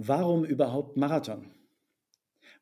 Warum 0.00 0.44
überhaupt 0.44 0.96
Marathon? 0.96 1.50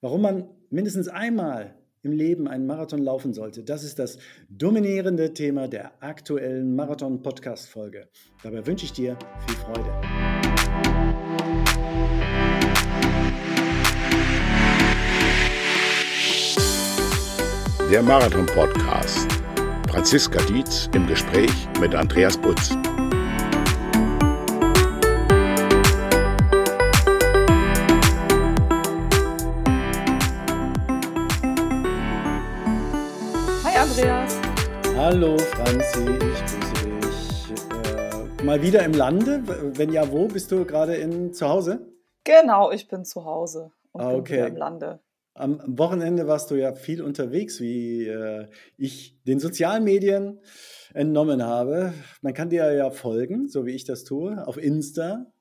Warum 0.01 0.23
man 0.23 0.49
mindestens 0.71 1.07
einmal 1.07 1.75
im 2.03 2.13
Leben 2.13 2.49
einen 2.49 2.67
Marathon 2.67 3.03
laufen 3.03 3.35
sollte, 3.35 3.63
das 3.63 3.85
ist 3.85 3.99
das 3.99 4.17
dominierende 4.49 5.35
Thema 5.35 5.69
der 5.69 6.03
aktuellen 6.03 6.75
Marathon-Podcast-Folge. 6.75 8.09
Dabei 8.43 8.67
wünsche 8.67 8.87
ich 8.87 8.93
dir 8.95 9.19
viel 9.47 9.57
Freude. 9.57 9.93
Der 17.91 18.03
Marathon-Podcast. 18.03 19.31
Franziska 19.91 20.43
Dietz 20.47 20.89
im 20.95 21.07
Gespräch 21.07 21.53
mit 21.81 21.95
Andreas 21.95 22.39
Butz. 22.39 22.75
Hallo 35.19 35.39
Franzi, 35.39 36.01
ich 36.11 36.45
grüße 36.45 37.01
dich. 37.01 38.41
Äh, 38.43 38.45
mal 38.45 38.61
wieder 38.61 38.85
im 38.85 38.93
Lande? 38.93 39.43
Wenn 39.75 39.91
ja, 39.91 40.13
wo? 40.13 40.29
Bist 40.29 40.53
du 40.53 40.67
gerade 40.67 40.95
in, 40.97 41.33
zu 41.33 41.49
Hause? 41.49 41.91
Genau, 42.25 42.71
ich 42.71 42.87
bin 42.87 43.03
zu 43.03 43.25
Hause 43.25 43.73
und 43.93 44.03
Ah, 44.03 44.11
bin 44.11 44.21
okay. 44.21 44.35
wieder 44.35 44.49
im 44.49 44.57
Lande. 44.57 45.01
Am 45.33 45.59
am 45.59 45.79
Wochenende 45.79 46.27
warst 46.27 46.51
du 46.51 46.57
ja 46.57 46.75
viel 46.75 47.01
unterwegs, 47.01 47.63
wie 47.63 48.07
äh, 48.07 48.47
ich 48.77 49.19
den 49.27 49.41
sozialen 49.41 49.85
Medien 49.85 50.39
entnommen 50.93 51.43
habe. 51.43 51.95
Man 52.21 52.35
kann 52.35 52.51
dir 52.51 52.71
ja 52.75 52.91
folgen, 52.91 53.49
so 53.49 53.65
wie 53.65 53.73
ich 53.75 53.87
das 53.87 54.05
tue, 54.05 54.47
auf 54.47 54.59
Insta. 54.59 55.33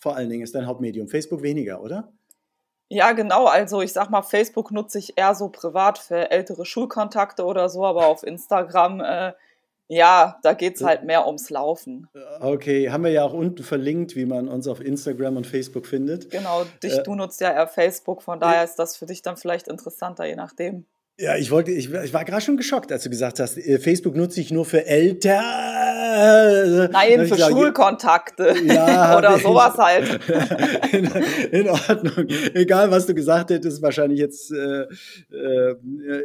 Vor 0.00 0.16
allen 0.16 0.28
Dingen 0.28 0.42
ist 0.42 0.56
dein 0.56 0.66
Hauptmedium. 0.66 1.06
Facebook 1.06 1.42
weniger, 1.42 1.84
oder? 1.84 2.12
Ja, 2.92 3.12
genau. 3.12 3.46
Also 3.46 3.82
ich 3.82 3.92
sag 3.92 4.10
mal, 4.10 4.22
Facebook 4.22 4.72
nutze 4.72 4.98
ich 4.98 5.16
eher 5.16 5.36
so 5.36 5.48
privat 5.48 5.96
für 5.96 6.32
ältere 6.32 6.66
Schulkontakte 6.66 7.44
oder 7.44 7.68
so, 7.68 7.86
aber 7.86 8.06
auf 8.08 8.24
Instagram, 8.24 9.00
äh, 9.00 9.32
ja, 9.86 10.38
da 10.42 10.54
geht's 10.54 10.82
halt 10.82 11.04
mehr 11.04 11.24
ums 11.26 11.50
Laufen. 11.50 12.08
Okay, 12.40 12.90
haben 12.90 13.04
wir 13.04 13.12
ja 13.12 13.22
auch 13.22 13.32
unten 13.32 13.62
verlinkt, 13.62 14.16
wie 14.16 14.26
man 14.26 14.48
uns 14.48 14.66
auf 14.66 14.80
Instagram 14.80 15.36
und 15.36 15.46
Facebook 15.46 15.86
findet. 15.86 16.30
Genau, 16.30 16.64
dich, 16.82 16.98
Äh, 16.98 17.02
du 17.04 17.14
nutzt 17.14 17.40
ja 17.40 17.52
eher 17.52 17.68
Facebook, 17.68 18.22
von 18.22 18.40
daher 18.40 18.64
ist 18.64 18.76
das 18.76 18.96
für 18.96 19.06
dich 19.06 19.22
dann 19.22 19.36
vielleicht 19.36 19.68
interessanter, 19.68 20.24
je 20.24 20.36
nachdem. 20.36 20.84
Ja, 21.20 21.36
ich 21.36 21.50
wollte, 21.50 21.70
ich, 21.70 21.92
ich 21.92 22.14
war 22.14 22.24
gerade 22.24 22.40
schon 22.40 22.56
geschockt, 22.56 22.90
als 22.90 23.02
du 23.02 23.10
gesagt 23.10 23.40
hast, 23.40 23.58
äh, 23.58 23.78
Facebook 23.78 24.16
nutze 24.16 24.40
ich 24.40 24.50
nur 24.50 24.64
für 24.64 24.86
älter. 24.86 25.38
Nein, 26.90 27.26
für 27.26 27.36
Schulkontakte 27.36 28.54
Ja, 28.64 29.14
oder 29.18 29.38
sowas 29.38 29.76
halt. 29.76 30.18
in, 30.92 31.04
in 31.52 31.68
Ordnung. 31.68 32.26
Egal, 32.54 32.90
was 32.90 33.04
du 33.06 33.12
gesagt 33.14 33.50
hättest, 33.50 33.82
wahrscheinlich 33.82 34.18
jetzt 34.18 34.50
äh, 34.50 34.86
äh, 35.30 35.74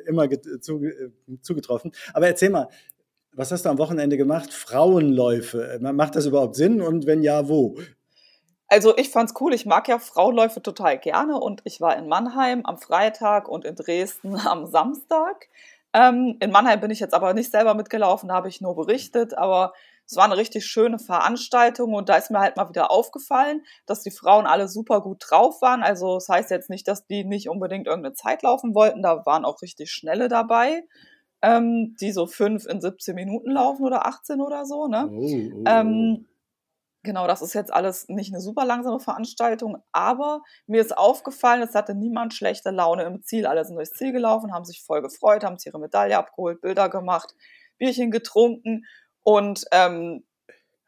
immer 0.08 0.24
zuge- 0.62 0.92
äh, 0.94 1.10
zugetroffen. 1.42 1.92
Aber 2.14 2.28
erzähl 2.28 2.50
mal, 2.50 2.70
was 3.34 3.52
hast 3.52 3.66
du 3.66 3.70
am 3.70 3.78
Wochenende 3.78 4.16
gemacht? 4.16 4.54
Frauenläufe. 4.54 5.78
Macht 5.82 6.16
das 6.16 6.26
überhaupt 6.26 6.56
Sinn? 6.56 6.82
Und 6.82 7.06
wenn 7.06 7.22
ja, 7.22 7.50
wo? 7.50 7.78
Also 8.68 8.98
ich 8.98 9.10
fand's 9.10 9.34
cool, 9.40 9.54
ich 9.54 9.66
mag 9.66 9.88
ja 9.88 10.00
Frauenläufe 10.00 10.62
total 10.62 10.98
gerne 10.98 11.40
und 11.40 11.62
ich 11.66 11.82
war 11.82 11.96
in 11.98 12.08
Mannheim 12.08 12.66
am 12.66 12.78
Freitag 12.78 13.48
und 13.48 13.64
in 13.66 13.76
Dresden 13.76 14.36
am 14.46 14.66
Samstag. 14.66 15.50
Ähm, 15.94 16.38
in 16.40 16.52
Mannheim 16.52 16.82
bin 16.82 16.92
ich 16.92 17.00
jetzt 17.00 17.14
aber 17.14 17.34
nicht 17.34 17.52
selber 17.52 17.74
mitgelaufen, 17.74 18.30
da 18.30 18.36
habe 18.36 18.50
ich 18.50 18.62
nur 18.62 18.76
berichtet, 18.76 19.38
aber 19.38 19.74
es 20.08 20.16
war 20.16 20.26
eine 20.26 20.38
richtig 20.38 20.66
schöne 20.66 21.00
Veranstaltung 21.00 21.94
und 21.94 22.10
da 22.10 22.16
ist 22.16 22.30
mir 22.30 22.40
halt 22.40 22.58
mal 22.58 22.70
wieder 22.70 22.92
aufgefallen, 22.92 23.64
dass 23.86 24.04
die 24.04 24.12
Frauen 24.12 24.46
alle 24.46 24.68
super 24.68 25.02
gut 25.02 25.24
drauf 25.28 25.62
waren. 25.62 25.82
Also 25.82 26.16
das 26.16 26.30
heißt 26.30 26.52
jetzt 26.52 26.70
nicht, 26.70 26.88
dass 26.88 27.08
die 27.08 27.24
nicht 27.24 27.50
unbedingt 27.50 27.88
irgendeine 27.88 28.14
Zeit 28.14 28.44
laufen 28.44 28.76
wollten, 28.76 29.02
da 29.02 29.26
waren 29.26 29.46
auch 29.46 29.62
richtig 29.62 29.92
schnelle 29.92 30.28
dabei, 30.28 30.84
ähm, 31.42 31.96
die 32.00 32.12
so 32.12 32.28
fünf 32.28 32.66
in 32.66 32.82
17 32.82 33.16
Minuten 33.16 33.52
laufen 33.52 33.84
oder 33.84 34.06
18 34.06 34.42
oder 34.42 34.66
so, 34.66 34.88
ne? 34.88 35.10
Oh, 35.10 35.16
oh, 35.16 35.52
oh. 35.56 35.64
Ähm, 35.66 36.26
genau, 37.06 37.28
das 37.28 37.42
ist 37.42 37.54
jetzt 37.54 37.74
alles 37.74 38.10
nicht 38.10 38.34
eine 38.34 38.42
super 38.42 38.66
langsame 38.66 39.00
Veranstaltung, 39.00 39.78
aber 39.94 40.42
mir 40.68 40.82
ist 40.82 40.98
aufgefallen, 40.98 41.62
es 41.62 41.74
hatte 41.74 41.96
niemand 41.96 42.34
schlechte 42.34 42.72
Laune 42.72 43.04
im 43.04 43.22
Ziel. 43.24 43.46
Alle 43.46 43.64
sind 43.64 43.76
durchs 43.76 43.92
Ziel 43.92 44.12
gelaufen, 44.12 44.54
haben 44.54 44.66
sich 44.66 44.84
voll 44.84 45.02
gefreut, 45.02 45.46
haben 45.46 45.58
sich 45.58 45.68
ihre 45.68 45.80
Medaille 45.80 46.18
abgeholt, 46.18 46.60
Bilder 46.60 46.90
gemacht, 46.90 47.34
Bierchen 47.78 48.12
getrunken 48.12 48.84
und 49.24 49.66
ähm, 49.72 50.26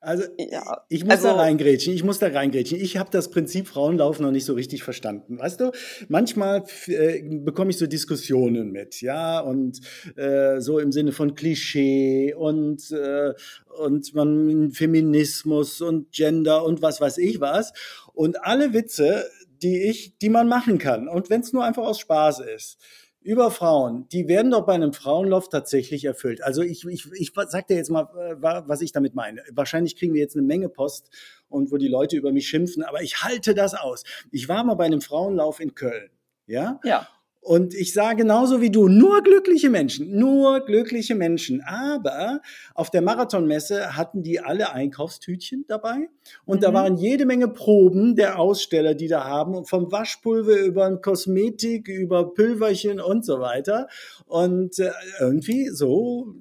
Also 0.08 0.24
ja, 0.38 0.86
ich 0.88 1.04
muss 1.04 1.22
da 1.22 1.32
also- 1.32 1.42
reingrätschen, 1.42 1.94
ich 1.94 2.02
muss 2.02 2.18
da 2.18 2.28
reingrätschen. 2.28 2.80
Ich 2.80 2.96
habe 2.96 3.10
das 3.12 3.30
Prinzip 3.30 3.68
Frauenlaufen 3.68 4.24
noch 4.24 4.32
nicht 4.32 4.46
so 4.46 4.54
richtig 4.54 4.82
verstanden. 4.82 5.38
Weißt 5.38 5.60
du, 5.60 5.72
manchmal 6.08 6.64
äh, 6.86 7.22
bekomme 7.24 7.72
ich 7.72 7.78
so 7.78 7.88
Diskussionen 7.88 8.72
mit, 8.72 9.02
ja, 9.02 9.42
und 9.42 9.82
äh, 10.16 10.62
so 10.62 10.80
im 10.80 10.94
Sinne 10.94 11.12
von 11.12 11.36
Klischee 11.36 12.34
und, 12.34 12.90
äh, 12.90 13.34
und 13.78 14.16
man 14.16 14.72
Feminismus 14.72 15.82
und 15.82 16.14
Gender 16.14 16.64
und 16.64 16.82
was 16.82 17.02
weiß 17.02 17.18
ich 17.18 17.42
was. 17.42 17.74
Und 18.14 18.42
alle 18.46 18.72
Witze, 18.72 19.26
die 19.62 19.90
ich, 19.90 20.18
die 20.20 20.30
man 20.30 20.48
machen 20.48 20.78
kann, 20.78 21.10
und 21.10 21.30
wenn 21.30 21.42
es 21.42 21.52
nur 21.52 21.66
einfach 21.66 21.84
aus 21.84 22.00
Spaß 22.00 22.40
ist, 22.56 22.78
über 23.22 23.52
Frauen, 23.52 24.08
die 24.10 24.28
werden 24.28 24.52
doch 24.52 24.66
bei 24.66 24.74
einem 24.74 24.94
Frauenlauf 24.94 25.50
tatsächlich 25.50 26.06
erfüllt. 26.06 26.42
Also 26.44 26.62
ich, 26.62 26.86
ich, 26.86 27.12
ich 27.14 27.34
sag 27.48 27.68
dir 27.68 27.76
jetzt 27.76 27.90
mal, 27.90 28.04
äh, 28.18 28.42
wa- 28.42 28.64
was 28.68 28.82
ich 28.82 28.92
damit 28.92 29.16
meine. 29.16 29.44
Wahrscheinlich 29.52 29.96
kriegen 29.98 30.14
wir 30.14 30.22
jetzt 30.22 30.36
eine 30.38 30.46
Menge 30.46 30.70
Post 30.70 31.10
und 31.50 31.72
wo 31.72 31.78
die 31.78 31.88
Leute 31.90 32.16
über 32.16 32.32
mich 32.32 32.48
schimpfen, 32.48 32.84
aber 32.84 33.02
ich 33.02 33.24
halte 33.24 33.54
das 33.54 33.74
aus. 33.74 34.04
Ich 34.32 34.48
war 34.48 34.64
mal 34.64 34.76
bei 34.76 34.86
einem 34.86 35.02
Frauenlauf 35.02 35.60
in 35.60 35.76
Köln, 35.76 36.10
ja? 36.46 36.80
ja, 36.84 37.08
Und 37.48 37.74
ich 37.74 37.94
sah 37.94 38.12
genauso 38.12 38.60
wie 38.60 38.70
du, 38.70 38.90
nur 38.90 39.22
glückliche 39.22 39.70
Menschen, 39.70 40.20
nur 40.20 40.66
glückliche 40.66 41.16
Menschen. 41.16 41.62
Aber 41.62 42.42
auf 42.76 42.90
der 42.92 43.02
Marathonmesse 43.02 43.96
hatten 43.96 44.22
die 44.22 44.42
alle 44.42 44.74
Einkaufstütchen 44.74 45.64
dabei. 45.66 46.10
Und 46.46 46.62
da 46.62 46.72
Mhm. 46.72 46.74
waren 46.74 46.98
jede 46.98 47.26
Menge 47.26 47.48
Proben 47.48 48.18
der 48.18 48.38
Aussteller, 48.38 48.96
die 48.96 49.08
da 49.08 49.24
haben. 49.24 49.64
Vom 49.66 49.90
Waschpulver 49.94 50.58
über 50.58 50.98
Kosmetik, 50.98 51.88
über 51.88 52.34
Pülverchen 52.34 53.00
und 53.00 53.24
so 53.24 53.40
weiter. 53.40 53.88
Und 54.26 54.78
äh, 54.80 54.92
irgendwie 55.22 55.70
so, 55.70 56.36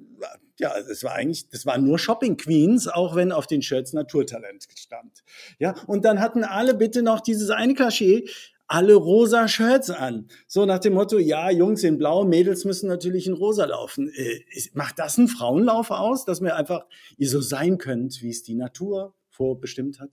ja, 0.59 0.73
das 0.89 1.05
war 1.05 1.13
eigentlich, 1.13 1.47
das 1.47 1.65
waren 1.65 1.85
nur 1.85 1.99
Shopping 1.99 2.35
Queens, 2.35 2.89
auch 2.89 3.15
wenn 3.15 3.31
auf 3.31 3.47
den 3.47 3.61
Shirts 3.61 3.93
Naturtalent 3.93 4.67
stand. 4.75 5.23
Ja, 5.57 5.73
und 5.87 6.03
dann 6.03 6.19
hatten 6.19 6.43
alle 6.43 6.73
bitte 6.73 7.01
noch 7.01 7.21
dieses 7.21 7.49
eine 7.49 7.75
Klischee, 7.75 8.27
alle 8.67 8.95
rosa 8.95 9.47
Shirts 9.47 9.89
an. 9.89 10.27
So 10.47 10.65
nach 10.65 10.79
dem 10.79 10.93
Motto, 10.93 11.17
ja, 11.17 11.49
Jungs 11.49 11.83
in 11.83 11.97
blau, 11.97 12.25
Mädels 12.25 12.65
müssen 12.65 12.87
natürlich 12.87 13.27
in 13.27 13.33
rosa 13.33 13.65
laufen. 13.65 14.11
Äh, 14.13 14.41
macht 14.73 14.99
das 14.99 15.17
einen 15.17 15.27
Frauenlauf 15.29 15.89
aus, 15.91 16.25
dass 16.25 16.41
wir 16.41 16.55
einfach 16.55 16.85
ihr 17.17 17.29
so 17.29 17.39
sein 17.41 17.77
könnt, 17.77 18.21
wie 18.21 18.29
es 18.29 18.43
die 18.43 18.55
Natur 18.55 19.13
vorbestimmt 19.29 19.99
hat? 19.99 20.09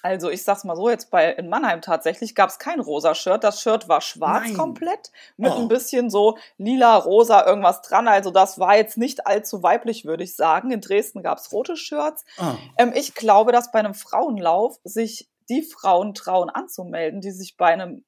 Also 0.00 0.30
ich 0.30 0.44
sag's 0.44 0.62
mal 0.62 0.76
so, 0.76 0.88
jetzt 0.88 1.10
bei 1.10 1.32
in 1.32 1.48
Mannheim 1.48 1.80
tatsächlich 1.82 2.36
gab's 2.36 2.60
kein 2.60 2.78
rosa 2.78 3.16
Shirt. 3.16 3.42
Das 3.42 3.60
Shirt 3.60 3.88
war 3.88 4.00
schwarz 4.00 4.44
Nein. 4.46 4.56
komplett 4.56 5.10
mit 5.36 5.50
Oh. 5.52 5.56
ein 5.56 5.66
bisschen 5.68 6.08
so 6.08 6.38
lila, 6.56 6.96
rosa 6.96 7.44
irgendwas 7.44 7.82
dran. 7.82 8.06
Also 8.06 8.30
das 8.30 8.60
war 8.60 8.76
jetzt 8.76 8.96
nicht 8.96 9.26
allzu 9.26 9.64
weiblich, 9.64 10.04
würde 10.04 10.22
ich 10.22 10.36
sagen. 10.36 10.70
In 10.70 10.80
Dresden 10.80 11.22
gab's 11.24 11.52
rote 11.52 11.76
Shirts. 11.76 12.24
Ah, 12.38 12.54
Ähm, 12.78 12.92
ich 12.94 13.14
glaube, 13.16 13.50
dass 13.50 13.72
bei 13.72 13.80
einem 13.80 13.92
Frauenlauf 13.94 14.78
sich 14.84 15.28
die 15.48 15.62
Frauen 15.62 16.14
trauen 16.14 16.50
anzumelden, 16.50 17.20
die 17.20 17.30
sich 17.32 17.56
bei 17.56 17.66
einem 17.72 18.04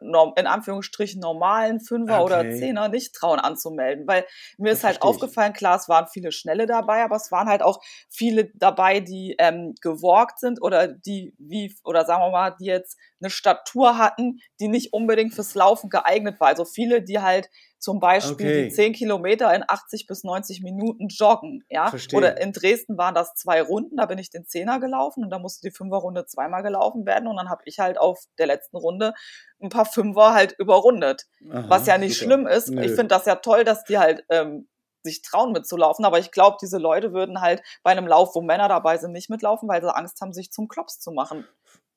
in 0.00 0.46
Anführungsstrichen 0.48 1.20
normalen 1.20 1.78
Fünfer 1.80 2.24
oder 2.24 2.50
Okay. 2.50 2.50
Zehner 2.50 2.88
nicht 2.88 3.14
trauen 3.14 3.38
anzumelden, 3.38 4.06
weil 4.08 4.26
mir 4.58 4.72
Das 4.72 4.80
ist 4.80 4.82
halt 4.82 5.00
verstehe 5.00 5.14
ich. 5.14 5.30
aufgefallen, 5.30 5.52
klar, 5.52 5.76
es 5.76 5.88
waren 5.88 6.08
viele 6.08 6.32
Schnelle 6.32 6.66
dabei, 6.66 7.04
aber 7.04 7.14
es 7.16 7.30
waren 7.30 7.48
halt 7.48 7.62
auch 7.62 7.80
viele 8.10 8.50
dabei, 8.56 8.98
die 8.98 9.36
ähm, 9.38 9.74
gewalkt 9.80 10.40
sind 10.40 10.60
oder 10.60 10.88
die 10.88 11.34
wie 11.38 11.76
oder 11.84 12.04
sagen 12.04 12.22
wir 12.22 12.30
mal, 12.32 12.50
die 12.58 12.64
jetzt 12.66 12.98
eine 13.22 13.30
Statur 13.30 13.98
hatten, 13.98 14.40
die 14.60 14.68
nicht 14.68 14.92
unbedingt 14.92 15.34
fürs 15.34 15.54
Laufen 15.54 15.90
geeignet 15.90 16.40
war. 16.40 16.48
Also 16.48 16.64
viele, 16.64 17.02
die 17.02 17.20
halt 17.20 17.48
zum 17.78 17.98
Beispiel 17.98 18.32
Okay. 18.46 18.64
die 18.68 18.70
10 18.70 18.92
Kilometer 18.92 19.52
in 19.54 19.64
80 19.66 20.06
bis 20.06 20.22
90 20.22 20.62
Minuten 20.62 21.08
joggen, 21.08 21.64
ja. 21.68 21.88
Verstehe. 21.90 22.16
Oder 22.16 22.40
in 22.40 22.52
Dresden 22.52 22.96
waren 22.96 23.14
das 23.14 23.34
zwei 23.34 23.60
Runden, 23.60 23.96
da 23.96 24.06
bin 24.06 24.18
ich 24.18 24.30
den 24.30 24.46
Zehner 24.46 24.78
gelaufen 24.78 25.24
und 25.24 25.30
da 25.30 25.38
musste 25.40 25.68
die 25.68 25.74
Fünferrunde 25.74 26.24
zweimal 26.26 26.62
gelaufen 26.62 27.06
werden 27.06 27.26
und 27.28 27.36
dann 27.36 27.48
habe 27.50 27.62
ich 27.64 27.80
halt 27.80 27.98
auf 27.98 28.20
der 28.38 28.46
letzten 28.46 28.76
Runde 28.76 29.14
ein 29.60 29.68
paar 29.68 29.84
Fünfer 29.86 30.32
halt 30.32 30.52
überrundet. 30.58 31.26
aha, 31.50 31.64
Was 31.68 31.86
ja 31.86 31.98
nicht 31.98 32.16
super. 32.16 32.26
schlimm 32.34 32.46
ist. 32.46 32.68
Nö. 32.68 32.82
Ich 32.82 32.92
finde 32.92 33.08
das 33.08 33.26
ja 33.26 33.34
toll, 33.36 33.64
dass 33.64 33.82
die 33.82 33.98
halt 33.98 34.24
ähm, 34.28 34.68
sich 35.04 35.22
trauen 35.22 35.50
mitzulaufen, 35.50 36.04
aber 36.04 36.20
ich 36.20 36.30
glaube, 36.30 36.58
diese 36.62 36.78
Leute 36.78 37.12
würden 37.12 37.40
halt 37.40 37.60
bei 37.82 37.90
einem 37.90 38.06
Lauf, 38.06 38.36
wo 38.36 38.40
Männer 38.42 38.68
dabei 38.68 38.98
sind, 38.98 39.10
nicht 39.10 39.28
mitlaufen, 39.30 39.68
weil 39.68 39.82
sie 39.82 39.92
Angst 39.92 40.20
haben, 40.20 40.32
sich 40.32 40.52
zum 40.52 40.68
Klops 40.68 41.00
zu 41.00 41.10
machen. 41.10 41.44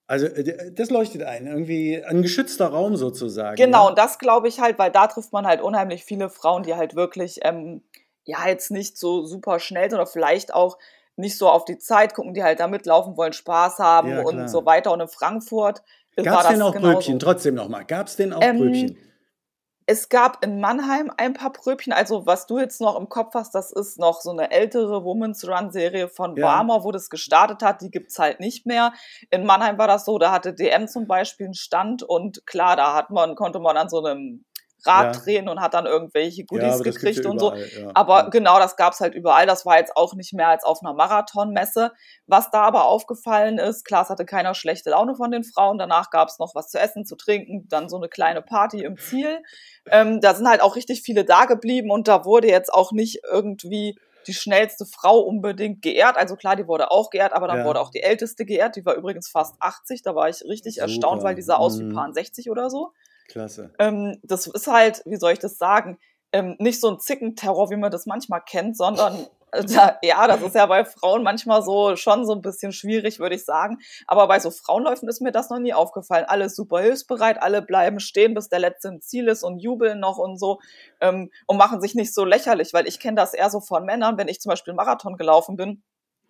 Also 0.08 0.28
äh, 0.28 0.72
das 0.72 0.90
leuchtet 0.90 1.24
ein, 1.24 1.48
irgendwie 1.48 2.04
ein 2.04 2.22
geschützter 2.22 2.68
Raum 2.68 2.96
sozusagen. 2.96 3.56
Genau, 3.56 3.84
ja? 3.84 3.90
und 3.90 3.98
das 3.98 4.20
glaube 4.20 4.48
ich 4.48 4.60
halt, 4.60 4.78
weil 4.78 4.92
da 4.92 5.08
trifft 5.08 5.34
man 5.34 5.48
halt 5.48 5.62
unheimlich 5.62 6.04
viele 6.06 6.30
Frauen, 6.30 6.64
die 6.64 6.76
halt 6.76 6.96
wirklich, 6.96 7.40
ähm, 7.44 7.82
ja, 8.24 8.48
jetzt 8.48 8.72
nicht 8.72 8.98
so 8.98 9.26
super 9.26 9.60
schnell 9.60 9.90
sind 9.90 10.00
oder 10.00 10.08
vielleicht 10.08 10.54
auch 10.54 10.78
nicht 11.16 11.38
so 11.38 11.50
auf 11.50 11.66
die 11.66 11.78
Zeit 11.78 12.14
gucken, 12.14 12.34
die 12.34 12.44
halt 12.44 12.60
da 12.60 12.68
mitlaufen 12.68 13.18
wollen, 13.18 13.34
Spaß 13.34 13.80
haben 13.80 14.10
Ja, 14.10 14.22
und 14.22 14.50
so 14.50 14.66
weiter. 14.66 14.92
Und 14.92 15.00
in 15.00 15.08
Frankfurt 15.08 15.82
Gab 16.24 16.36
war 16.36 16.42
es 16.44 16.48
denn 16.50 16.62
auch 16.62 16.74
genauso. 16.74 16.94
Brötchen? 16.94 17.20
Trotzdem 17.20 17.56
nochmal. 17.56 17.86
Gab 17.86 18.08
es 18.08 18.16
denn 18.16 18.34
auch 18.34 18.42
Ähm, 18.42 18.58
Brötchen? 18.58 18.98
Es 19.88 20.10
gab 20.10 20.44
in 20.44 20.60
Mannheim 20.60 21.12
ein 21.16 21.34
paar 21.34 21.52
Pröbchen. 21.54 21.94
Also, 21.94 22.26
was 22.26 22.48
du 22.48 22.58
jetzt 22.58 22.82
noch 22.82 23.00
im 23.00 23.08
Kopf 23.08 23.36
hast, 23.36 23.54
das 23.54 23.72
ist 23.72 24.00
noch 24.00 24.22
so 24.22 24.32
eine 24.32 24.50
ältere 24.50 25.04
Women's 25.04 25.48
Run-Serie 25.48 26.08
von 26.08 26.36
Ja. 26.36 26.46
Barmer, 26.48 26.84
wo 26.84 26.92
das 26.92 27.10
gestartet 27.10 27.62
hat. 27.62 27.82
Die 27.82 27.92
gibt's 27.92 28.18
halt 28.18 28.40
nicht 28.40 28.66
mehr. 28.66 28.94
In 29.30 29.46
Mannheim 29.46 29.78
war 29.78 29.88
das 29.88 30.06
so, 30.06 30.18
da 30.18 30.32
hatte 30.32 30.54
DM 30.54 30.88
zum 30.88 31.06
Beispiel 31.08 31.46
einen 31.46 31.54
Stand 31.54 32.02
und 32.02 32.46
klar, 32.48 32.76
da 32.76 32.96
hat 32.96 33.12
man, 33.12 33.36
konnte 33.36 33.60
man 33.60 33.78
an 33.78 33.90
so 33.90 34.04
einem 34.04 34.44
Rad 34.86 35.16
Ja. 35.16 35.22
drehen 35.22 35.50
und 35.50 35.60
hat 35.62 35.74
dann 35.74 35.86
irgendwelche 35.86 36.42
Ja, 36.42 36.46
Goodies 36.48 36.84
gibt's 36.84 37.00
gekriegt 37.00 37.26
ja 37.26 37.32
und 37.32 37.40
so. 37.40 37.48
überall, 37.54 37.68
ja. 37.70 37.92
Aber 37.94 38.18
Ja. 38.24 38.30
genau, 38.30 38.60
das 38.60 38.76
gab's 38.76 39.00
halt 39.00 39.14
überall. 39.16 39.46
Das 39.46 39.66
war 39.66 39.78
jetzt 39.78 39.96
auch 39.96 40.14
nicht 40.16 40.34
mehr 40.34 40.48
als 40.50 40.64
auf 40.64 40.80
einer 40.82 40.94
Marathonmesse. 40.94 41.92
Was 42.28 42.52
da 42.52 42.62
aber 42.64 42.86
aufgefallen 42.86 43.58
ist, 43.58 43.86
klar, 43.86 44.04
es 44.04 44.10
hatte 44.10 44.26
keiner 44.26 44.54
schlechte 44.56 44.92
Laune 44.92 45.16
von 45.16 45.32
den 45.32 45.44
Frauen. 45.44 45.78
Danach 45.78 46.10
gab's 46.10 46.40
noch 46.40 46.56
was 46.56 46.70
zu 46.70 46.80
essen, 46.80 47.06
zu 47.06 47.16
trinken, 47.16 47.68
dann 47.70 47.90
so 47.90 47.98
eine 47.98 48.10
kleine 48.10 48.42
Party 48.42 48.84
im 48.84 48.98
Ziel. 48.98 49.42
Ähm, 49.92 50.20
da 50.22 50.34
sind 50.34 50.48
halt 50.48 50.62
auch 50.62 50.76
richtig 50.76 51.02
viele 51.02 51.26
da 51.26 51.46
geblieben 51.46 51.92
und 51.92 52.08
da 52.08 52.26
wurde 52.26 52.48
jetzt 52.48 52.74
auch 52.74 52.92
nicht 52.92 53.22
irgendwie 53.32 53.96
die 54.28 54.34
schnellste 54.34 54.88
Frau 54.88 55.20
unbedingt 55.20 55.84
geehrt. 55.84 56.18
Also 56.18 56.36
klar, 56.36 56.56
die 56.56 56.68
wurde 56.68 56.90
auch 56.90 57.12
geehrt, 57.12 57.32
aber 57.34 57.48
dann 57.48 57.60
Ja. 57.60 57.66
wurde 57.66 57.80
auch 57.80 57.92
die 57.92 58.02
älteste 58.02 58.44
geehrt. 58.46 58.76
Die 58.76 58.84
war 58.84 58.96
übrigens 58.96 59.30
fast 59.30 59.54
80. 59.60 60.02
Da 60.02 60.16
war 60.16 60.28
ich 60.30 60.44
richtig 60.46 60.76
Super. 60.76 60.88
erstaunt, 60.88 61.22
weil 61.24 61.36
die 61.36 61.44
sah 61.44 61.58
aus 61.58 61.80
wie 61.80 61.84
Mhm. 61.84 61.94
Paar 61.94 62.12
60 62.12 62.50
oder 62.50 62.72
so. 62.72 62.92
Klasse. 63.28 63.74
Ähm, 63.80 64.20
das 64.24 64.48
ist 64.48 64.68
halt, 64.68 65.02
wie 65.06 65.18
soll 65.18 65.34
ich 65.34 65.40
das 65.40 65.58
sagen, 65.58 65.98
ähm, 66.32 66.56
nicht 66.60 66.80
so 66.80 66.90
ein 66.90 67.00
Zickenterror, 67.00 67.70
wie 67.70 67.78
man 67.78 67.92
das 67.92 68.06
manchmal 68.06 68.42
kennt, 68.42 68.78
sondern 68.78 69.28
äh, 69.52 69.64
da, 69.64 69.98
ja, 70.02 70.28
das 70.28 70.42
ist 70.42 70.56
ja 70.56 70.66
bei 70.66 70.86
Frauen 70.86 71.24
manchmal 71.24 71.64
so 71.64 71.96
schon 71.96 72.26
so 72.26 72.34
ein 72.34 72.42
bisschen 72.42 72.72
schwierig, 72.72 73.20
würde 73.20 73.36
ich 73.36 73.46
sagen. 73.46 73.80
Aber 74.06 74.28
bei 74.28 74.40
so 74.40 74.52
Frauenläufen 74.52 75.08
ist 75.08 75.22
mir 75.22 75.32
das 75.32 75.50
noch 75.50 75.60
nie 75.60 75.74
aufgefallen. 75.74 76.26
Alle 76.28 76.50
super 76.50 76.82
hilfsbereit, 76.82 77.42
alle 77.42 77.62
bleiben 77.62 78.00
stehen, 78.00 78.34
bis 78.34 78.50
der 78.50 78.60
letzte 78.60 78.90
im 78.90 79.02
Ziel 79.02 79.28
ist 79.28 79.44
und 79.44 79.60
jubeln 79.60 80.00
noch 80.00 80.18
und 80.18 80.38
so 80.38 80.60
ähm, 81.02 81.32
und 81.48 81.58
machen 81.58 81.82
sich 81.82 81.96
nicht 81.96 82.14
so 82.14 82.26
lächerlich, 82.26 82.74
weil 82.74 82.88
ich 82.88 83.00
kenne 83.00 83.16
das 83.16 83.34
eher 83.34 83.50
so 83.50 83.62
von 83.62 83.86
Männern, 83.86 84.18
wenn 84.18 84.28
ich 84.28 84.42
zum 84.42 84.50
Beispiel 84.50 84.74
Marathon 84.74 85.18
gelaufen 85.18 85.56
bin 85.56 85.84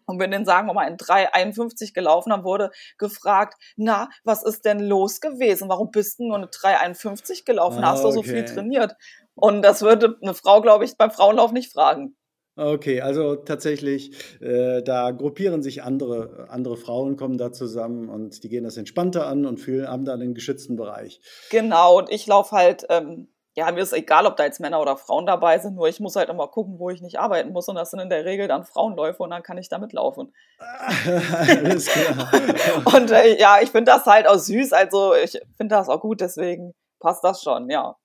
und 0.05 0.17
bin 0.17 0.31
den, 0.31 0.45
sagen 0.45 0.67
wir 0.67 0.73
mal, 0.73 0.87
in 0.87 0.97
3,51 0.97 1.93
gelaufen, 1.93 2.29
dann 2.29 2.43
wurde 2.43 2.71
gefragt, 2.97 3.55
na, 3.75 4.09
was 4.23 4.43
ist 4.43 4.65
denn 4.65 4.79
los 4.79 5.21
gewesen? 5.21 5.69
Warum 5.69 5.91
bist 5.91 6.19
du 6.19 6.27
nur 6.27 6.37
eine 6.37 6.47
3,51 6.47 7.45
gelaufen? 7.45 7.83
Ah, 7.83 7.91
Hast 7.91 8.03
du 8.03 8.11
so 8.11 8.19
okay. 8.19 8.29
viel 8.29 8.45
trainiert? 8.45 8.95
Und 9.35 9.61
das 9.61 9.81
würde 9.81 10.17
eine 10.21 10.33
Frau, 10.33 10.61
glaube 10.61 10.85
ich, 10.85 10.97
beim 10.97 11.11
Frauenlauf 11.11 11.51
nicht 11.51 11.71
fragen. 11.73 12.15
Okay, 12.57 13.01
also 13.01 13.35
tatsächlich, 13.35 14.11
äh, 14.41 14.81
da 14.81 15.11
gruppieren 15.11 15.61
sich 15.61 15.83
andere, 15.83 16.47
andere 16.49 16.77
Frauen, 16.77 17.17
kommen 17.17 17.37
da 17.37 17.51
zusammen 17.51 18.07
und 18.07 18.43
die 18.43 18.49
gehen 18.49 18.63
das 18.63 18.77
entspannter 18.77 19.27
an 19.27 19.45
und 19.45 19.59
fühlen, 19.59 19.89
haben 19.89 20.05
dann 20.05 20.21
einen 20.21 20.33
geschützten 20.33 20.77
Bereich. 20.77 21.19
Genau, 21.49 21.97
und 21.97 22.09
ich 22.09 22.25
laufe 22.27 22.55
halt, 22.55 22.85
ähm, 22.89 23.27
ja, 23.55 23.71
mir 23.71 23.81
ist 23.81 23.93
egal, 23.93 24.25
ob 24.25 24.35
da 24.37 24.43
jetzt 24.43 24.59
Männer 24.59 24.81
oder 24.81 24.97
Frauen 24.97 25.25
dabei 25.25 25.57
sind, 25.59 25.75
nur 25.75 25.87
ich 25.87 25.99
muss 26.01 26.15
halt 26.15 26.29
immer 26.29 26.47
gucken, 26.47 26.77
wo 26.77 26.89
ich 26.89 27.01
nicht 27.01 27.19
arbeiten 27.19 27.51
muss. 27.53 27.67
Und 27.69 27.75
das 27.75 27.91
sind 27.91 27.99
in 28.01 28.09
der 28.09 28.25
Regel 28.25 28.47
dann 28.47 28.65
Frauenläufe 28.65 29.23
und 29.23 29.29
dann 29.29 29.43
kann 29.43 29.57
ich 29.57 29.69
da 29.69 29.77
mitlaufen. 29.79 30.33
Und 32.95 33.11
äh, 33.11 33.39
ja, 33.39 33.59
ich 33.61 33.69
finde 33.71 33.91
das 33.91 34.05
halt 34.05 34.27
auch 34.27 34.37
süß, 34.37 34.73
also 34.73 35.13
ich 35.15 35.39
finde 35.57 35.75
das 35.75 35.89
auch 35.89 36.01
gut, 36.01 36.21
deswegen 36.21 36.73
passt 36.99 37.23
das 37.23 37.41
schon, 37.41 37.69
ja. 37.69 37.95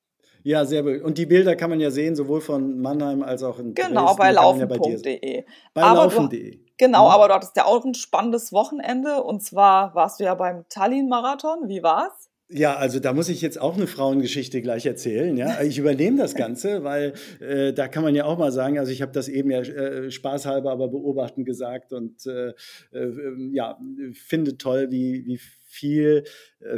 Ja, 0.43 0.64
sehr 0.64 0.82
gut. 0.82 1.02
Und 1.02 1.19
die 1.19 1.26
Bilder 1.26 1.55
kann 1.55 1.69
man 1.69 1.81
ja 1.81 1.91
sehen, 1.91 2.17
sowohl 2.17 2.41
von 2.41 2.81
Mannheim 2.81 3.23
als 3.23 3.43
auch 3.43 3.58
in 3.58 3.75
Genau, 3.75 4.14
Dresden. 4.14 4.19
bei 4.19 4.32
man 4.32 4.58
ja 4.61 4.67
bei 4.67 4.76
laufen.de. 4.76 5.44
Bei 5.75 5.81
laufen.de. 5.82 6.61
Genau, 6.79 7.05
Mhm. 7.06 7.11
aber 7.11 7.29
du 7.29 7.35
hattest 7.35 7.56
ja 7.56 7.67
auch 7.67 7.85
ein 7.85 7.93
spannendes 7.93 8.50
Wochenende 8.52 9.23
und 9.23 9.43
zwar 9.43 9.94
warst 9.94 10.19
du 10.19 10.25
ja 10.25 10.35
beim 10.35 10.64
Tallinn-Marathon. 10.70 11.69
Wie 11.69 11.82
war's? 11.82 12.30
Ja, 12.52 12.76
also 12.76 12.99
da 12.99 13.12
muss 13.12 13.29
ich 13.29 13.43
jetzt 13.43 13.61
auch 13.61 13.76
eine 13.76 13.87
Frauengeschichte 13.87 14.61
gleich 14.61 14.85
erzählen. 14.85 15.37
Ja, 15.37 15.62
ich 15.62 15.79
übernehme 15.79 16.19
das 16.19 16.35
Ganze, 16.35 16.82
weil 16.82 17.12
äh, 17.38 17.73
da 17.73 17.87
kann 17.87 18.02
man 18.02 18.17
ja 18.17 18.25
auch 18.25 18.38
mal 18.38 18.50
sagen. 18.50 18.79
Also 18.79 18.91
ich 18.91 19.02
habe 19.02 19.12
das 19.12 19.29
eben 19.29 19.52
ja 19.52 19.61
äh, 19.61 20.11
spaßhalber, 20.11 20.70
aber 20.70 20.88
beobachten 20.88 21.44
gesagt 21.44 21.93
und 21.93 22.26
äh, 22.26 22.49
äh, 22.93 23.52
ja 23.52 23.79
finde 24.14 24.56
toll, 24.58 24.91
wie 24.91 25.25
wie 25.26 25.38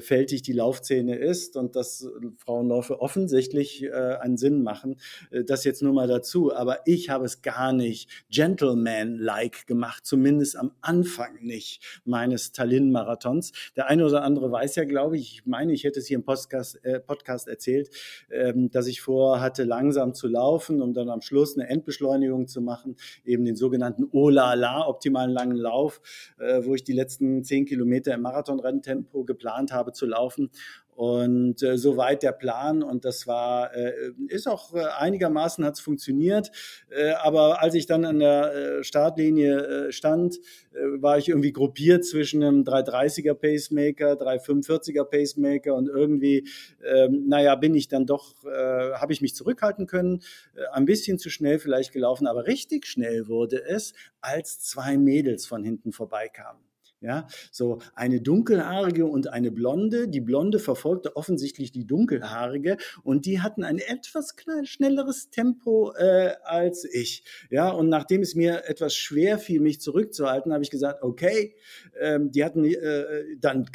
vielfältig 0.02 0.42
die 0.42 0.52
Laufszene 0.52 1.16
ist 1.16 1.56
und 1.56 1.74
dass 1.74 2.08
Frauenläufe 2.36 3.00
offensichtlich 3.00 3.82
äh, 3.82 3.90
einen 4.20 4.36
Sinn 4.36 4.62
machen. 4.62 4.96
Äh, 5.30 5.44
das 5.44 5.64
jetzt 5.64 5.82
nur 5.82 5.92
mal 5.92 6.06
dazu. 6.06 6.54
Aber 6.54 6.80
ich 6.86 7.10
habe 7.10 7.24
es 7.24 7.42
gar 7.42 7.72
nicht 7.72 8.08
Gentleman-like 8.30 9.66
gemacht, 9.66 10.06
zumindest 10.06 10.56
am 10.56 10.72
Anfang 10.80 11.42
nicht 11.42 12.00
meines 12.04 12.52
Tallinn-Marathons. 12.52 13.52
Der 13.76 13.88
eine 13.88 14.06
oder 14.06 14.22
andere 14.22 14.52
weiß 14.52 14.76
ja, 14.76 14.84
glaube 14.84 15.16
ich, 15.16 15.32
ich 15.32 15.46
meine, 15.46 15.72
ich 15.72 15.84
hätte 15.84 16.00
es 16.00 16.06
hier 16.06 16.18
im 16.18 16.24
Podcast, 16.24 16.84
äh, 16.84 17.00
Podcast 17.00 17.48
erzählt, 17.48 17.90
ähm, 18.30 18.70
dass 18.70 18.86
ich 18.86 19.00
vorhatte, 19.00 19.64
langsam 19.64 20.14
zu 20.14 20.28
laufen, 20.28 20.82
um 20.82 20.94
dann 20.94 21.08
am 21.08 21.22
Schluss 21.22 21.56
eine 21.56 21.68
Endbeschleunigung 21.68 22.46
zu 22.46 22.60
machen, 22.60 22.96
eben 23.24 23.44
den 23.44 23.56
sogenannten 23.56 24.08
Olala, 24.12 24.86
optimalen 24.86 25.30
langen 25.30 25.56
Lauf, 25.56 26.00
äh, 26.38 26.64
wo 26.64 26.74
ich 26.74 26.84
die 26.84 26.92
letzten 26.92 27.44
zehn 27.44 27.64
Kilometer 27.64 28.14
im 28.14 28.22
Marathonrenntempo 28.22 29.24
geplant 29.24 29.71
habe 29.72 29.92
zu 29.92 30.06
laufen. 30.06 30.50
Und 30.94 31.62
äh, 31.62 31.78
soweit 31.78 32.22
der 32.22 32.32
Plan 32.32 32.82
und 32.82 33.06
das 33.06 33.26
war, 33.26 33.74
äh, 33.74 34.12
ist 34.28 34.46
auch 34.46 34.74
äh, 34.74 34.84
einigermaßen 34.98 35.64
hat 35.64 35.74
es 35.74 35.80
funktioniert. 35.80 36.50
Äh, 36.90 37.12
aber 37.12 37.62
als 37.62 37.74
ich 37.74 37.86
dann 37.86 38.04
an 38.04 38.18
der 38.18 38.54
äh, 38.54 38.84
Startlinie 38.84 39.86
äh, 39.88 39.92
stand, 39.92 40.36
äh, 40.72 41.00
war 41.00 41.16
ich 41.16 41.30
irgendwie 41.30 41.52
gruppiert 41.52 42.04
zwischen 42.04 42.42
einem 42.42 42.62
330er 42.62 43.32
Pacemaker, 43.32 44.12
345er 44.12 45.04
Pacemaker 45.04 45.74
und 45.74 45.88
irgendwie, 45.88 46.46
ähm, 46.84 47.24
naja, 47.26 47.54
bin 47.56 47.74
ich 47.74 47.88
dann 47.88 48.04
doch, 48.04 48.44
äh, 48.44 48.92
habe 48.92 49.14
ich 49.14 49.22
mich 49.22 49.34
zurückhalten 49.34 49.86
können, 49.86 50.20
äh, 50.54 50.60
ein 50.72 50.84
bisschen 50.84 51.18
zu 51.18 51.30
schnell 51.30 51.58
vielleicht 51.58 51.92
gelaufen, 51.92 52.26
aber 52.26 52.46
richtig 52.46 52.86
schnell 52.86 53.28
wurde 53.28 53.64
es, 53.64 53.94
als 54.20 54.60
zwei 54.60 54.98
Mädels 54.98 55.46
von 55.46 55.64
hinten 55.64 55.92
vorbeikamen. 55.92 56.71
Ja, 57.02 57.26
so 57.50 57.80
eine 57.94 58.20
dunkelhaarige 58.20 59.06
und 59.06 59.26
eine 59.28 59.50
blonde. 59.50 60.08
Die 60.08 60.20
blonde 60.20 60.60
verfolgte 60.60 61.16
offensichtlich 61.16 61.72
die 61.72 61.84
dunkelhaarige 61.84 62.76
und 63.02 63.26
die 63.26 63.40
hatten 63.40 63.64
ein 63.64 63.78
etwas 63.78 64.36
schnelleres 64.62 65.30
Tempo 65.30 65.92
äh, 65.96 66.34
als 66.44 66.84
ich. 66.84 67.24
Ja, 67.50 67.70
und 67.70 67.88
nachdem 67.88 68.22
es 68.22 68.36
mir 68.36 68.68
etwas 68.68 68.94
schwer 68.94 69.38
fiel, 69.38 69.60
mich 69.60 69.80
zurückzuhalten, 69.80 70.52
habe 70.52 70.62
ich 70.62 70.70
gesagt, 70.70 71.02
okay, 71.02 71.56
ähm, 72.00 72.30
die 72.30 72.44
hatten, 72.44 72.64
äh, 72.64 73.36
dann 73.38 73.66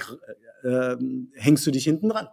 äh, 0.64 0.96
hängst 1.34 1.68
du 1.68 1.72
dich 1.72 1.84
hinten 1.84 2.10
dran. 2.10 2.28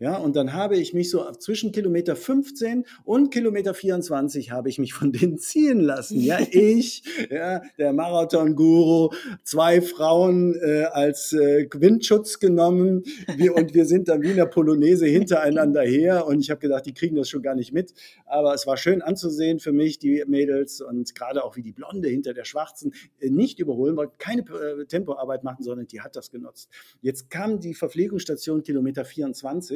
Ja, 0.00 0.16
und 0.16 0.36
dann 0.36 0.52
habe 0.52 0.76
ich 0.76 0.94
mich 0.94 1.10
so 1.10 1.30
zwischen 1.32 1.72
Kilometer 1.72 2.16
15 2.16 2.84
und 3.04 3.30
Kilometer 3.30 3.74
24 3.74 4.50
habe 4.50 4.68
ich 4.68 4.78
mich 4.78 4.94
von 4.94 5.12
denen 5.12 5.38
ziehen 5.38 5.80
lassen. 5.80 6.20
Ja, 6.20 6.38
ich, 6.50 7.02
ja, 7.30 7.62
der 7.78 7.92
Marathon-Guru, 7.92 9.10
zwei 9.42 9.80
Frauen 9.80 10.54
äh, 10.54 10.84
als 10.84 11.32
äh, 11.32 11.68
Windschutz 11.74 12.38
genommen 12.38 13.02
wir, 13.36 13.54
und 13.54 13.74
wir 13.74 13.84
sind 13.84 14.08
dann 14.08 14.22
wie 14.22 14.30
in 14.30 14.36
der 14.36 14.46
Polonaise 14.46 15.06
hintereinander 15.06 15.82
her 15.82 16.26
und 16.26 16.40
ich 16.40 16.50
habe 16.50 16.60
gedacht, 16.60 16.86
die 16.86 16.94
kriegen 16.94 17.16
das 17.16 17.28
schon 17.28 17.42
gar 17.42 17.54
nicht 17.54 17.72
mit. 17.72 17.94
Aber 18.26 18.54
es 18.54 18.66
war 18.66 18.76
schön 18.76 19.02
anzusehen 19.02 19.60
für 19.60 19.72
mich, 19.72 19.98
die 19.98 20.24
Mädels 20.26 20.80
und 20.80 21.14
gerade 21.14 21.44
auch 21.44 21.56
wie 21.56 21.62
die 21.62 21.72
Blonde 21.72 22.08
hinter 22.08 22.34
der 22.34 22.44
Schwarzen 22.44 22.94
äh, 23.20 23.30
nicht 23.30 23.58
überholen 23.58 23.96
wollte, 23.96 24.14
keine 24.18 24.42
äh, 24.42 24.86
Tempoarbeit 24.86 25.44
machen, 25.44 25.62
sondern 25.62 25.86
die 25.86 26.00
hat 26.00 26.16
das 26.16 26.30
genutzt. 26.30 26.70
Jetzt 27.00 27.30
kam 27.30 27.60
die 27.60 27.74
Verpflegungsstation 27.74 28.62
Kilometer 28.62 29.04
24 29.04 29.73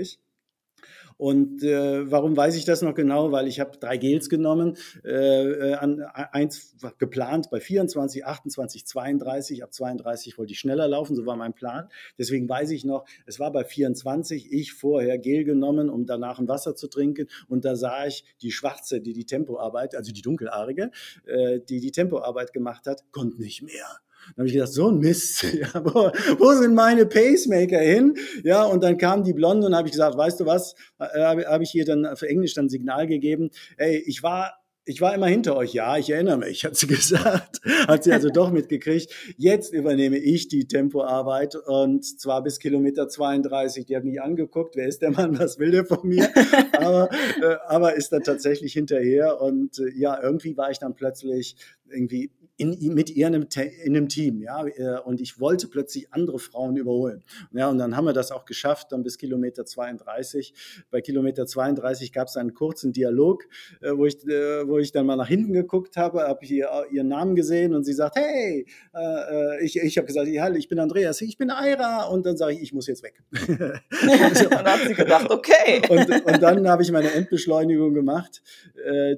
und 1.18 1.64
äh, 1.64 2.10
warum 2.10 2.36
weiß 2.36 2.54
ich 2.54 2.64
das 2.64 2.80
noch 2.80 2.94
genau? 2.94 3.32
Weil 3.32 3.48
ich 3.48 3.58
habe 3.58 3.76
drei 3.76 3.96
Gels 3.96 4.28
genommen, 4.28 4.76
äh, 5.04 5.74
an, 5.74 6.00
eins 6.00 6.76
geplant 6.98 7.50
bei 7.50 7.60
24, 7.60 8.24
28, 8.24 8.86
32. 8.86 9.64
Ab 9.64 9.74
32 9.74 10.38
wollte 10.38 10.52
ich 10.52 10.60
schneller 10.60 10.86
laufen, 10.86 11.16
so 11.16 11.26
war 11.26 11.34
mein 11.34 11.54
Plan. 11.54 11.88
Deswegen 12.18 12.48
weiß 12.48 12.70
ich 12.70 12.84
noch, 12.84 13.04
es 13.26 13.40
war 13.40 13.52
bei 13.52 13.64
24, 13.64 14.52
ich 14.52 14.72
vorher 14.72 15.18
Gel 15.18 15.42
genommen, 15.42 15.90
um 15.90 16.06
danach 16.06 16.38
ein 16.38 16.46
Wasser 16.46 16.76
zu 16.76 16.86
trinken. 16.86 17.26
Und 17.48 17.64
da 17.64 17.74
sah 17.74 18.06
ich 18.06 18.24
die 18.40 18.52
Schwarze, 18.52 19.00
die 19.00 19.12
die 19.12 19.26
Tempoarbeit, 19.26 19.96
also 19.96 20.12
die 20.12 20.22
Dunkelhaarige, 20.22 20.92
äh, 21.26 21.58
die 21.58 21.80
die 21.80 21.90
Tempoarbeit 21.90 22.52
gemacht 22.52 22.86
hat, 22.86 23.02
konnte 23.10 23.42
nicht 23.42 23.62
mehr. 23.62 23.98
Dann 24.28 24.42
habe 24.42 24.48
ich 24.48 24.54
gedacht, 24.54 24.72
so 24.72 24.88
ein 24.88 24.98
Mist, 24.98 25.42
ja, 25.52 25.68
wo, 25.74 26.10
wo, 26.38 26.52
sind 26.54 26.74
meine 26.74 27.06
Pacemaker 27.06 27.78
hin? 27.78 28.14
Ja, 28.44 28.64
und 28.64 28.82
dann 28.82 28.98
kam 28.98 29.24
die 29.24 29.32
Blonde 29.32 29.66
und 29.66 29.74
habe 29.74 29.88
ich 29.88 29.92
gesagt, 29.92 30.16
weißt 30.16 30.40
du 30.40 30.46
was, 30.46 30.74
äh, 30.98 31.20
habe 31.20 31.46
hab 31.46 31.62
ich 31.62 31.74
ihr 31.74 31.84
dann 31.84 32.16
für 32.16 32.28
Englisch 32.28 32.54
dann 32.54 32.68
Signal 32.68 33.06
gegeben, 33.06 33.50
ey, 33.76 34.02
ich 34.06 34.22
war 34.22 34.58
ich 34.88 35.02
war 35.02 35.14
immer 35.14 35.26
hinter 35.26 35.54
euch, 35.54 35.74
ja, 35.74 35.98
ich 35.98 36.08
erinnere 36.08 36.38
mich, 36.38 36.64
hat 36.64 36.76
sie 36.76 36.86
gesagt. 36.86 37.60
Hat 37.86 38.04
sie 38.04 38.12
also 38.12 38.30
doch 38.30 38.50
mitgekriegt. 38.50 39.12
Jetzt 39.36 39.72
übernehme 39.72 40.16
ich 40.16 40.48
die 40.48 40.66
Tempoarbeit 40.66 41.56
und 41.56 42.04
zwar 42.04 42.42
bis 42.42 42.58
Kilometer 42.58 43.08
32. 43.08 43.84
Die 43.84 43.96
hat 43.96 44.04
mich 44.04 44.20
angeguckt, 44.20 44.76
wer 44.76 44.88
ist 44.88 45.02
der 45.02 45.10
Mann, 45.10 45.38
was 45.38 45.58
will 45.58 45.70
der 45.70 45.84
von 45.84 46.08
mir? 46.08 46.28
Aber, 46.72 47.10
äh, 47.42 47.56
aber 47.66 47.94
ist 47.96 48.12
dann 48.12 48.22
tatsächlich 48.22 48.72
hinterher 48.72 49.40
und 49.40 49.78
äh, 49.78 49.90
ja, 49.94 50.20
irgendwie 50.22 50.56
war 50.56 50.70
ich 50.70 50.78
dann 50.78 50.94
plötzlich 50.94 51.56
irgendwie 51.90 52.30
in, 52.58 52.92
mit 52.92 53.08
ihr 53.10 53.28
in 53.28 53.34
einem, 53.36 53.46
in 53.84 53.96
einem 53.96 54.08
Team, 54.08 54.42
ja, 54.42 54.66
äh, 54.66 54.98
und 55.04 55.20
ich 55.20 55.38
wollte 55.38 55.68
plötzlich 55.68 56.12
andere 56.12 56.40
Frauen 56.40 56.76
überholen. 56.76 57.22
Ja, 57.52 57.68
und 57.70 57.78
dann 57.78 57.96
haben 57.96 58.04
wir 58.04 58.12
das 58.12 58.32
auch 58.32 58.44
geschafft, 58.44 58.88
dann 58.90 59.04
bis 59.04 59.16
Kilometer 59.16 59.64
32. 59.64 60.52
Bei 60.90 61.00
Kilometer 61.00 61.46
32 61.46 62.12
gab 62.12 62.26
es 62.26 62.36
einen 62.36 62.54
kurzen 62.54 62.92
Dialog, 62.92 63.44
äh, 63.80 63.92
wo, 63.92 64.06
ich, 64.06 64.26
äh, 64.26 64.66
wo 64.66 64.78
ich 64.78 64.90
dann 64.90 65.06
mal 65.06 65.14
nach 65.14 65.28
hinten 65.28 65.52
geguckt 65.52 65.96
habe, 65.96 66.22
habe 66.22 66.44
hier 66.44 66.68
ihren 66.90 67.08
Namen 67.08 67.36
gesehen 67.36 67.74
und 67.74 67.84
sie 67.84 67.92
sagt, 67.92 68.16
hey, 68.16 68.66
äh, 68.92 69.64
ich, 69.64 69.78
ich 69.78 69.96
habe 69.96 70.08
gesagt, 70.08 70.26
ja, 70.26 70.50
ich 70.50 70.68
bin 70.68 70.80
Andreas, 70.80 71.20
ich 71.20 71.38
bin 71.38 71.50
Aira 71.50 72.06
und 72.06 72.26
dann 72.26 72.36
sage 72.36 72.54
ich, 72.54 72.62
ich 72.62 72.72
muss 72.72 72.88
jetzt 72.88 73.04
weg. 73.04 73.22
und 73.48 73.60
dann 74.00 74.64
hat 74.64 74.80
sie 74.84 74.94
gedacht, 74.94 75.30
okay. 75.30 75.80
und, 75.88 76.26
und 76.26 76.42
dann 76.42 76.68
habe 76.68 76.82
ich 76.82 76.90
meine 76.90 77.12
Endbeschleunigung 77.12 77.94
gemacht, 77.94 78.42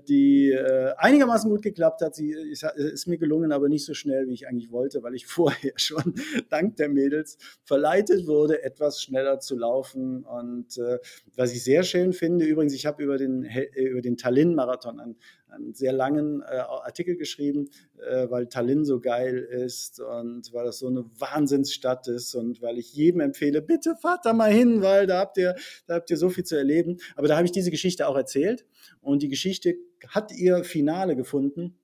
die 0.08 0.54
einigermaßen 0.98 1.48
gut 1.48 1.62
geklappt 1.62 2.02
hat. 2.02 2.14
Sie 2.14 2.32
ist, 2.32 2.64
ist 2.64 3.06
mir 3.06 3.18
gelungen, 3.18 3.29
aber 3.52 3.68
nicht 3.68 3.84
so 3.84 3.94
schnell, 3.94 4.26
wie 4.28 4.34
ich 4.34 4.48
eigentlich 4.48 4.70
wollte, 4.70 5.02
weil 5.02 5.14
ich 5.14 5.26
vorher 5.40 5.72
schon 5.76 6.14
dank 6.48 6.76
der 6.76 6.88
Mädels 6.88 7.38
verleitet 7.64 8.26
wurde, 8.26 8.62
etwas 8.62 9.02
schneller 9.02 9.40
zu 9.40 9.56
laufen. 9.56 10.24
Und 10.24 10.78
äh, 10.78 10.98
was 11.36 11.52
ich 11.52 11.62
sehr 11.62 11.82
schön 11.82 12.12
finde, 12.12 12.44
übrigens, 12.44 12.74
ich 12.74 12.86
habe 12.86 13.02
über 13.02 13.16
den, 13.16 13.48
über 13.74 14.00
den 14.00 14.16
Tallinn-Marathon 14.16 15.00
einen, 15.00 15.16
einen, 15.48 15.74
sehr 15.74 15.92
langen 15.92 16.42
äh, 16.42 16.56
Artikel 16.58 17.16
geschrieben, 17.16 17.70
äh, 17.98 18.28
weil 18.30 18.46
Tallinn 18.48 18.84
so 18.84 19.00
geil 19.00 19.38
ist 19.38 20.00
und 20.00 20.52
weil 20.52 20.64
das 20.64 20.78
so 20.78 20.88
eine 20.88 21.04
Wahnsinnsstadt 21.18 22.08
ist 22.08 22.34
und 22.34 22.62
weil 22.62 22.78
ich 22.78 22.94
jedem 22.94 23.20
empfehle, 23.20 23.62
bitte 23.62 23.96
fahrt 23.96 24.24
da 24.24 24.32
mal 24.32 24.52
hin, 24.52 24.82
weil 24.82 25.06
da 25.06 25.18
habt 25.18 25.38
ihr, 25.38 25.56
da 25.86 25.94
habt 25.94 26.10
ihr 26.10 26.16
so 26.16 26.30
viel 26.30 26.44
zu 26.44 26.56
erleben. 26.56 26.98
Aber 27.16 27.28
da 27.28 27.36
habe 27.36 27.46
ich 27.46 27.52
diese 27.52 27.70
Geschichte 27.70 28.08
auch 28.08 28.16
erzählt 28.16 28.64
und 29.00 29.22
die 29.22 29.28
Geschichte 29.28 29.76
hat 30.08 30.32
ihr 30.32 30.64
Finale 30.64 31.16
gefunden 31.16 31.79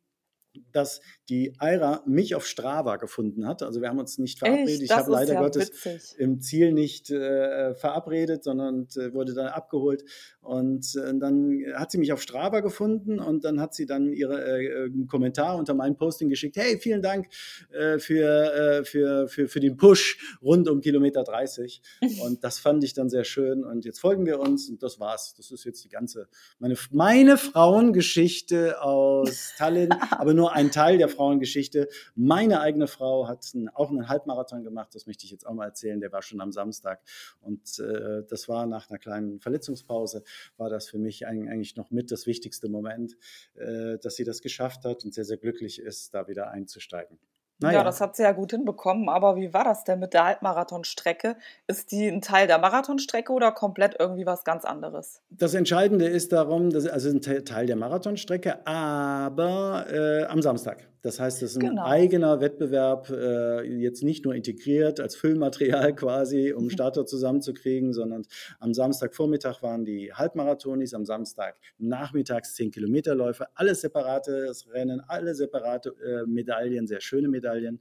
dass 0.73 1.01
die 1.29 1.55
Aira 1.59 2.03
mich 2.07 2.35
auf 2.35 2.47
Strava 2.47 2.97
gefunden 2.97 3.47
hat. 3.47 3.63
Also 3.63 3.81
wir 3.81 3.89
haben 3.89 3.99
uns 3.99 4.19
nicht 4.19 4.39
verabredet. 4.39 4.83
Ich 4.83 4.91
habe 4.91 5.11
leider 5.11 5.35
ja 5.35 5.41
Gottes 5.41 5.71
witzig. 5.85 6.19
im 6.19 6.41
Ziel 6.41 6.73
nicht 6.73 7.11
äh, 7.11 7.75
verabredet, 7.75 8.45
sondern 8.45 8.87
äh, 8.97 9.13
wurde 9.13 9.35
dann 9.35 9.49
abgeholt. 9.49 10.05
Und 10.41 10.95
äh, 10.97 11.13
dann 11.19 11.61
hat 11.75 11.91
sie 11.91 11.99
mich 11.99 12.13
auf 12.13 12.23
Strava 12.23 12.61
gefunden 12.61 13.19
und 13.19 13.45
dann 13.45 13.61
hat 13.61 13.75
sie 13.75 13.87
dann 13.87 14.13
ihre 14.13 14.61
äh, 14.61 14.91
Kommentar 15.09 15.57
unter 15.57 15.75
meinem 15.75 15.97
Posting 15.97 16.29
geschickt. 16.29 16.57
Hey, 16.57 16.79
vielen 16.79 17.03
Dank 17.03 17.27
äh, 17.73 17.99
für, 17.99 18.53
äh, 18.55 18.85
für, 18.85 19.29
für, 19.29 19.49
für 19.49 19.61
den 19.61 19.77
Push 19.77 20.39
rund 20.43 20.69
um 20.69 20.81
Kilometer 20.81 21.25
30. 21.25 21.83
Und 22.23 22.45
das 22.45 22.59
fand 22.59 22.85
ich 22.85 22.95
dann 22.95 23.11
sehr 23.11 23.25
schön. 23.25 23.65
Und 23.65 23.85
jetzt 23.85 24.01
folgen 24.01 24.27
wir 24.27 24.41
uns 24.41 24.69
und 24.69 24.83
das 24.83 25.01
war's. 25.01 25.35
Das 25.37 25.51
ist 25.51 25.65
jetzt 25.65 25.85
die 25.85 25.89
ganze, 25.89 26.29
meine, 26.59 26.77
meine 26.91 27.37
Frauengeschichte 27.37 28.83
aus 28.83 29.53
Tallinn, 29.57 29.91
aber 30.11 30.35
nur 30.35 30.46
ein 30.53 30.71
Teil 30.71 30.99
der 30.99 31.09
Frauengeschichte. 31.09 31.88
Meine 32.15 32.61
eigene 32.61 32.87
Frau 32.87 33.29
hat 33.29 33.50
einen, 33.55 33.69
auch 33.69 33.91
einen 33.91 34.09
Halbmarathon 34.09 34.65
gemacht, 34.65 34.95
das 34.95 35.07
möchte 35.07 35.25
ich 35.25 35.31
jetzt 35.31 35.47
auch 35.47 35.55
mal 35.55 35.67
erzählen, 35.67 36.00
der 36.00 36.12
war 36.12 36.23
schon 36.23 36.41
am 36.41 36.53
Samstag. 36.53 37.00
Und 37.41 37.79
äh, 37.79 38.23
das 38.29 38.49
war 38.49 38.67
nach 38.67 38.91
einer 38.91 38.99
kleinen 38.99 39.41
Verletzungspause, 39.41 40.23
war 40.57 40.71
das 40.71 40.88
für 40.88 40.99
mich 40.99 41.26
eigentlich 41.26 41.76
noch 41.76 41.91
mit 41.91 42.11
das 42.11 42.26
wichtigste 42.26 42.69
Moment, 42.69 43.17
äh, 43.55 43.99
dass 43.99 44.17
sie 44.17 44.25
das 44.25 44.41
geschafft 44.41 44.85
hat 44.85 45.05
und 45.05 45.15
sehr, 45.15 45.25
sehr 45.25 45.37
glücklich 45.37 45.81
ist, 45.81 46.15
da 46.15 46.29
wieder 46.29 46.50
einzusteigen. 46.50 47.19
Naja. 47.59 47.79
Ja, 47.79 47.85
das 47.85 48.01
hat 48.01 48.17
sie 48.17 48.23
ja 48.23 48.33
gut 48.33 48.51
hinbekommen. 48.51 49.09
Aber 49.09 49.37
wie 49.37 49.55
war 49.55 49.65
das 49.65 49.85
denn 49.85 49.99
mit 49.99 50.13
der 50.13 50.25
Halbmarathonstrecke? 50.25 51.37
Ist 51.67 51.91
die 51.91 52.07
ein 52.07 52.21
Teil 52.21 52.47
der 52.47 52.59
Marathonstrecke 52.59 53.33
oder 53.33 53.53
komplett 53.53 53.97
irgendwie 53.99 54.27
was 54.27 54.45
ganz 54.45 54.65
anderes? 54.65 55.23
Das 55.31 55.55
Entscheidende 55.55 56.07
ist 56.07 56.33
darum, 56.33 56.71
dass, 56.71 56.87
also 56.87 57.09
ein 57.09 57.23
Teil 57.23 57.67
der 57.67 57.77
Marathonstrecke, 57.77 58.67
aber 58.67 59.87
äh, 59.91 60.25
am 60.27 60.43
Samstag. 60.43 60.87
Das 61.07 61.21
heißt, 61.21 61.41
es 61.45 61.53
ist 61.53 61.59
ein 61.59 61.69
genau. 61.69 61.85
eigener 61.85 62.41
Wettbewerb, 62.41 63.11
äh, 63.11 63.63
jetzt 63.63 64.03
nicht 64.03 64.25
nur 64.25 64.35
integriert 64.35 64.99
als 64.99 65.15
Füllmaterial 65.15 65.95
quasi, 65.95 66.53
um 66.53 66.69
Starter 66.77 67.07
zusammenzukriegen, 67.07 67.93
sondern 67.93 68.25
am 68.59 68.75
Samstagvormittag 68.75 69.63
waren 69.63 69.85
die 69.85 70.13
Halbmarathonis, 70.13 70.95
am 70.95 71.05
Samstag 71.05 71.59
nachmittags 71.79 72.57
10 72.57 72.73
Kilometerläufe, 72.73 73.47
alles 73.55 73.83
separates 73.83 74.69
Rennen, 74.73 75.01
alle 75.07 75.37
separate 75.37 75.95
äh, 76.05 76.27
Medaillen, 76.27 76.89
sehr 76.89 77.01
schöne 77.01 77.29
Medaillen 77.29 77.79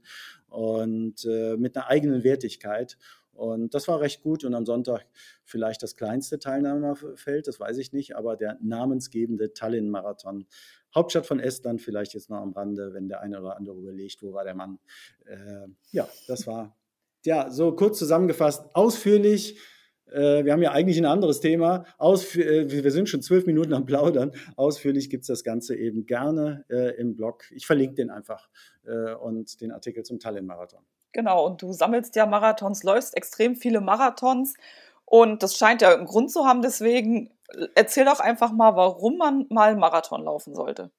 und 0.48 1.24
äh, 1.24 1.56
mit 1.56 1.76
einer 1.76 1.88
eigenen 1.88 2.22
Wertigkeit. 2.22 2.96
Und 3.36 3.74
das 3.74 3.86
war 3.88 4.00
recht 4.00 4.22
gut. 4.22 4.44
Und 4.44 4.54
am 4.54 4.66
Sonntag 4.66 5.06
vielleicht 5.44 5.82
das 5.82 5.96
kleinste 5.96 6.38
Teilnehmerfeld, 6.38 7.46
das 7.46 7.60
weiß 7.60 7.78
ich 7.78 7.92
nicht, 7.92 8.16
aber 8.16 8.36
der 8.36 8.58
namensgebende 8.60 9.52
Tallinn-Marathon 9.52 10.46
Hauptstadt 10.94 11.26
von 11.26 11.40
Estland, 11.40 11.82
vielleicht 11.82 12.14
jetzt 12.14 12.30
noch 12.30 12.38
am 12.38 12.52
Rande, 12.52 12.94
wenn 12.94 13.06
der 13.06 13.20
eine 13.20 13.38
oder 13.38 13.56
andere 13.56 13.76
überlegt, 13.76 14.22
wo 14.22 14.32
war 14.32 14.44
der 14.44 14.54
Mann. 14.54 14.78
Äh, 15.26 15.68
ja, 15.90 16.08
das 16.26 16.46
war, 16.46 16.74
ja, 17.24 17.50
so 17.50 17.76
kurz 17.76 17.98
zusammengefasst, 17.98 18.64
ausführlich. 18.72 19.60
Äh, 20.06 20.44
wir 20.44 20.52
haben 20.52 20.62
ja 20.62 20.72
eigentlich 20.72 20.96
ein 20.96 21.04
anderes 21.04 21.40
Thema. 21.40 21.84
Ausf 21.98 22.36
äh, 22.36 22.70
wir 22.70 22.90
sind 22.90 23.10
schon 23.10 23.20
zwölf 23.20 23.44
Minuten 23.44 23.74
am 23.74 23.84
Plaudern. 23.84 24.32
Ausführlich 24.56 25.10
gibt 25.10 25.22
es 25.22 25.28
das 25.28 25.44
Ganze 25.44 25.76
eben 25.76 26.06
gerne 26.06 26.64
äh, 26.70 26.96
im 26.98 27.14
Blog. 27.14 27.44
Ich 27.50 27.66
verlinke 27.66 27.96
den 27.96 28.10
einfach 28.10 28.48
und 29.20 29.60
den 29.60 29.72
Artikel 29.72 30.04
zum 30.04 30.20
Tallinn-Marathon. 30.20 30.78
Genau, 31.16 31.46
und 31.46 31.62
du 31.62 31.72
sammelst 31.72 32.14
ja 32.14 32.26
Marathons, 32.26 32.82
läufst 32.82 33.16
extrem 33.16 33.56
viele 33.56 33.80
Marathons. 33.80 34.52
Und 35.06 35.42
das 35.42 35.56
scheint 35.56 35.80
ja 35.80 35.94
einen 35.94 36.04
Grund 36.04 36.30
zu 36.30 36.44
haben. 36.44 36.60
Deswegen 36.60 37.30
erzähl 37.74 38.04
doch 38.04 38.20
einfach 38.20 38.52
mal, 38.52 38.76
warum 38.76 39.16
man 39.16 39.46
mal 39.48 39.70
einen 39.70 39.80
Marathon 39.80 40.24
laufen 40.24 40.54
sollte. 40.54 40.90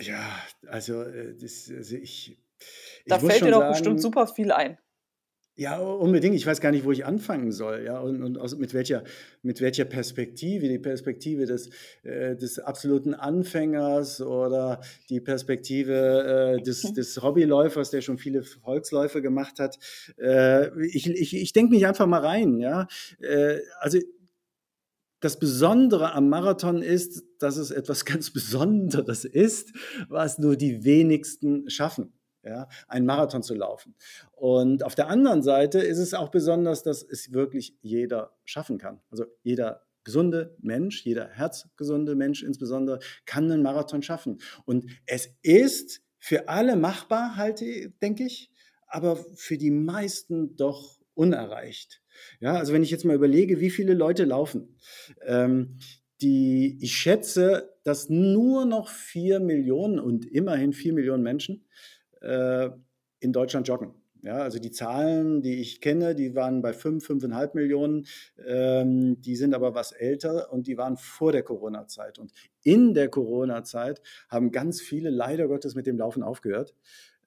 Ja, 0.00 0.24
also, 0.68 1.02
äh, 1.02 1.36
das, 1.36 1.70
also 1.76 1.96
ich, 1.96 2.38
ich. 2.38 3.04
Da 3.08 3.18
fällt 3.18 3.44
dir 3.44 3.50
doch 3.50 3.58
sagen, 3.58 3.72
bestimmt 3.72 4.00
super 4.00 4.26
viel 4.26 4.52
ein. 4.52 4.78
Ja, 5.58 5.80
unbedingt. 5.80 6.36
Ich 6.36 6.46
weiß 6.46 6.60
gar 6.60 6.70
nicht, 6.70 6.84
wo 6.84 6.92
ich 6.92 7.04
anfangen 7.04 7.50
soll, 7.50 7.82
ja, 7.84 7.98
und, 7.98 8.22
und 8.22 8.38
aus, 8.38 8.56
mit 8.56 8.74
welcher, 8.74 9.02
mit 9.42 9.60
welcher 9.60 9.84
Perspektive, 9.86 10.68
die 10.68 10.78
Perspektive 10.78 11.46
des, 11.46 11.70
äh, 12.04 12.36
des 12.36 12.60
absoluten 12.60 13.12
Anfängers 13.12 14.20
oder 14.20 14.80
die 15.10 15.20
Perspektive 15.20 16.58
äh, 16.60 16.62
des, 16.62 16.92
des 16.92 17.20
Hobbyläufers, 17.20 17.90
der 17.90 18.02
schon 18.02 18.18
viele 18.18 18.44
Volksläufe 18.44 19.20
gemacht 19.20 19.58
hat. 19.58 19.80
Äh, 20.16 20.68
ich 20.86 21.08
ich, 21.08 21.34
ich 21.34 21.52
denke 21.52 21.74
mich 21.74 21.88
einfach 21.88 22.06
mal 22.06 22.24
rein, 22.24 22.60
ja. 22.60 22.86
Äh, 23.18 23.58
also 23.80 23.98
das 25.18 25.40
Besondere 25.40 26.12
am 26.12 26.28
Marathon 26.28 26.82
ist, 26.82 27.24
dass 27.40 27.56
es 27.56 27.72
etwas 27.72 28.04
ganz 28.04 28.30
Besonderes 28.30 29.24
ist, 29.24 29.72
was 30.08 30.38
nur 30.38 30.54
die 30.54 30.84
wenigsten 30.84 31.68
schaffen. 31.68 32.12
Ja, 32.48 32.66
einen 32.88 33.04
Marathon 33.04 33.42
zu 33.42 33.54
laufen. 33.54 33.94
Und 34.32 34.82
auf 34.82 34.94
der 34.94 35.08
anderen 35.08 35.42
Seite 35.42 35.80
ist 35.80 35.98
es 35.98 36.14
auch 36.14 36.30
besonders, 36.30 36.82
dass 36.82 37.02
es 37.02 37.32
wirklich 37.32 37.76
jeder 37.82 38.32
schaffen 38.46 38.78
kann. 38.78 39.02
Also 39.10 39.26
jeder 39.42 39.82
gesunde 40.02 40.56
Mensch, 40.60 41.04
jeder 41.04 41.28
herzgesunde 41.28 42.14
Mensch 42.14 42.42
insbesondere, 42.42 43.00
kann 43.26 43.52
einen 43.52 43.62
Marathon 43.62 44.02
schaffen. 44.02 44.38
Und 44.64 44.86
es 45.04 45.28
ist 45.42 46.00
für 46.18 46.48
alle 46.48 46.76
machbar, 46.76 47.36
halte, 47.36 47.90
denke 48.00 48.24
ich, 48.24 48.50
aber 48.86 49.16
für 49.16 49.58
die 49.58 49.70
meisten 49.70 50.56
doch 50.56 50.98
unerreicht. 51.12 52.00
Ja, 52.40 52.54
also 52.54 52.72
wenn 52.72 52.82
ich 52.82 52.90
jetzt 52.90 53.04
mal 53.04 53.14
überlege, 53.14 53.60
wie 53.60 53.70
viele 53.70 53.92
Leute 53.92 54.24
laufen, 54.24 54.78
ähm, 55.26 55.78
die, 56.22 56.78
ich 56.80 56.96
schätze, 56.96 57.74
dass 57.84 58.08
nur 58.08 58.64
noch 58.64 58.88
vier 58.88 59.40
Millionen 59.40 60.00
und 60.00 60.24
immerhin 60.24 60.72
vier 60.72 60.92
Millionen 60.92 61.22
Menschen 61.22 61.66
äh, 62.20 62.70
in 63.20 63.32
Deutschland 63.32 63.68
joggen. 63.68 63.94
Ja, 64.22 64.38
also 64.38 64.58
die 64.58 64.72
Zahlen, 64.72 65.42
die 65.42 65.60
ich 65.60 65.80
kenne, 65.80 66.16
die 66.16 66.34
waren 66.34 66.60
bei 66.60 66.72
fünf, 66.72 67.06
fünfeinhalb 67.06 67.54
Millionen. 67.54 68.06
Ähm, 68.44 69.20
die 69.20 69.36
sind 69.36 69.54
aber 69.54 69.74
was 69.74 69.92
älter 69.92 70.52
und 70.52 70.66
die 70.66 70.76
waren 70.76 70.96
vor 70.96 71.30
der 71.30 71.44
Corona-Zeit. 71.44 72.18
Und 72.18 72.32
in 72.64 72.94
der 72.94 73.08
Corona-Zeit 73.10 74.02
haben 74.28 74.50
ganz 74.50 74.80
viele 74.80 75.10
leider 75.10 75.46
Gottes 75.46 75.76
mit 75.76 75.86
dem 75.86 75.98
Laufen 75.98 76.24
aufgehört. 76.24 76.74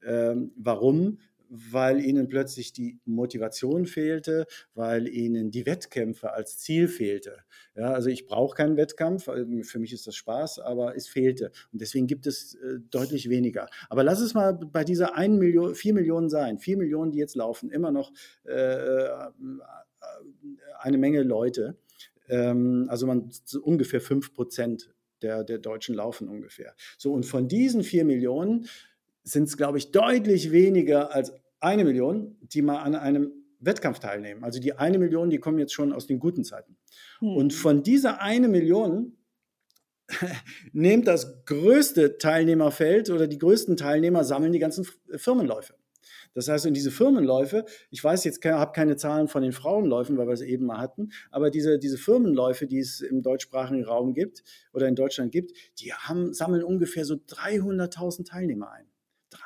Ähm, 0.04 0.52
warum? 0.58 1.20
Weil 1.54 2.00
ihnen 2.00 2.30
plötzlich 2.30 2.72
die 2.72 2.98
Motivation 3.04 3.86
fehlte, 3.86 4.48
weil 4.74 5.08
ihnen 5.10 5.52
die 5.52 5.66
Wettkämpfe 5.66 6.32
als 6.32 6.58
Ziel 6.58 6.88
fehlte. 6.88 7.40
Ja, 7.76 7.92
also 7.92 8.10
ich 8.10 8.26
brauche 8.26 8.56
keinen 8.56 8.78
Wettkampf, 8.78 9.26
für 9.26 9.80
mich 9.80 9.92
ist 9.92 10.08
das 10.08 10.16
Spaß, 10.16 10.60
aber 10.60 10.96
es 10.96 11.10
fehlte. 11.10 11.52
Und 11.74 11.82
deswegen 11.82 12.08
gibt 12.08 12.26
es 12.26 12.56
äh, 12.56 12.80
deutlich 12.90 13.30
weniger. 13.30 13.68
Aber 13.90 14.04
lass 14.04 14.22
es 14.22 14.34
mal 14.34 14.54
bei 14.54 14.86
dieser 14.86 15.16
1 15.16 15.38
Million, 15.38 15.76
4 15.76 15.94
Millionen 15.94 16.30
sein. 16.30 16.58
4 16.58 16.78
Millionen, 16.78 17.12
die 17.12 17.20
jetzt 17.20 17.36
laufen, 17.36 17.70
immer 17.70 17.92
noch 17.92 18.14
äh, 18.46 18.54
äh 18.54 19.32
eine 20.80 20.98
Menge 20.98 21.22
Leute. 21.22 21.78
Ähm, 22.28 22.88
also 22.90 23.06
man 23.06 23.30
ungefähr 23.62 24.02
5 24.02 24.34
Prozent 24.34 24.90
der, 25.22 25.44
der 25.44 25.60
Deutschen 25.60 25.96
laufen 25.96 26.28
ungefähr. 26.28 26.74
So, 26.98 27.14
und 27.14 27.26
von 27.26 27.48
diesen 27.48 27.84
4 27.84 28.06
Millionen 28.06 28.68
sind 29.24 29.48
es, 29.48 29.58
glaube 29.58 29.78
ich, 29.78 29.92
deutlich 29.92 30.52
weniger 30.52 31.14
als 31.14 31.34
eine 31.62 31.84
Million, 31.84 32.38
die 32.42 32.62
mal 32.62 32.80
an 32.80 32.96
einem 32.96 33.32
Wettkampf 33.60 34.00
teilnehmen. 34.00 34.44
Also 34.44 34.60
die 34.60 34.74
eine 34.74 34.98
Million, 34.98 35.30
die 35.30 35.38
kommen 35.38 35.60
jetzt 35.60 35.74
schon 35.74 35.94
aus 35.94 36.08
den 36.08 36.20
guten 36.20 36.44
Zeiten. 36.44 36.78
Hm. 37.20 37.36
Und 37.36 37.54
von 37.54 37.84
dieser 37.84 38.22
eine 38.22 38.48
Million 38.48 39.18
nehmt 40.74 41.08
das 41.08 41.46
größte 41.46 42.18
Teilnehmerfeld 42.18 43.10
oder 43.10 43.28
die 43.28 43.38
größten 43.38 43.78
Teilnehmer 43.78 44.24
sammeln 44.24 44.52
die 44.52 44.60
ganzen 44.60 44.86
Firmenläufe. 45.16 45.76
Das 46.34 46.48
heißt, 46.48 46.66
in 46.66 46.74
diese 46.74 46.92
Firmenläufe, 46.92 47.66
ich 47.90 48.04
weiß 48.04 48.24
jetzt, 48.24 48.44
habe 48.46 48.72
keine 48.72 48.96
Zahlen 48.96 49.28
von 49.28 49.42
den 49.42 49.52
Frauenläufen, 49.52 50.18
weil 50.18 50.28
wir 50.28 50.34
es 50.34 50.42
eben 50.42 50.66
mal 50.66 50.78
hatten, 50.78 51.12
aber 51.30 51.50
diese, 51.50 51.78
diese 51.78 51.98
Firmenläufe, 51.98 52.68
die 52.68 52.80
es 52.80 53.02
im 53.02 53.22
deutschsprachigen 53.22 53.84
Raum 53.84 54.14
gibt 54.14 54.44
oder 54.74 54.88
in 54.88 54.96
Deutschland 54.96 55.32
gibt, 55.32 55.52
die 55.80 55.94
haben, 55.94 56.34
sammeln 56.34 56.64
ungefähr 56.64 57.04
so 57.06 57.16
300.000 57.16 58.26
Teilnehmer 58.26 58.72
ein. 58.72 58.91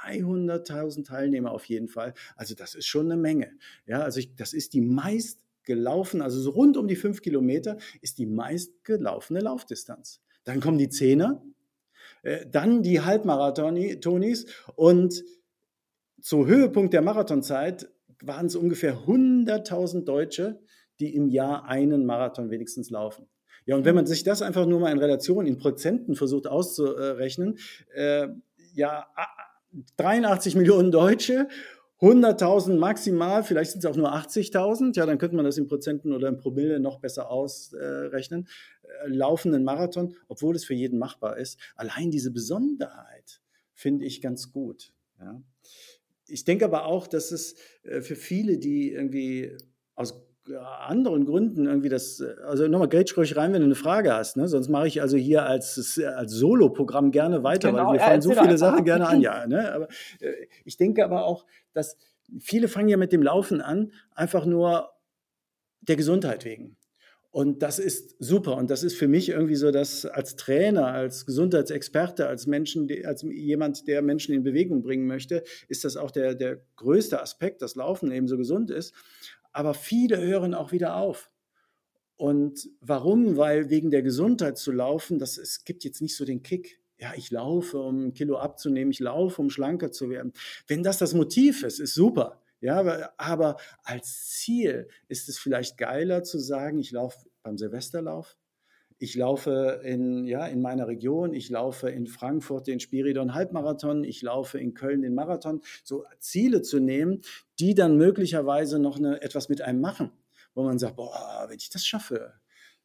300.000 0.06 1.06
Teilnehmer 1.06 1.52
auf 1.52 1.66
jeden 1.66 1.88
Fall. 1.88 2.14
Also 2.36 2.56
das 2.56 2.76
ist 2.76 2.86
schon 2.86 3.12
eine 3.12 3.20
Menge. 3.20 3.52
Ja, 3.86 4.02
also 4.02 4.20
ich, 4.20 4.36
das 4.36 4.54
ist 4.54 4.74
die 4.74 4.82
meist 4.82 5.40
gelaufen, 5.64 6.22
also 6.22 6.40
so 6.40 6.52
rund 6.52 6.78
um 6.78 6.88
die 6.88 6.96
fünf 6.96 7.22
Kilometer 7.22 7.78
ist 8.02 8.20
die 8.20 8.26
meist 8.26 8.84
gelaufene 8.84 9.40
Laufdistanz. 9.40 10.22
Dann 10.44 10.60
kommen 10.60 10.78
die 10.78 10.90
Zehner, 10.90 11.44
äh, 12.22 12.46
dann 12.46 12.84
die 12.84 13.02
Halbmarathonis 13.02 14.46
und 14.76 15.24
zu 16.22 16.48
Höhepunkt 16.48 16.94
der 16.94 17.02
Marathonzeit 17.02 17.90
waren 18.22 18.46
es 18.48 18.56
ungefähr 18.56 19.06
100.000 19.06 20.06
Deutsche, 20.06 20.60
die 21.00 21.14
im 21.14 21.30
Jahr 21.30 21.66
einen 21.66 22.06
Marathon 22.06 22.50
wenigstens 22.50 22.90
laufen. 22.90 23.28
Ja, 23.66 23.76
und 23.76 23.86
wenn 23.86 23.96
man 23.96 24.06
sich 24.06 24.24
das 24.24 24.42
einfach 24.42 24.66
nur 24.66 24.80
mal 24.80 24.92
in 24.92 25.00
Relation, 25.00 25.48
in 25.48 25.58
Prozenten 25.58 26.16
versucht 26.16 26.48
auszurechnen, 26.48 27.58
äh, 27.94 28.28
ja, 28.74 29.08
83 29.98 30.56
Millionen 30.56 30.92
Deutsche, 30.92 31.48
100.000 32.02 32.78
maximal, 32.78 33.44
vielleicht 33.44 33.72
sind 33.72 33.84
es 33.84 33.90
auch 33.90 33.96
nur 33.96 34.14
80.000, 34.14 34.98
ja, 34.98 35.06
dann 35.06 35.18
könnte 35.18 35.36
man 35.36 35.46
das 35.46 35.58
in 35.58 35.68
Prozenten 35.68 36.12
oder 36.12 36.28
in 36.28 36.38
Promille 36.38 36.80
noch 36.80 37.00
besser 37.00 37.32
ausrechnen, 37.32 38.48
äh, 38.84 39.08
laufenden 39.08 39.64
Marathon, 39.64 40.16
obwohl 40.28 40.56
es 40.56 40.66
für 40.66 40.74
jeden 40.74 41.00
machbar 41.00 41.38
ist. 41.38 41.58
Allein 41.76 42.12
diese 42.12 42.32
Besonderheit 42.32 43.42
finde 43.74 44.06
ich 44.06 44.22
ganz 44.22 44.52
gut. 44.52 44.94
Ja 45.20 45.42
ich 46.28 46.44
denke 46.46 46.66
aber 46.66 46.86
auch, 46.86 47.08
dass 47.08 47.32
es 47.32 47.56
äh, 47.84 48.02
für 48.02 48.16
viele, 48.16 48.58
die 48.58 48.92
irgendwie 48.92 49.56
anderen 50.54 51.26
Gründen 51.26 51.66
irgendwie 51.66 51.90
das, 51.90 52.20
äh, 52.20 52.36
also 52.46 52.68
nochmal 52.68 52.90
grätsch 52.90 53.18
ruhig 53.18 53.36
rein, 53.36 53.54
wenn 53.54 53.62
du 53.62 53.66
eine 53.66 53.76
Frage 53.76 54.14
hast, 54.14 54.38
ne? 54.38 54.48
sonst 54.48 54.70
mache 54.70 54.88
ich 54.88 55.02
also 55.02 55.18
hier 55.18 55.46
als, 55.46 56.00
als 56.00 56.32
Solo-Programm 56.32 57.12
gerne 57.12 57.44
weiter, 57.44 57.72
genau, 57.72 57.88
weil 57.88 57.94
wir 57.94 58.00
fallen 58.00 58.22
so 58.22 58.32
viele 58.32 58.58
Sachen 58.58 58.86
gerne 58.86 59.08
an, 59.08 59.22
ja. 59.22 59.48
Ne? 59.48 59.72
Aber 59.74 59.88
äh, 60.20 60.34
ich 60.64 60.78
denke 60.78 61.04
aber 61.04 61.26
auch, 61.26 61.46
dass 61.74 61.98
viele 62.40 62.68
fangen 62.68 62.90
ja 62.90 62.98
mit 62.98 63.12
dem 63.12 63.24
Laufen 63.24 63.62
an, 63.62 63.92
einfach 64.14 64.46
nur 64.46 64.90
der 65.82 65.96
Gesundheit 65.96 66.46
wegen. 66.46 66.78
Und 67.36 67.62
das 67.64 67.80
ist 67.80 68.16
super. 68.20 68.56
Und 68.56 68.72
das 68.72 68.82
ist 68.82 68.96
für 68.96 69.10
mich 69.10 69.28
irgendwie 69.28 69.56
so, 69.56 69.70
dass 69.70 70.06
als 70.06 70.38
Trainer, 70.38 70.88
als 70.88 71.26
Gesundheitsexperte, 71.26 72.28
als 72.28 72.48
Menschen, 72.48 72.88
als 73.04 73.24
jemand, 73.24 73.90
der 73.90 74.02
Menschen 74.02 74.34
in 74.34 74.44
Bewegung 74.44 74.82
bringen 74.82 75.06
möchte, 75.06 75.44
ist 75.68 75.84
das 75.84 75.98
auch 75.98 76.12
der, 76.12 76.34
der 76.34 76.62
größte 76.78 77.22
Aspekt, 77.22 77.62
dass 77.62 77.76
Laufen 77.76 78.10
eben 78.10 78.30
so 78.30 78.38
gesund 78.38 78.72
ist. 78.72 78.94
Aber 79.56 79.74
viele 79.74 80.18
hören 80.18 80.54
auch 80.54 80.74
wieder 80.74 80.98
auf. 80.98 81.32
Und 82.18 82.70
warum? 82.82 83.38
Weil 83.38 83.70
wegen 83.70 83.90
der 83.90 84.02
Gesundheit 84.02 84.58
zu 84.58 84.74
laufen, 84.74 85.18
das, 85.18 85.38
es 85.38 85.64
gibt 85.64 85.86
jetzt 85.86 86.02
nicht 86.02 86.18
so 86.18 86.26
den 86.26 86.44
Kick. 86.44 86.82
Ja, 86.98 87.14
ich 87.16 87.32
laufe, 87.32 87.80
um 87.80 88.08
ein 88.08 88.14
Kilo 88.14 88.38
abzunehmen, 88.38 88.92
ich 88.92 89.00
laufe, 89.00 89.42
um 89.42 89.50
schlanker 89.50 89.94
zu 89.94 90.10
werden. 90.10 90.34
Wenn 90.68 90.84
das 90.84 90.98
das 90.98 91.14
Motiv 91.14 91.64
ist, 91.64 91.80
ist 91.80 91.94
super. 91.94 92.42
Ja, 92.60 92.80
aber, 92.80 93.14
aber 93.18 93.56
als 93.84 94.30
Ziel 94.32 94.90
ist 95.08 95.30
es 95.30 95.38
vielleicht 95.38 95.78
geiler 95.78 96.24
zu 96.24 96.38
sagen, 96.38 96.78
ich 96.80 96.92
laufe 96.92 97.30
beim 97.42 97.58
Silvesterlauf, 97.58 98.36
ich 98.98 99.16
laufe 99.16 99.82
in, 99.84 100.26
ja, 100.26 100.46
in 100.48 100.62
meiner 100.62 100.88
Region, 100.88 101.34
ich 101.34 101.50
laufe 101.50 101.90
in 101.90 102.08
Frankfurt 102.08 102.68
den 102.68 102.80
Spiridon 102.80 103.34
Halbmarathon, 103.34 104.04
ich 104.04 104.22
laufe 104.22 104.60
in 104.60 104.74
Köln 104.74 105.02
den 105.02 105.16
Marathon, 105.16 105.62
so 105.84 106.06
Ziele 106.20 106.62
zu 106.62 106.80
nehmen, 106.80 107.22
die 107.60 107.74
dann 107.74 107.98
möglicherweise 107.98 108.80
noch 108.80 108.98
eine, 108.98 109.22
etwas 109.22 109.50
mit 109.50 109.62
einem 109.62 109.82
machen, 109.82 110.12
wo 110.54 110.64
man 110.64 110.80
sagt, 110.80 110.96
boah, 110.96 111.46
wenn 111.50 111.58
ich 111.58 111.70
das 111.70 111.86
schaffe, 111.86 112.34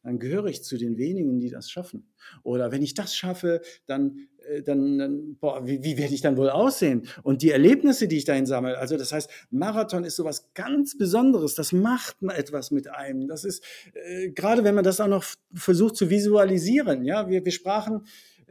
dann 0.03 0.19
gehöre 0.19 0.45
ich 0.47 0.63
zu 0.63 0.77
den 0.77 0.97
wenigen, 0.97 1.39
die 1.39 1.49
das 1.49 1.69
schaffen. 1.69 2.11
Oder 2.43 2.71
wenn 2.71 2.81
ich 2.81 2.93
das 2.93 3.15
schaffe, 3.15 3.61
dann, 3.85 4.27
äh, 4.47 4.61
dann, 4.63 4.97
dann 4.97 5.35
boah, 5.35 5.65
wie, 5.65 5.83
wie 5.83 5.97
werde 5.97 6.13
ich 6.13 6.21
dann 6.21 6.37
wohl 6.37 6.49
aussehen? 6.49 7.07
Und 7.23 7.41
die 7.41 7.51
Erlebnisse, 7.51 8.07
die 8.07 8.17
ich 8.17 8.25
dahin 8.25 8.45
sammle, 8.45 8.77
also 8.77 8.97
das 8.97 9.11
heißt, 9.11 9.29
Marathon 9.51 10.03
ist 10.03 10.15
sowas 10.15 10.51
ganz 10.53 10.97
Besonderes, 10.97 11.55
das 11.55 11.71
macht 11.71 12.17
etwas 12.23 12.71
mit 12.71 12.89
einem. 12.89 13.27
Das 13.27 13.43
ist, 13.43 13.63
äh, 13.93 14.29
gerade 14.31 14.63
wenn 14.63 14.75
man 14.75 14.83
das 14.83 14.99
auch 14.99 15.07
noch 15.07 15.23
versucht 15.53 15.95
zu 15.95 16.09
visualisieren, 16.09 17.05
ja, 17.05 17.29
wir, 17.29 17.45
wir 17.45 17.51
sprachen, 17.51 18.05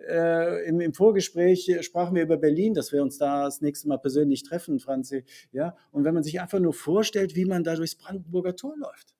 äh, 0.08 0.66
im, 0.66 0.80
im, 0.80 0.94
Vorgespräch 0.94 1.68
äh, 1.68 1.82
sprachen 1.82 2.14
wir 2.14 2.22
über 2.22 2.38
Berlin, 2.38 2.74
dass 2.74 2.90
wir 2.92 3.02
uns 3.02 3.18
da 3.18 3.44
das 3.44 3.60
nächste 3.60 3.88
Mal 3.88 3.98
persönlich 3.98 4.44
treffen, 4.44 4.78
Franzi. 4.78 5.24
Ja, 5.52 5.76
und 5.90 6.04
wenn 6.04 6.14
man 6.14 6.22
sich 6.22 6.40
einfach 6.40 6.58
nur 6.58 6.72
vorstellt, 6.72 7.36
wie 7.36 7.44
man 7.44 7.64
da 7.64 7.74
durchs 7.74 7.96
Brandenburger 7.96 8.56
Tor 8.56 8.76
läuft 8.78 9.14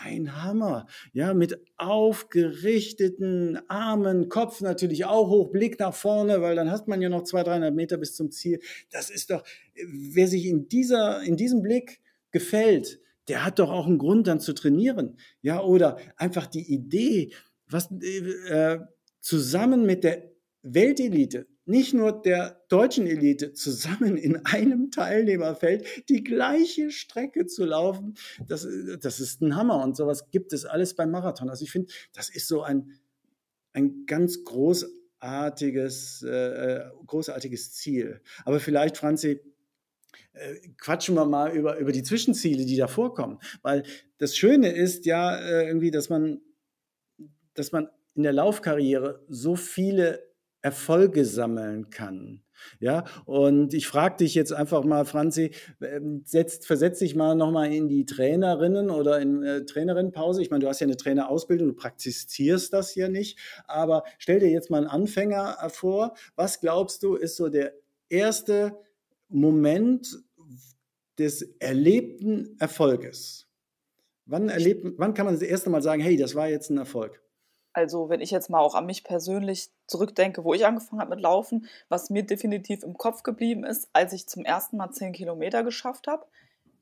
ein 0.00 0.42
Hammer. 0.42 0.86
Ja, 1.12 1.34
mit 1.34 1.60
aufgerichteten 1.76 3.58
Armen, 3.68 4.28
Kopf 4.28 4.60
natürlich 4.60 5.04
auch 5.04 5.28
hoch, 5.28 5.50
Blick 5.50 5.78
nach 5.78 5.94
vorne, 5.94 6.40
weil 6.40 6.56
dann 6.56 6.70
hat 6.70 6.88
man 6.88 7.02
ja 7.02 7.08
noch 7.08 7.24
200, 7.24 7.48
300 7.48 7.74
Meter 7.74 7.96
bis 7.98 8.14
zum 8.14 8.30
Ziel. 8.30 8.60
Das 8.90 9.10
ist 9.10 9.30
doch, 9.30 9.44
wer 9.74 10.26
sich 10.28 10.46
in 10.46 10.68
dieser, 10.68 11.22
in 11.22 11.36
diesem 11.36 11.62
Blick 11.62 12.00
gefällt, 12.30 13.00
der 13.28 13.44
hat 13.44 13.58
doch 13.58 13.70
auch 13.70 13.86
einen 13.86 13.98
Grund 13.98 14.26
dann 14.26 14.40
zu 14.40 14.52
trainieren. 14.54 15.18
Ja, 15.42 15.62
oder 15.62 15.98
einfach 16.16 16.46
die 16.46 16.72
Idee, 16.72 17.32
was, 17.68 17.90
äh, 17.90 18.78
zusammen 19.20 19.86
mit 19.86 20.04
der 20.04 20.32
Weltelite 20.62 21.46
nicht 21.64 21.94
nur 21.94 22.20
der 22.22 22.60
deutschen 22.68 23.06
Elite 23.06 23.52
zusammen 23.52 24.16
in 24.16 24.44
einem 24.46 24.90
Teilnehmerfeld 24.90 26.08
die 26.08 26.24
gleiche 26.24 26.90
Strecke 26.90 27.46
zu 27.46 27.64
laufen, 27.64 28.14
das, 28.46 28.66
das 29.00 29.20
ist 29.20 29.40
ein 29.42 29.54
Hammer 29.56 29.82
und 29.82 29.96
sowas 29.96 30.30
gibt 30.30 30.52
es 30.52 30.64
alles 30.64 30.94
beim 30.94 31.10
Marathon. 31.10 31.48
Also 31.48 31.64
ich 31.64 31.70
finde, 31.70 31.92
das 32.12 32.28
ist 32.30 32.48
so 32.48 32.62
ein, 32.62 32.92
ein 33.72 34.06
ganz 34.06 34.44
großartiges, 34.44 36.22
äh, 36.22 36.80
großartiges 37.06 37.72
Ziel. 37.72 38.20
Aber 38.44 38.58
vielleicht, 38.60 38.96
Franzi, 38.96 39.40
äh, 40.32 40.56
quatschen 40.78 41.14
wir 41.14 41.26
mal 41.26 41.54
über, 41.54 41.78
über 41.78 41.92
die 41.92 42.02
Zwischenziele, 42.02 42.64
die 42.64 42.76
da 42.76 42.88
vorkommen. 42.88 43.38
Weil 43.62 43.84
das 44.18 44.36
Schöne 44.36 44.72
ist 44.72 45.06
ja 45.06 45.36
äh, 45.36 45.66
irgendwie, 45.66 45.90
dass 45.90 46.08
man, 46.08 46.40
dass 47.54 47.72
man 47.72 47.88
in 48.14 48.24
der 48.24 48.32
Laufkarriere 48.32 49.24
so 49.28 49.56
viele 49.56 50.31
Erfolge 50.62 51.24
sammeln 51.24 51.90
kann. 51.90 52.42
Ja, 52.80 53.04
und 53.24 53.74
ich 53.74 53.86
frage 53.86 54.18
dich 54.18 54.34
jetzt 54.34 54.52
einfach 54.52 54.84
mal, 54.84 55.04
Franzi, 55.04 55.50
ähm, 55.80 56.22
setzt, 56.24 56.66
versetz 56.66 57.00
dich 57.00 57.14
mal 57.14 57.34
nochmal 57.34 57.72
in 57.72 57.88
die 57.88 58.06
Trainerinnen 58.06 58.90
oder 58.90 59.20
in 59.20 59.42
äh, 59.42 59.64
Trainerinnenpause. 59.64 60.42
Ich 60.42 60.50
meine, 60.50 60.62
du 60.62 60.68
hast 60.68 60.80
ja 60.80 60.86
eine 60.86 60.96
Trainerausbildung, 60.96 61.68
du 61.68 61.74
praktizierst 61.74 62.72
das 62.72 62.94
ja 62.94 63.08
nicht, 63.08 63.38
aber 63.66 64.04
stell 64.18 64.40
dir 64.40 64.50
jetzt 64.50 64.70
mal 64.70 64.78
einen 64.78 64.86
Anfänger 64.86 65.58
äh, 65.60 65.68
vor. 65.68 66.14
Was 66.36 66.60
glaubst 66.60 67.02
du, 67.02 67.14
ist 67.14 67.36
so 67.36 67.48
der 67.48 67.72
erste 68.08 68.76
Moment 69.28 70.22
des 71.18 71.42
erlebten 71.58 72.56
Erfolges? 72.58 73.48
Wann, 74.24 74.48
erlebt, 74.48 74.86
wann 74.98 75.14
kann 75.14 75.26
man 75.26 75.34
das 75.34 75.42
erste 75.42 75.68
Mal 75.68 75.82
sagen, 75.82 76.00
hey, 76.00 76.16
das 76.16 76.34
war 76.34 76.48
jetzt 76.48 76.70
ein 76.70 76.78
Erfolg? 76.78 77.21
Also 77.72 78.08
wenn 78.08 78.20
ich 78.20 78.30
jetzt 78.30 78.50
mal 78.50 78.60
auch 78.60 78.74
an 78.74 78.86
mich 78.86 79.04
persönlich 79.04 79.70
zurückdenke, 79.86 80.44
wo 80.44 80.54
ich 80.54 80.66
angefangen 80.66 81.00
habe 81.00 81.14
mit 81.14 81.20
Laufen, 81.20 81.68
was 81.88 82.10
mir 82.10 82.24
definitiv 82.24 82.82
im 82.82 82.98
Kopf 82.98 83.22
geblieben 83.22 83.64
ist, 83.64 83.88
als 83.92 84.12
ich 84.12 84.28
zum 84.28 84.44
ersten 84.44 84.76
Mal 84.76 84.90
10 84.90 85.12
Kilometer 85.12 85.62
geschafft 85.64 86.06
habe. 86.06 86.26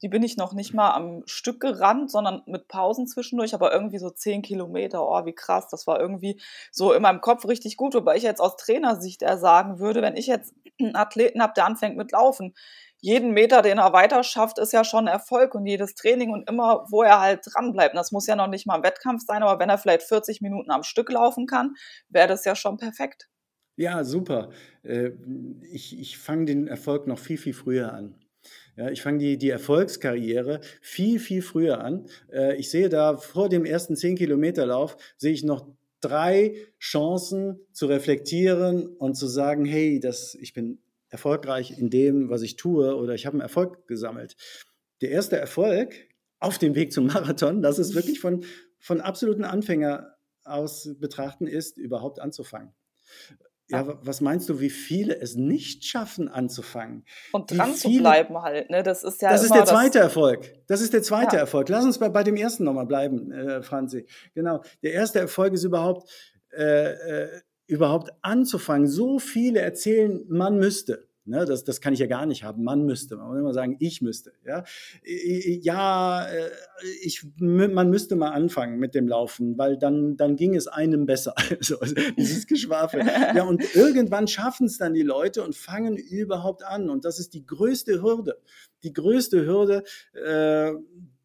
Die 0.03 0.09
bin 0.09 0.23
ich 0.23 0.39
noch 0.39 0.55
nicht 0.55 0.73
mal 0.73 0.93
am 0.93 1.23
Stück 1.27 1.61
gerannt, 1.61 2.11
sondern 2.11 2.43
mit 2.47 2.69
Pausen 2.69 3.07
zwischendurch, 3.07 3.53
aber 3.53 3.73
irgendwie 3.73 3.99
so 3.99 4.09
10 4.09 4.41
Kilometer. 4.41 5.07
Oh, 5.07 5.27
wie 5.27 5.35
krass. 5.35 5.69
Das 5.69 5.87
war 5.87 6.01
irgendwie 6.01 6.41
so 6.73 6.93
in 6.93 7.03
meinem 7.03 7.21
Kopf 7.21 7.47
richtig 7.47 7.77
gut, 7.77 7.95
wobei 7.95 8.17
ich 8.17 8.23
jetzt 8.23 8.41
aus 8.41 8.57
Trainersicht 8.57 9.23
eher 9.23 9.37
sagen 9.37 9.79
würde, 9.79 10.01
wenn 10.01 10.17
ich 10.17 10.27
jetzt 10.27 10.55
einen 10.81 10.97
Athleten 10.97 11.43
habe, 11.43 11.53
der 11.55 11.67
anfängt 11.67 11.99
mit 11.99 12.13
Laufen, 12.13 12.55
jeden 13.01 13.33
Meter, 13.33 13.63
den 13.63 13.79
er 13.79 13.93
weiter 13.93 14.23
schafft, 14.23 14.59
ist 14.59 14.73
ja 14.73 14.85
schon 14.85 15.07
Erfolg 15.07 15.55
und 15.55 15.67
jedes 15.67 15.95
Training 15.95 16.31
und 16.31 16.49
immer, 16.49 16.87
wo 16.91 17.03
er 17.03 17.21
halt 17.21 17.41
dranbleibt. 17.45 17.97
Das 17.97 18.13
muss 18.13 18.27
ja 18.27 18.37
noch 18.37 18.49
nicht 18.49 18.67
mal 18.67 18.77
ein 18.77 18.83
Wettkampf 18.83 19.23
sein, 19.27 19.43
aber 19.43 19.59
wenn 19.59 19.71
er 19.71 19.79
vielleicht 19.79 20.03
40 20.03 20.41
Minuten 20.41 20.71
am 20.71 20.83
Stück 20.83 21.11
laufen 21.11 21.47
kann, 21.47 21.75
wäre 22.09 22.29
das 22.29 22.45
ja 22.45 22.55
schon 22.55 22.77
perfekt. 22.77 23.29
Ja, 23.77 24.05
super. 24.05 24.51
Äh, 24.83 25.13
ich, 25.71 25.99
ich 25.99 26.19
fange 26.19 26.45
den 26.45 26.69
Erfolg 26.69 27.07
noch 27.07 27.19
viel, 27.19 27.39
viel 27.39 27.55
früher 27.55 27.93
an. 27.93 28.15
Ja, 28.77 28.91
ich 28.91 29.03
fange 29.03 29.19
die, 29.19 29.39
die 29.39 29.51
Erfolgskarriere 29.51 30.61
viel, 30.81 31.19
viel 31.19 31.43
früher 31.43 31.83
an. 31.83 32.07
Äh, 32.33 32.57
ich 32.57 32.71
sehe 32.71 32.89
da 32.89 33.17
vor 33.17 33.49
dem 33.49 33.65
ersten 33.65 33.95
10-Kilometer-Lauf, 33.95 34.97
sehe 35.17 35.33
ich 35.33 35.45
noch 35.45 35.67
drei 36.01 36.55
Chancen 36.79 37.61
zu 37.73 37.87
reflektieren 37.87 38.87
und 38.87 39.15
zu 39.15 39.27
sagen, 39.27 39.65
hey, 39.65 40.01
das, 40.01 40.35
ich 40.35 40.53
bin 40.53 40.79
erfolgreich 41.11 41.79
in 41.79 41.91
dem, 41.91 42.31
was 42.31 42.43
ich 42.43 42.57
tue 42.57 42.97
oder 42.97 43.15
ich 43.15 43.27
habe 43.27 43.35
einen 43.35 43.43
Erfolg 43.43 43.87
gesammelt. 43.87 44.37
Der 45.03 45.11
erste 45.11 45.37
Erfolg 45.37 45.95
auf 46.39 46.59
dem 46.59 46.75
Weg 46.75 46.93
zum 46.93 47.07
Marathon, 47.07 47.63
das 47.63 47.79
ist 47.79 47.95
wirklich 47.95 48.21
von, 48.21 48.45
von 48.79 49.01
absoluten 49.01 49.45
Anfänger 49.45 50.17
aus 50.45 50.89
betrachten, 50.99 51.47
ist, 51.47 51.77
überhaupt 51.77 52.21
anzufangen. 52.21 52.73
Ja, 53.69 53.87
was 54.03 54.21
meinst 54.21 54.49
du, 54.49 54.59
wie 54.59 54.71
viele 54.71 55.17
es 55.17 55.37
nicht 55.37 55.85
schaffen, 55.85 56.29
anzufangen? 56.29 57.05
Und 57.31 57.53
dran 57.53 57.73
viele, 57.75 57.95
zu 57.95 58.01
bleiben 58.01 58.43
halt, 58.43 58.69
ne? 58.69 58.83
Das 58.83 59.05
ist 59.05 59.23
ja. 59.23 59.31
Das 59.31 59.45
ist 59.45 59.55
der 59.55 59.65
zweite 59.65 59.99
das 59.99 60.09
Erfolg. 60.09 60.53
Das 60.67 60.81
ist 60.81 60.93
der 60.93 61.03
zweite 61.03 61.37
ja. 61.37 61.43
Erfolg. 61.43 61.69
Lass 61.69 61.85
uns 61.85 61.99
bei, 61.99 62.09
bei 62.09 62.25
dem 62.25 62.35
ersten 62.35 62.65
nochmal 62.65 62.87
bleiben, 62.87 63.31
äh, 63.31 63.63
Franzi. 63.63 64.07
Genau. 64.35 64.65
Der 64.83 64.93
erste 64.93 65.21
Erfolg 65.21 65.55
ist 65.55 65.63
überhaupt, 65.63 66.11
äh, 66.53 66.63
äh, 66.63 67.41
überhaupt 67.71 68.11
anzufangen. 68.23 68.87
So 68.87 69.19
viele 69.19 69.61
erzählen, 69.61 70.25
man 70.29 70.59
müsste. 70.59 71.09
Ne, 71.27 71.45
das, 71.45 71.63
das 71.63 71.81
kann 71.81 71.93
ich 71.93 72.01
ja 72.01 72.07
gar 72.07 72.27
nicht 72.27 72.43
haben. 72.43 72.65
Man 72.65 72.87
müsste. 72.87 73.17
Man 73.17 73.29
muss 73.29 73.39
immer 73.39 73.53
sagen, 73.53 73.77
ich 73.79 74.03
müsste. 74.03 74.33
Ja, 74.45 74.65
ja 75.05 76.27
äh, 76.27 76.51
ich, 77.03 77.25
man 77.39 77.89
müsste 77.91 78.17
mal 78.17 78.31
anfangen 78.31 78.81
mit 78.81 78.97
dem 78.97 79.07
Laufen, 79.07 79.57
weil 79.57 79.79
dann, 79.79 80.17
dann 80.17 80.35
ging 80.35 80.57
es 80.57 80.67
einem 80.67 81.07
besser. 81.07 81.35
so, 81.61 81.77
dieses 82.17 82.49
Geschwafel. 82.49 83.03
Ja, 83.07 83.45
und 83.45 83.63
irgendwann 83.77 84.27
schaffen 84.27 84.67
es 84.67 84.79
dann 84.79 84.93
die 84.95 85.03
Leute 85.03 85.45
und 85.45 85.55
fangen 85.55 85.97
überhaupt 85.97 86.65
an. 86.65 86.91
Und 86.91 87.05
das 87.05 87.21
ist 87.21 87.35
die 87.35 87.47
größte 87.47 88.03
Hürde. 88.03 88.39
Die 88.83 88.93
größte 88.93 89.47
Hürde, 89.47 89.85
äh, 90.15 90.73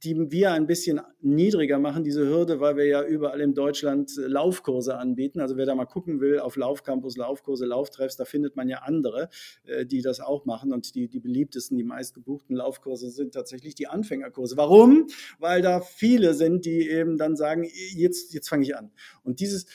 die 0.06 0.32
wir 0.32 0.52
ein 0.52 0.68
bisschen 0.68 1.02
niedriger 1.22 1.80
machen, 1.80 2.04
diese 2.04 2.28
Hürde, 2.28 2.60
weil 2.60 2.78
wir 2.78 2.86
ja 2.86 3.04
überall 3.04 3.42
in 3.42 3.56
Deutschland 3.56 4.16
äh, 4.18 4.28
Laufkurse 4.28 4.98
anbieten. 4.98 5.42
Also 5.42 5.58
wer 5.58 5.66
da 5.66 5.74
mal 5.74 5.86
gucken 5.86 6.22
will, 6.22 6.40
auf 6.40 6.56
Laufcampus, 6.56 7.18
Laufkurse, 7.18 7.66
Lauftreffs, 7.66 8.16
da 8.16 8.24
findet 8.24 8.56
man 8.56 8.70
ja 8.70 8.84
andere, 8.84 9.30
äh, 9.64 9.86
die 9.86 10.04
das 10.04 10.20
auch 10.20 10.46
machen. 10.46 10.72
Und 10.72 10.94
die, 10.94 11.08
die 11.08 11.20
beliebtesten, 11.20 11.76
die 11.76 11.84
meistgebuchten 11.84 12.56
Laufkurse 12.56 13.10
sind 13.10 13.34
tatsächlich 13.34 13.74
die 13.74 13.88
Anfängerkurse. 13.88 14.56
Warum? 14.58 15.08
Weil 15.40 15.64
da 15.64 15.82
viele 15.82 16.36
sind, 16.36 16.66
die 16.66 16.88
eben 16.88 17.18
dann 17.18 17.36
sagen, 17.36 17.68
jetzt, 17.96 18.34
jetzt 18.34 18.48
fange 18.48 18.64
ich 18.64 18.78
an. 18.78 18.92
Und 19.24 19.40
dieses 19.40 19.66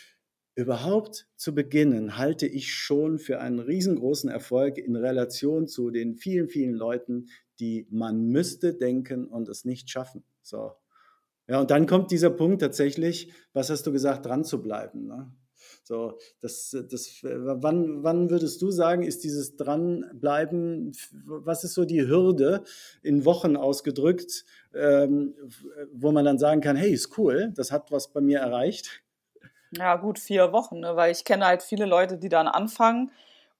überhaupt 0.55 1.27
zu 1.37 1.55
beginnen, 1.55 2.19
halte 2.19 2.47
ich 2.47 2.73
schon 2.73 3.19
für 3.19 3.40
einen 3.40 3.59
riesengroßen 3.59 4.31
Erfolg 4.31 4.79
in 4.79 4.95
Relation 4.95 5.66
zu 5.66 5.90
den 5.90 6.14
vielen, 6.14 6.49
vielen 6.49 6.75
Leuten, 6.75 7.29
die 7.61 7.87
man 7.90 8.27
müsste 8.27 8.75
denken 8.75 9.27
und 9.27 9.49
es 9.49 9.64
nicht 9.64 9.90
schaffen. 9.90 10.25
So. 10.42 10.73
Ja, 11.46 11.61
und 11.61 11.70
dann 11.70 11.87
kommt 11.87 12.11
dieser 12.11 12.31
Punkt 12.31 12.62
tatsächlich, 12.62 13.33
was 13.53 13.70
hast 13.70 13.87
du 13.87 13.92
gesagt, 13.92 14.27
dran 14.27 14.44
zu 14.44 14.62
bleiben. 14.62 15.07
Ne? 15.07 15.33
So, 15.83 16.18
das, 16.40 16.77
das, 16.90 17.18
wann, 17.23 18.03
wann 18.03 18.31
würdest 18.31 18.62
du 18.62 18.70
sagen, 18.70 19.03
ist 19.03 19.25
dieses 19.25 19.57
Dranbleiben, 19.57 20.92
was 21.25 21.64
ist 21.64 21.75
so 21.75 21.85
die 21.85 22.07
Hürde 22.07 22.62
in 23.03 23.25
Wochen 23.25 23.57
ausgedrückt, 23.57 24.44
ähm, 24.75 25.35
wo 25.92 26.12
man 26.12 26.25
dann 26.25 26.38
sagen 26.38 26.61
kann, 26.61 26.77
hey, 26.77 26.92
ist 26.92 27.18
cool, 27.18 27.53
das 27.57 27.73
hat 27.73 27.90
was 27.90 28.12
bei 28.12 28.20
mir 28.20 28.38
erreicht? 28.38 29.03
Ja, 29.73 29.96
gut, 29.96 30.18
vier 30.18 30.53
Wochen, 30.53 30.81
ne? 30.81 30.96
weil 30.96 31.12
ich 31.12 31.25
kenne 31.25 31.46
halt 31.46 31.62
viele 31.62 31.87
Leute, 31.87 32.18
die 32.18 32.29
dann 32.29 32.49
anfangen 32.49 33.11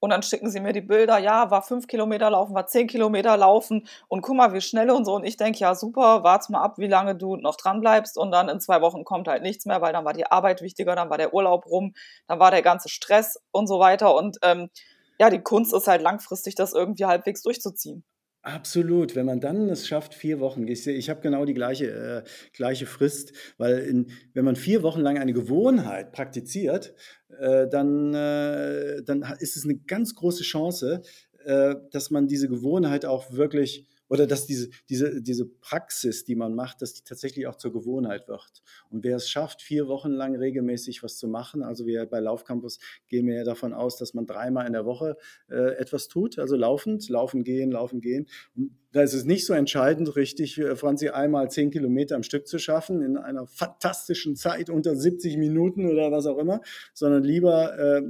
und 0.01 0.11
dann 0.11 0.23
schicken 0.23 0.51
sie 0.51 0.61
mir 0.61 0.73
die 0.73 0.81
Bilder, 0.81 1.19
ja, 1.19 1.51
war 1.51 1.63
fünf 1.63 1.87
Kilometer 1.87 2.31
laufen, 2.31 2.55
war 2.55 2.67
zehn 2.67 2.87
Kilometer 2.87 3.37
laufen 3.37 3.87
und 4.09 4.23
guck 4.23 4.35
mal, 4.35 4.53
wie 4.53 4.61
schnell 4.61 4.91
und 4.91 5.05
so. 5.05 5.15
Und 5.15 5.25
ich 5.25 5.37
denke, 5.37 5.59
ja, 5.61 5.75
super, 5.75 6.25
warte 6.25 6.51
mal 6.53 6.63
ab, 6.63 6.79
wie 6.79 6.87
lange 6.87 7.15
du 7.15 7.37
noch 7.37 7.57
dran 7.57 7.81
bleibst. 7.81 8.19
Und 8.19 8.33
dann 8.33 8.49
in 8.49 8.61
zwei 8.61 8.81
Wochen 8.81 9.05
kommt 9.05 9.29
halt 9.29 9.43
nichts 9.43 9.67
mehr, 9.67 9.81
weil 9.81 9.93
dann 9.93 10.05
war 10.05 10.15
die 10.15 10.27
Arbeit 10.27 10.63
wichtiger, 10.63 10.97
dann 10.97 11.11
war 11.11 11.19
der 11.19 11.35
Urlaub 11.35 11.67
rum, 11.67 11.95
dann 12.27 12.41
war 12.41 12.51
der 12.51 12.63
ganze 12.63 12.89
Stress 12.89 13.39
und 13.53 13.67
so 13.67 13.79
weiter. 13.79 14.15
Und 14.15 14.39
ähm, 14.43 14.71
ja, 15.19 15.29
die 15.31 15.43
Kunst 15.43 15.75
ist 15.75 15.87
halt 15.87 16.03
langfristig, 16.03 16.55
das 16.55 16.73
irgendwie 16.73 17.05
halbwegs 17.05 17.43
durchzuziehen. 17.43 18.05
Absolut, 18.43 19.17
wenn 19.17 19.27
man 19.27 19.41
dann 19.41 19.69
es 19.69 19.87
schafft, 19.87 20.15
vier 20.15 20.41
Wochen, 20.41 20.67
ich, 20.67 20.87
ich 20.87 21.11
habe 21.11 21.21
genau 21.21 21.45
die 21.45 21.53
gleiche, 21.53 21.91
äh, 21.91 22.23
gleiche 22.55 22.87
Frist, 22.87 23.33
weil 23.59 23.81
in, 23.81 24.11
wenn 24.33 24.47
man 24.47 24.57
vier 24.57 24.83
Wochen 24.83 25.01
lang 25.01 25.19
eine 25.19 25.35
Gewohnheit 25.35 26.13
praktiziert, 26.13 26.95
äh, 27.39 27.69
dann, 27.69 28.15
äh, 28.15 29.03
dann 29.05 29.23
ist 29.41 29.57
es 29.57 29.65
eine 29.65 29.77
ganz 29.77 30.15
große 30.15 30.43
Chance, 30.43 31.03
äh, 31.45 31.75
dass 31.93 32.11
man 32.11 32.29
diese 32.29 32.49
Gewohnheit 32.49 33.05
auch 33.05 33.31
wirklich 33.31 33.87
oder 34.11 34.27
dass 34.27 34.47
diese, 34.47 34.69
diese, 34.89 35.23
diese 35.23 35.47
Praxis, 35.47 36.25
die 36.25 36.35
man 36.35 36.55
macht, 36.55 36.83
dass 36.83 36.93
die 36.93 37.05
tatsächlich 37.05 37.47
auch 37.47 37.55
zur 37.55 37.73
Gewohnheit 37.73 38.29
wird. 38.29 38.63
Und 38.91 39.05
wer 39.05 39.17
es 39.17 39.31
schafft, 39.31 39.63
vier 39.63 39.87
Wochen 39.87 40.11
lang 40.11 40.35
regelmäßig 40.37 41.03
was 41.03 41.17
zu 41.17 41.29
machen, 41.29 41.63
also 41.63 41.87
wir 41.87 42.05
bei 42.07 42.19
Laufcampus 42.19 42.81
gehen 43.07 43.27
wir 43.29 43.37
ja 43.37 43.45
davon 43.45 43.73
aus, 43.73 43.97
dass 43.97 44.13
man 44.13 44.27
dreimal 44.27 44.67
in 44.67 44.73
der 44.73 44.85
Woche 44.85 45.17
äh, 45.49 45.77
etwas 45.77 46.09
tut, 46.09 46.39
also 46.41 46.57
laufend, 46.57 47.09
laufen 47.09 47.45
gehen, 47.45 47.71
laufen 47.71 48.01
gehen. 48.01 48.27
Und 48.57 48.77
da 48.93 49.03
ist 49.03 49.15
es 49.15 49.25
nicht 49.25 49.47
so 49.47 49.53
entscheidend, 49.53 50.17
richtig, 50.17 50.59
äh, 50.59 50.75
Franzi, 50.75 51.11
einmal 51.11 51.51
zehn 51.51 51.71
Kilometer 51.71 52.17
am 52.17 52.23
Stück 52.23 52.47
zu 52.47 52.59
schaffen 52.59 53.03
in 53.03 53.17
einer 53.17 53.47
fantastischen 53.47 54.37
Zeit 54.37 54.69
unter 54.71 54.97
70 54.97 55.37
Minuten 55.37 55.87
oder 55.87 56.11
was 56.11 56.27
auch 56.27 56.39
immer, 56.39 56.61
sondern 56.93 57.23
lieber 57.23 57.79
äh, 57.79 58.03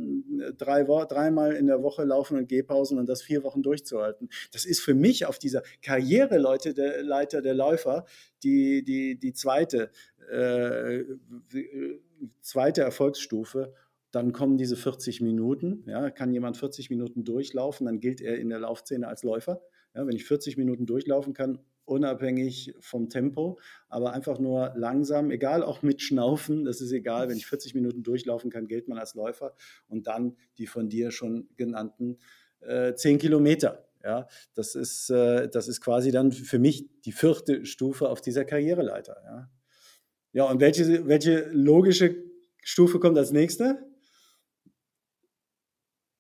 drei, 0.57 0.85
dreimal 0.85 1.53
in 1.53 1.67
der 1.67 1.83
Woche 1.83 2.05
laufen 2.05 2.39
und 2.39 2.49
Gehpausen 2.49 2.99
und 2.99 3.09
das 3.09 3.23
vier 3.23 3.43
Wochen 3.43 3.63
durchzuhalten. 3.63 4.29
Das 4.53 4.65
ist 4.65 4.81
für 4.81 4.95
mich 4.95 5.27
auf 5.27 5.39
dieser 5.39 5.63
Karriereleiter 5.83 6.73
der, 6.73 7.03
Leiter 7.03 7.43
der 7.43 7.55
Läufer 7.55 8.07
die, 8.43 8.83
die, 8.83 9.19
die 9.19 9.33
zweite, 9.35 9.91
äh, 10.31 11.05
zweite 12.41 12.83
Erfolgsstufe 12.83 13.75
dann 14.13 14.33
kommen 14.33 14.57
diese 14.57 14.77
40 14.77 15.21
Minuten. 15.21 15.85
Ja, 15.87 16.11
kann 16.11 16.33
jemand 16.33 16.57
40 16.57 16.91
Minuten 16.91 17.25
durchlaufen, 17.25 17.87
dann 17.87 18.01
gilt 18.01 18.21
er 18.21 18.39
in 18.39 18.49
der 18.49 18.59
Laufszene 18.59 19.07
als 19.07 19.23
Läufer. 19.23 19.63
Ja, 19.95 20.07
wenn 20.07 20.17
ich 20.17 20.25
40 20.25 20.57
Minuten 20.57 20.87
durchlaufen 20.87 21.35
kann, 21.35 21.59
unabhängig 21.85 22.75
vom 22.79 23.09
Tempo, 23.09 23.59
aber 23.89 24.13
einfach 24.13 24.39
nur 24.39 24.73
langsam, 24.77 25.31
egal 25.31 25.65
auch 25.65 25.83
mit 25.83 26.01
Schnaufen, 26.01 26.65
das 26.65 26.81
ist 26.81 26.93
egal, 26.93 27.29
wenn 27.29 27.37
ich 27.37 27.47
40 27.47 27.75
Minuten 27.75 28.05
durchlaufen 28.05 28.51
kann, 28.51 28.69
gilt 28.69 28.87
man 28.87 28.99
als 28.99 29.15
Läufer 29.15 29.55
und 29.89 30.07
dann 30.07 30.37
die 30.59 30.67
von 30.67 30.89
dir 30.89 31.11
schon 31.11 31.49
genannten 31.57 32.19
äh, 32.61 32.95
10 32.95 33.19
Kilometer. 33.19 33.87
Ja, 34.03 34.29
das 34.55 34.77
ist, 34.77 35.11
äh, 35.11 35.49
das 35.49 35.69
ist 35.69 35.81
quasi 35.81 36.11
dann 36.11 36.33
für 36.33 36.59
mich 36.59 36.89
die 37.05 37.13
vierte 37.13 37.67
Stufe 37.67 38.09
auf 38.09 38.23
dieser 38.23 38.45
Karriereleiter. 38.45 39.17
Ja, 39.25 39.51
ja 40.33 40.45
und 40.45 40.61
welche, 40.61 41.07
welche 41.07 41.51
logische 41.51 42.17
Stufe 42.63 42.99
kommt 42.99 43.19
als 43.19 43.33
nächste? 43.33 43.90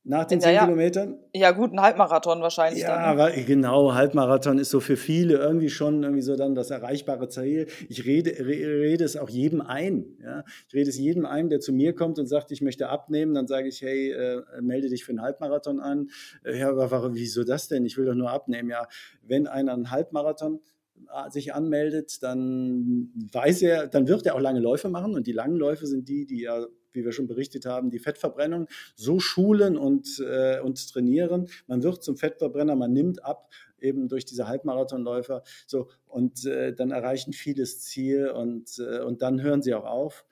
Nach 0.02 0.24
den 0.24 0.40
zehn 0.40 0.54
ja, 0.54 0.64
Kilometern? 0.64 1.18
Ja, 1.34 1.50
gut, 1.50 1.72
ein 1.72 1.80
Halbmarathon 1.80 2.40
wahrscheinlich. 2.40 2.82
Ja, 2.82 3.14
dann. 3.14 3.44
Genau, 3.44 3.92
Halbmarathon 3.92 4.58
ist 4.58 4.70
so 4.70 4.80
für 4.80 4.96
viele 4.96 5.36
irgendwie 5.36 5.68
schon 5.68 6.02
irgendwie 6.02 6.22
so 6.22 6.36
dann 6.36 6.54
das 6.54 6.70
erreichbare 6.70 7.28
Ziel. 7.28 7.66
Ich 7.90 8.06
rede, 8.06 8.30
rede 8.46 9.04
es 9.04 9.18
auch 9.18 9.28
jedem 9.28 9.60
ein. 9.60 10.16
Ja? 10.22 10.44
Ich 10.68 10.74
rede 10.74 10.88
es 10.88 10.96
jedem 10.96 11.26
ein, 11.26 11.50
der 11.50 11.60
zu 11.60 11.74
mir 11.74 11.94
kommt 11.94 12.18
und 12.18 12.26
sagt, 12.26 12.50
ich 12.50 12.62
möchte 12.62 12.88
abnehmen. 12.88 13.34
Dann 13.34 13.46
sage 13.46 13.68
ich, 13.68 13.82
hey, 13.82 14.10
äh, 14.12 14.42
melde 14.62 14.88
dich 14.88 15.04
für 15.04 15.12
einen 15.12 15.20
Halbmarathon 15.20 15.80
an. 15.80 16.08
Äh, 16.44 16.58
ja, 16.58 16.70
aber 16.70 16.90
warum, 16.90 17.14
wieso 17.14 17.44
das 17.44 17.68
denn? 17.68 17.84
Ich 17.84 17.98
will 17.98 18.06
doch 18.06 18.14
nur 18.14 18.30
abnehmen. 18.30 18.70
Ja, 18.70 18.86
wenn 19.22 19.46
einer 19.46 19.74
einen 19.74 19.90
Halbmarathon 19.90 20.60
äh, 20.96 21.30
sich 21.30 21.52
anmeldet, 21.52 22.22
dann 22.22 23.10
weiß 23.32 23.60
er, 23.62 23.86
dann 23.86 24.08
wird 24.08 24.24
er 24.24 24.34
auch 24.34 24.40
lange 24.40 24.60
Läufe 24.60 24.88
machen 24.88 25.14
und 25.14 25.26
die 25.26 25.32
langen 25.32 25.56
Läufe 25.56 25.86
sind 25.86 26.08
die, 26.08 26.24
die 26.24 26.40
ja 26.42 26.64
wie 26.92 27.04
wir 27.04 27.12
schon 27.12 27.26
berichtet 27.26 27.66
haben, 27.66 27.90
die 27.90 27.98
Fettverbrennung 27.98 28.68
so 28.94 29.20
schulen 29.20 29.76
und, 29.76 30.20
äh, 30.20 30.60
und 30.60 30.92
trainieren. 30.92 31.48
Man 31.66 31.82
wird 31.82 32.02
zum 32.02 32.16
Fettverbrenner, 32.16 32.76
man 32.76 32.92
nimmt 32.92 33.24
ab, 33.24 33.50
eben 33.78 34.08
durch 34.08 34.24
diese 34.24 34.46
Halbmarathonläufer. 34.46 35.42
So, 35.66 35.88
und 36.06 36.44
äh, 36.44 36.74
dann 36.74 36.90
erreichen 36.90 37.32
vieles 37.32 37.80
Ziel 37.80 38.28
und, 38.28 38.78
äh, 38.78 39.00
und 39.00 39.22
dann 39.22 39.42
hören 39.42 39.62
sie 39.62 39.74
auch 39.74 39.84
auf. 39.84 40.24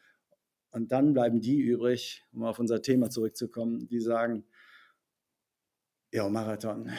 Und 0.71 0.93
dann 0.93 1.15
bleiben 1.15 1.41
die 1.41 1.59
übrig, 1.59 2.25
um 2.33 2.45
auf 2.45 2.59
unser 2.59 2.83
Thema 2.83 3.11
zurückzukommen, 3.11 3.89
die 3.89 4.01
sagen, 4.01 4.45
ja, 6.13 6.29
Marathon, 6.29 6.91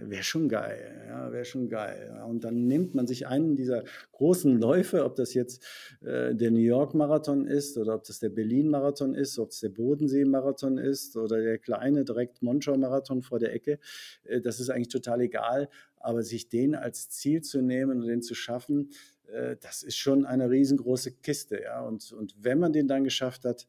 wäre 0.00 0.22
schon 0.22 0.48
geil, 0.48 1.04
ja, 1.08 1.32
wäre 1.32 1.44
schon 1.44 1.68
geil. 1.68 2.20
Und 2.28 2.44
dann 2.44 2.66
nimmt 2.66 2.94
man 2.94 3.06
sich 3.06 3.26
einen 3.26 3.56
dieser 3.56 3.84
großen 4.12 4.58
Läufe, 4.60 5.04
ob 5.04 5.16
das 5.16 5.34
jetzt 5.34 5.64
äh, 6.00 6.34
der 6.34 6.50
New 6.50 6.60
York 6.60 6.94
Marathon 6.94 7.46
ist 7.46 7.76
oder 7.78 7.94
ob 7.94 8.04
das 8.04 8.20
der 8.20 8.30
Berlin 8.30 8.68
Marathon 8.68 9.14
ist, 9.14 9.38
ob 9.38 9.50
es 9.50 9.60
der 9.60 9.70
Bodensee 9.70 10.24
Marathon 10.24 10.78
ist 10.78 11.16
oder 11.16 11.40
der 11.40 11.58
kleine 11.58 12.04
direkt 12.04 12.42
Monschau 12.42 12.76
Marathon 12.76 13.22
vor 13.22 13.38
der 13.38 13.52
Ecke, 13.52 13.78
äh, 14.24 14.40
das 14.40 14.60
ist 14.60 14.70
eigentlich 14.70 14.88
total 14.88 15.20
egal. 15.20 15.68
Aber 15.96 16.22
sich 16.22 16.48
den 16.50 16.74
als 16.74 17.08
Ziel 17.08 17.40
zu 17.40 17.62
nehmen 17.62 18.02
und 18.02 18.06
den 18.06 18.20
zu 18.20 18.34
schaffen, 18.34 18.90
äh, 19.32 19.56
das 19.60 19.82
ist 19.82 19.96
schon 19.96 20.24
eine 20.26 20.50
riesengroße 20.50 21.12
Kiste, 21.22 21.62
ja. 21.62 21.80
Und, 21.82 22.12
und 22.12 22.34
wenn 22.38 22.58
man 22.58 22.72
den 22.72 22.88
dann 22.88 23.04
geschafft 23.04 23.44
hat, 23.44 23.66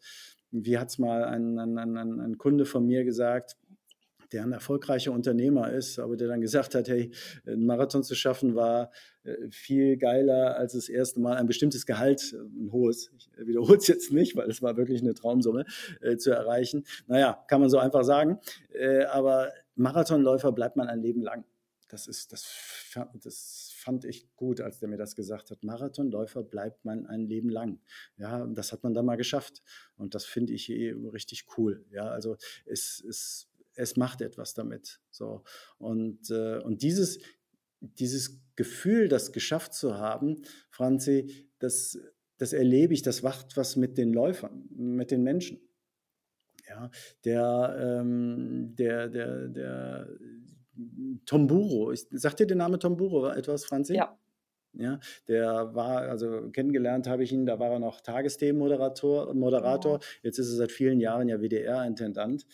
wie 0.52 0.78
hat 0.78 0.90
es 0.90 1.00
mal 1.00 1.26
ein, 1.26 1.60
ein, 1.60 1.78
ein, 1.78 2.20
ein 2.20 2.38
Kunde 2.38 2.66
von 2.66 2.86
mir 2.86 3.04
gesagt, 3.04 3.58
der 4.32 4.44
ein 4.44 4.52
erfolgreicher 4.52 5.12
Unternehmer 5.12 5.72
ist, 5.72 6.00
aber 6.00 6.16
der 6.16 6.28
dann 6.28 6.42
gesagt 6.42 6.76
hat, 6.76 6.88
hey, 6.88 7.12
einen 7.46 7.66
Marathon 7.66 8.04
zu 8.04 8.16
schaffen 8.16 8.56
war 8.56 8.92
äh, 9.24 9.50
viel 9.50 9.98
geiler 9.98 10.58
als 10.58 10.74
das 10.74 10.90
erste 10.90 11.20
Mal 11.20 11.38
ein 11.38 11.48
bestimmtes 11.48 11.86
Gehalt, 11.86 12.34
äh, 12.34 12.38
ein 12.38 12.72
hohes, 12.72 13.12
ich 13.18 13.48
wiederhole 13.48 13.78
es 13.78 13.88
jetzt 13.88 14.12
nicht, 14.12 14.36
weil 14.36 14.50
es 14.50 14.62
war 14.62 14.78
wirklich 14.78 15.02
eine 15.02 15.14
Traumsumme, 15.14 15.66
äh, 16.02 16.18
zu 16.18 16.32
erreichen. 16.32 16.86
Naja, 17.08 17.44
kann 17.48 17.62
man 17.62 17.70
so 17.70 17.78
einfach 17.78 18.04
sagen. 18.04 18.40
Äh, 18.74 19.06
aber 19.06 19.52
Marathonläufer 19.76 20.52
bleibt 20.52 20.76
man 20.76 20.88
ein 20.88 21.02
Leben 21.02 21.22
lang. 21.22 21.46
Das 21.88 22.08
ist, 22.08 22.32
das, 22.32 22.46
das 23.24 23.72
fand 23.76 24.04
ich 24.06 24.36
gut, 24.36 24.60
als 24.60 24.80
der 24.80 24.90
mir 24.90 24.98
das 24.98 25.16
gesagt 25.16 25.52
hat. 25.52 25.64
Marathonläufer 25.64 26.44
bleibt 26.44 26.84
man 26.84 27.06
ein 27.06 27.28
Leben 27.28 27.50
lang. 27.50 27.80
Ja, 28.18 28.46
das 28.48 28.72
hat 28.72 28.84
man 28.84 28.94
dann 28.94 29.06
mal 29.06 29.16
geschafft. 29.16 29.62
Und 29.96 30.16
das 30.16 30.26
finde 30.26 30.54
ich 30.54 30.70
eh 30.70 30.92
richtig 31.14 31.46
cool. 31.58 31.86
Ja, 31.92 32.08
also 32.10 32.38
es, 32.66 33.04
es, 33.08 33.48
es 33.76 33.96
macht 33.98 34.22
etwas 34.22 34.54
damit. 34.54 35.00
So. 35.12 35.44
Und, 35.78 36.30
äh, 36.32 36.60
und 36.60 36.82
dieses, 36.82 37.20
dieses 37.80 38.42
Gefühl, 38.56 39.08
das 39.08 39.32
geschafft 39.32 39.74
zu 39.74 39.98
haben, 39.98 40.42
Franzi, 40.70 41.50
das, 41.60 42.00
das 42.38 42.54
erlebe 42.54 42.94
ich, 42.94 43.02
das 43.02 43.22
macht 43.22 43.58
was 43.58 43.76
mit 43.76 43.98
den 43.98 44.14
Läufern, 44.14 44.68
mit 44.72 45.12
den 45.12 45.24
Menschen. 45.24 45.62
Ja, 46.68 46.90
der, 47.26 48.00
ähm, 48.02 48.76
der, 48.76 49.08
der, 49.08 49.48
der 49.50 50.10
Tomburo, 51.26 51.92
ich, 51.92 52.08
sagt 52.12 52.40
dir 52.40 52.48
der 52.48 52.58
Name 52.58 52.80
Tomburo 52.80 53.30
etwas, 53.30 53.66
Franzi? 53.66 53.96
Ja. 53.96 54.18
Ja, 54.78 55.00
der 55.30 55.74
war, 55.74 56.02
also 56.02 56.50
kennengelernt 56.52 57.08
habe 57.08 57.24
ich 57.24 57.32
ihn, 57.32 57.46
da 57.46 57.60
war 57.60 57.72
er 57.72 57.80
noch 57.80 58.02
Tagesthemenmoderator, 58.02 59.34
Moderator. 59.34 60.00
Oh. 60.02 60.06
Jetzt 60.22 60.38
ist 60.38 60.50
er 60.50 60.58
seit 60.58 60.72
vielen 60.74 61.00
Jahren 61.00 61.30
ja 61.30 61.40
WDR-Intendant. 61.40 62.46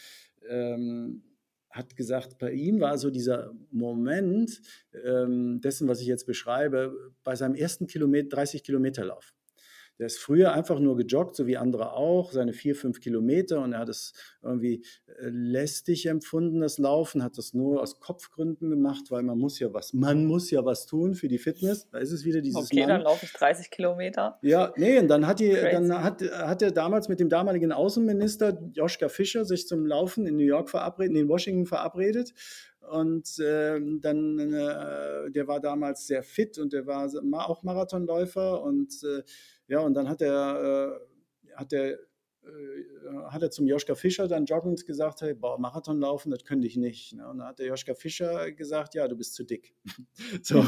Ähm, 0.52 1.24
hat 1.72 1.96
gesagt, 1.96 2.38
bei 2.38 2.52
ihm 2.52 2.82
war 2.82 2.98
so 2.98 3.10
dieser 3.10 3.54
Moment 3.72 4.62
ähm, 5.06 5.62
dessen, 5.62 5.88
was 5.88 6.02
ich 6.02 6.08
jetzt 6.08 6.26
beschreibe, 6.26 6.94
bei 7.24 7.36
seinem 7.36 7.56
ersten 7.56 7.88
Kilometer, 7.88 8.30
30 8.36 8.64
Kilometer 8.64 9.06
Lauf. 9.06 9.34
Der 10.02 10.08
ist 10.08 10.18
früher 10.18 10.52
einfach 10.52 10.80
nur 10.80 10.98
gejoggt, 10.98 11.36
so 11.36 11.46
wie 11.46 11.58
andere 11.58 11.94
auch, 11.94 12.32
seine 12.32 12.54
vier, 12.54 12.76
fünf 12.76 13.02
Kilometer 13.02 13.62
und 13.62 13.74
er 13.74 13.80
hat 13.80 13.90
es 13.90 14.14
irgendwie 14.42 14.84
äh, 15.06 15.30
lästig 15.30 16.08
empfunden, 16.08 16.62
das 16.62 16.80
Laufen, 16.80 17.22
hat 17.22 17.38
das 17.38 17.54
nur 17.54 17.80
aus 17.80 18.00
Kopfgründen 18.00 18.72
gemacht, 18.72 19.12
weil 19.12 19.22
man 19.22 19.38
muss 19.38 19.60
ja 19.60 19.72
was, 19.76 19.94
man 19.94 20.26
muss 20.26 20.50
ja 20.50 20.66
was 20.66 20.88
tun 20.88 21.14
für 21.14 21.28
die 21.28 21.38
Fitness. 21.38 21.88
Da 21.92 22.00
ist 22.00 22.12
es 22.12 22.26
wieder 22.26 22.42
dieses 22.42 22.66
Okay, 22.66 22.80
Mann. 22.80 22.90
dann 22.90 23.02
laufe 23.02 23.28
ich 23.28 23.32
30 23.34 23.70
Kilometer. 23.70 24.40
Ja, 24.42 24.74
nee, 24.76 24.98
und 24.98 25.08
dann 25.08 25.28
hat, 25.28 25.40
die, 25.40 25.52
dann 25.52 25.94
hat, 26.04 26.24
hat 26.24 26.64
er 26.64 26.72
damals 26.72 27.08
mit 27.08 27.20
dem 27.20 27.30
damaligen 27.30 27.72
Außenminister 27.72 28.60
Joschka 28.74 29.08
Fischer 29.08 29.46
sich 29.46 29.68
zum 29.68 29.86
Laufen 29.86 30.26
in 30.26 30.36
New 30.36 30.44
York 30.44 30.72
verabredet, 30.72 31.16
in 31.16 31.30
Washington 31.30 31.68
verabredet 31.68 32.34
und 32.90 33.40
äh, 33.40 33.80
dann, 34.00 34.40
äh, 34.40 35.32
der 35.32 35.48
war 35.48 35.60
damals 35.60 36.08
sehr 36.08 36.24
fit 36.24 36.58
und 36.58 36.74
der 36.74 36.86
war 36.88 37.10
auch 37.48 37.64
Marathonläufer 37.64 38.62
und 38.64 39.04
äh, 39.04 39.24
ja, 39.72 39.80
und 39.80 39.94
dann 39.94 40.10
hat 40.10 40.22
er, 40.22 41.00
äh, 41.48 41.56
hat 41.56 41.72
er, 41.72 41.92
äh, 41.92 41.98
hat 43.30 43.42
er 43.42 43.52
zum 43.52 43.68
Joschka 43.68 43.96
Fischer 43.96 44.28
dann 44.28 44.44
joggend 44.44 44.86
gesagt, 44.86 45.22
hey, 45.22 45.34
boah, 45.34 45.58
Marathon 45.58 46.02
laufen, 46.02 46.30
das 46.30 46.44
könnte 46.44 46.68
ich 46.68 46.76
nicht. 46.76 47.14
Ne? 47.14 47.26
Und 47.26 47.38
dann 47.38 47.48
hat 47.48 47.60
der 47.60 47.68
Joschka 47.68 47.94
Fischer 47.96 48.52
gesagt, 48.52 48.96
ja, 48.96 49.08
du 49.08 49.16
bist 49.16 49.34
zu 49.34 49.46
dick. 49.46 49.74
so, 50.44 50.62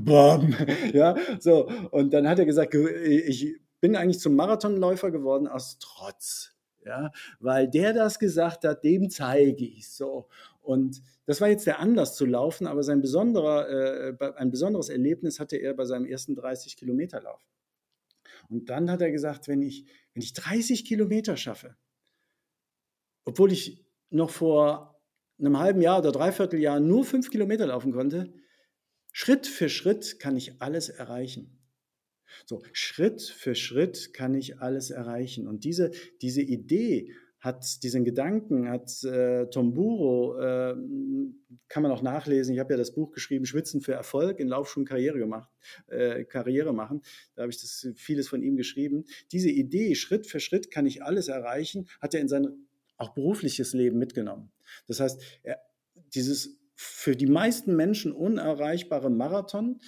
bam, 0.00 0.52
ja, 0.92 1.16
so. 1.38 1.68
Und 1.92 2.12
dann 2.12 2.28
hat 2.28 2.40
er 2.40 2.44
gesagt, 2.44 2.74
ich 2.74 3.54
bin 3.80 3.94
eigentlich 3.94 4.18
zum 4.18 4.34
Marathonläufer 4.34 5.12
geworden 5.12 5.46
aus 5.46 5.78
Trotz. 5.78 6.50
Ja, 6.84 7.12
weil 7.38 7.70
der 7.70 7.94
das 7.94 8.18
gesagt 8.18 8.64
hat, 8.64 8.82
dem 8.82 9.10
zeige 9.10 9.64
ich 9.64 9.88
so. 9.88 10.26
Und 10.60 11.00
das 11.24 11.40
war 11.40 11.48
jetzt 11.48 11.66
der 11.66 11.78
Anlass 11.78 12.16
zu 12.16 12.26
laufen, 12.26 12.66
aber 12.66 12.82
sein 12.82 13.00
besonderer, 13.00 13.68
äh, 13.68 14.32
ein 14.36 14.50
besonderes 14.50 14.88
Erlebnis 14.88 15.38
hatte 15.38 15.56
er 15.56 15.72
bei 15.72 15.84
seinem 15.84 16.04
ersten 16.04 16.34
30 16.34 16.76
Kilometer 16.76 17.22
Lauf. 17.22 17.40
Und 18.48 18.70
dann 18.70 18.90
hat 18.90 19.00
er 19.00 19.10
gesagt, 19.10 19.48
wenn 19.48 19.62
ich, 19.62 19.86
wenn 20.12 20.22
ich 20.22 20.32
30 20.32 20.84
Kilometer 20.84 21.36
schaffe, 21.36 21.76
obwohl 23.24 23.52
ich 23.52 23.84
noch 24.10 24.30
vor 24.30 25.02
einem 25.38 25.58
halben 25.58 25.80
Jahr 25.80 25.98
oder 25.98 26.12
dreiviertel 26.12 26.60
Jahr 26.60 26.80
nur 26.80 27.04
fünf 27.04 27.30
Kilometer 27.30 27.66
laufen 27.66 27.92
konnte, 27.92 28.32
Schritt 29.12 29.46
für 29.46 29.68
Schritt 29.68 30.18
kann 30.18 30.36
ich 30.36 30.60
alles 30.60 30.88
erreichen. 30.88 31.60
So, 32.46 32.62
Schritt 32.72 33.22
für 33.22 33.54
Schritt 33.54 34.12
kann 34.12 34.34
ich 34.34 34.58
alles 34.58 34.90
erreichen. 34.90 35.46
Und 35.46 35.64
diese, 35.64 35.92
diese 36.20 36.42
Idee 36.42 37.12
hat 37.44 37.82
diesen 37.82 38.06
Gedanken, 38.06 38.70
hat 38.70 39.04
äh, 39.04 39.46
Tomburo, 39.50 40.38
äh, 40.40 40.74
kann 41.68 41.82
man 41.82 41.92
auch 41.92 42.00
nachlesen, 42.00 42.54
ich 42.54 42.58
habe 42.58 42.72
ja 42.72 42.78
das 42.78 42.94
Buch 42.94 43.12
geschrieben, 43.12 43.44
Schwitzen 43.44 43.82
für 43.82 43.92
Erfolg, 43.92 44.40
in 44.40 44.48
Laufschuhen 44.48 44.86
Karriere 44.86 45.18
gemacht, 45.18 45.50
äh, 45.88 46.24
Karriere 46.24 46.72
machen, 46.72 47.02
da 47.34 47.42
habe 47.42 47.52
ich 47.52 47.60
das, 47.60 47.86
vieles 47.96 48.28
von 48.28 48.42
ihm 48.42 48.56
geschrieben. 48.56 49.04
Diese 49.30 49.50
Idee, 49.50 49.94
Schritt 49.94 50.26
für 50.26 50.40
Schritt 50.40 50.70
kann 50.70 50.86
ich 50.86 51.02
alles 51.02 51.28
erreichen, 51.28 51.86
hat 52.00 52.14
er 52.14 52.22
in 52.22 52.28
sein 52.28 52.48
auch 52.96 53.10
berufliches 53.10 53.74
Leben 53.74 53.98
mitgenommen. 53.98 54.50
Das 54.86 55.00
heißt, 55.00 55.20
er, 55.42 55.58
dieses 56.14 56.58
für 56.76 57.14
die 57.14 57.26
meisten 57.26 57.76
Menschen 57.76 58.12
unerreichbare 58.12 59.10
Marathon 59.10 59.80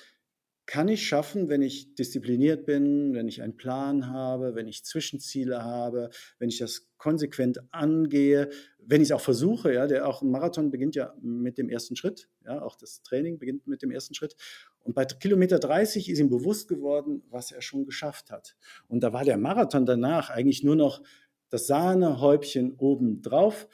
kann 0.66 0.88
ich 0.88 1.06
schaffen, 1.06 1.48
wenn 1.48 1.62
ich 1.62 1.94
diszipliniert 1.94 2.66
bin, 2.66 3.14
wenn 3.14 3.28
ich 3.28 3.40
einen 3.40 3.56
Plan 3.56 4.08
habe, 4.08 4.56
wenn 4.56 4.66
ich 4.66 4.84
Zwischenziele 4.84 5.62
habe, 5.62 6.10
wenn 6.38 6.48
ich 6.48 6.58
das 6.58 6.85
konsequent 6.98 7.60
angehe, 7.72 8.50
wenn 8.78 9.00
ich 9.00 9.08
es 9.08 9.12
auch 9.12 9.20
versuche, 9.20 9.72
ja, 9.72 9.86
der 9.86 10.08
auch 10.08 10.22
ein 10.22 10.30
Marathon 10.30 10.70
beginnt 10.70 10.94
ja 10.94 11.14
mit 11.20 11.58
dem 11.58 11.68
ersten 11.68 11.96
Schritt, 11.96 12.28
ja, 12.44 12.62
auch 12.62 12.76
das 12.76 13.02
Training 13.02 13.38
beginnt 13.38 13.66
mit 13.66 13.82
dem 13.82 13.90
ersten 13.90 14.14
Schritt. 14.14 14.36
Und 14.80 14.94
bei 14.94 15.04
Kilometer 15.04 15.58
30 15.58 16.08
ist 16.08 16.18
ihm 16.18 16.30
bewusst 16.30 16.68
geworden, 16.68 17.22
was 17.28 17.52
er 17.52 17.62
schon 17.62 17.84
geschafft 17.84 18.30
hat. 18.30 18.56
Und 18.88 19.00
da 19.00 19.12
war 19.12 19.24
der 19.24 19.36
Marathon 19.36 19.86
danach 19.86 20.30
eigentlich 20.30 20.62
nur 20.62 20.76
noch 20.76 21.02
das 21.50 21.66
Sahnehäubchen 21.66 22.74
oben 22.76 23.22
drauf 23.22 23.68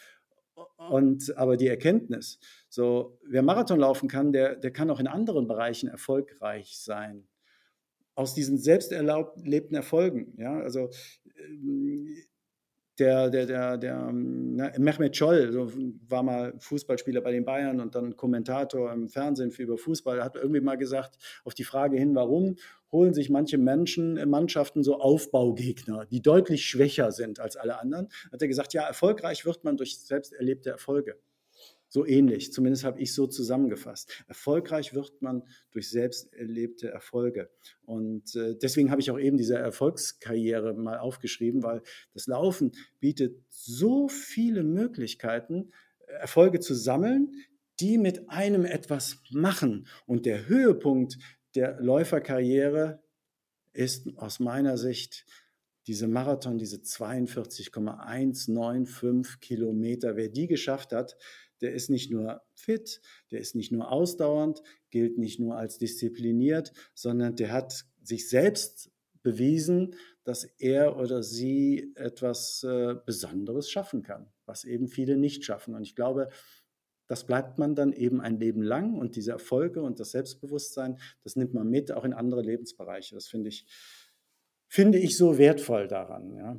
und 0.90 1.36
aber 1.36 1.56
die 1.56 1.68
Erkenntnis, 1.68 2.38
so 2.68 3.18
wer 3.26 3.42
Marathon 3.42 3.78
laufen 3.78 4.08
kann, 4.08 4.32
der, 4.32 4.56
der 4.56 4.72
kann 4.72 4.90
auch 4.90 5.00
in 5.00 5.06
anderen 5.06 5.46
Bereichen 5.46 5.88
erfolgreich 5.88 6.78
sein. 6.78 7.28
Aus 8.14 8.34
diesen 8.34 8.58
selbst 8.58 8.92
erlebten 8.92 9.74
Erfolgen. 9.74 10.34
Ja, 10.36 10.58
also 10.60 10.90
ähm, 11.38 12.14
der, 12.98 13.30
der, 13.30 13.46
der, 13.46 13.78
der 13.78 14.10
na, 14.12 14.72
Mehmet 14.78 15.16
Scholl 15.16 15.52
so, 15.52 15.72
war 16.08 16.22
mal 16.22 16.54
Fußballspieler 16.58 17.20
bei 17.20 17.32
den 17.32 17.44
Bayern 17.44 17.80
und 17.80 17.94
dann 17.94 18.16
Kommentator 18.16 18.92
im 18.92 19.08
Fernsehen 19.08 19.50
für 19.50 19.62
über 19.62 19.78
Fußball, 19.78 20.22
hat 20.22 20.36
irgendwie 20.36 20.60
mal 20.60 20.76
gesagt, 20.76 21.16
auf 21.44 21.54
die 21.54 21.64
Frage 21.64 21.96
hin, 21.96 22.14
warum 22.14 22.56
holen 22.90 23.14
sich 23.14 23.30
manche 23.30 23.58
Menschen, 23.58 24.16
äh, 24.18 24.26
Mannschaften 24.26 24.82
so 24.82 24.98
Aufbaugegner, 24.98 26.06
die 26.06 26.20
deutlich 26.20 26.66
schwächer 26.66 27.10
sind 27.10 27.40
als 27.40 27.56
alle 27.56 27.80
anderen, 27.80 28.08
hat 28.30 28.42
er 28.42 28.48
gesagt, 28.48 28.74
ja, 28.74 28.82
erfolgreich 28.82 29.46
wird 29.46 29.64
man 29.64 29.76
durch 29.76 29.98
selbst 29.98 30.32
erlebte 30.32 30.70
Erfolge. 30.70 31.16
So 31.92 32.04
ähnlich, 32.06 32.52
zumindest 32.54 32.84
habe 32.84 33.02
ich 33.02 33.12
so 33.12 33.26
zusammengefasst. 33.26 34.24
Erfolgreich 34.26 34.94
wird 34.94 35.20
man 35.20 35.42
durch 35.72 35.90
selbst 35.90 36.32
erlebte 36.32 36.88
Erfolge. 36.88 37.50
Und 37.84 38.34
äh, 38.34 38.56
deswegen 38.56 38.90
habe 38.90 39.02
ich 39.02 39.10
auch 39.10 39.18
eben 39.18 39.36
diese 39.36 39.58
Erfolgskarriere 39.58 40.72
mal 40.72 40.98
aufgeschrieben, 40.98 41.62
weil 41.62 41.82
das 42.14 42.26
Laufen 42.26 42.72
bietet 42.98 43.44
so 43.50 44.08
viele 44.08 44.64
Möglichkeiten, 44.64 45.70
Erfolge 46.06 46.60
zu 46.60 46.74
sammeln, 46.74 47.34
die 47.78 47.98
mit 47.98 48.30
einem 48.30 48.64
etwas 48.64 49.22
machen. 49.30 49.86
Und 50.06 50.24
der 50.24 50.48
Höhepunkt 50.48 51.18
der 51.54 51.78
Läuferkarriere 51.78 53.02
ist 53.74 54.08
aus 54.16 54.40
meiner 54.40 54.78
Sicht 54.78 55.26
diese 55.86 56.08
Marathon, 56.08 56.56
diese 56.56 56.80
42,195 56.80 59.40
Kilometer. 59.40 60.16
Wer 60.16 60.30
die 60.30 60.46
geschafft 60.46 60.92
hat, 60.92 61.18
der 61.62 61.72
ist 61.72 61.90
nicht 61.90 62.10
nur 62.10 62.42
fit, 62.54 63.00
der 63.30 63.40
ist 63.40 63.54
nicht 63.54 63.72
nur 63.72 63.90
ausdauernd, 63.90 64.62
gilt 64.90 65.18
nicht 65.18 65.40
nur 65.40 65.56
als 65.56 65.78
diszipliniert, 65.78 66.72
sondern 66.94 67.36
der 67.36 67.52
hat 67.52 67.84
sich 68.02 68.28
selbst 68.28 68.90
bewiesen, 69.22 69.94
dass 70.24 70.44
er 70.58 70.96
oder 70.98 71.22
sie 71.22 71.92
etwas 71.94 72.64
äh, 72.64 72.96
Besonderes 73.06 73.70
schaffen 73.70 74.02
kann, 74.02 74.32
was 74.46 74.64
eben 74.64 74.88
viele 74.88 75.16
nicht 75.16 75.44
schaffen. 75.44 75.74
Und 75.74 75.82
ich 75.82 75.94
glaube, 75.94 76.28
das 77.06 77.24
bleibt 77.24 77.58
man 77.58 77.74
dann 77.74 77.92
eben 77.92 78.20
ein 78.20 78.38
Leben 78.38 78.62
lang 78.62 78.98
und 78.98 79.16
diese 79.16 79.32
Erfolge 79.32 79.82
und 79.82 80.00
das 80.00 80.12
Selbstbewusstsein, 80.12 80.98
das 81.22 81.36
nimmt 81.36 81.54
man 81.54 81.68
mit, 81.68 81.92
auch 81.92 82.04
in 82.04 82.12
andere 82.12 82.42
Lebensbereiche. 82.42 83.14
Das 83.14 83.28
finde 83.28 83.48
ich, 83.48 83.66
finde 84.68 84.98
ich 84.98 85.16
so 85.16 85.38
wertvoll 85.38 85.88
daran. 85.88 86.34
Ja. 86.34 86.58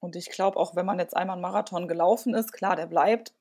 Und 0.00 0.16
ich 0.16 0.30
glaube, 0.30 0.56
auch 0.56 0.74
wenn 0.74 0.86
man 0.86 0.98
jetzt 0.98 1.16
einmal 1.16 1.34
einen 1.34 1.42
Marathon 1.42 1.86
gelaufen 1.88 2.34
ist, 2.34 2.52
klar, 2.52 2.74
der 2.74 2.86
bleibt, 2.86 3.34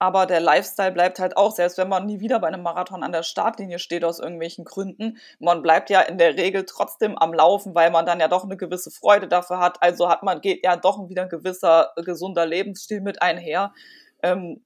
aber 0.00 0.24
der 0.24 0.40
Lifestyle 0.40 0.92
bleibt 0.92 1.18
halt 1.18 1.36
auch, 1.36 1.52
selbst 1.54 1.76
wenn 1.76 1.88
man 1.88 2.06
nie 2.06 2.20
wieder 2.20 2.38
bei 2.40 2.48
einem 2.48 2.62
Marathon 2.62 3.02
an 3.02 3.12
der 3.12 3.22
Startlinie 3.22 3.78
steht 3.78 4.02
aus 4.02 4.18
irgendwelchen 4.18 4.64
Gründen, 4.64 5.18
man 5.38 5.60
bleibt 5.62 5.90
ja 5.90 6.00
in 6.00 6.16
der 6.16 6.36
Regel 6.36 6.64
trotzdem 6.64 7.18
am 7.18 7.34
Laufen, 7.34 7.74
weil 7.74 7.90
man 7.90 8.06
dann 8.06 8.18
ja 8.18 8.26
doch 8.26 8.44
eine 8.44 8.56
gewisse 8.56 8.90
Freude 8.90 9.28
dafür 9.28 9.58
hat. 9.60 9.82
Also 9.82 10.08
hat 10.08 10.22
man, 10.22 10.40
geht 10.40 10.64
ja 10.64 10.76
doch 10.76 11.06
wieder 11.10 11.24
ein 11.24 11.28
gewisser 11.28 11.92
äh, 11.96 12.02
gesunder 12.02 12.46
Lebensstil 12.46 13.02
mit 13.02 13.20
einher. 13.20 13.74
Ähm, 14.22 14.64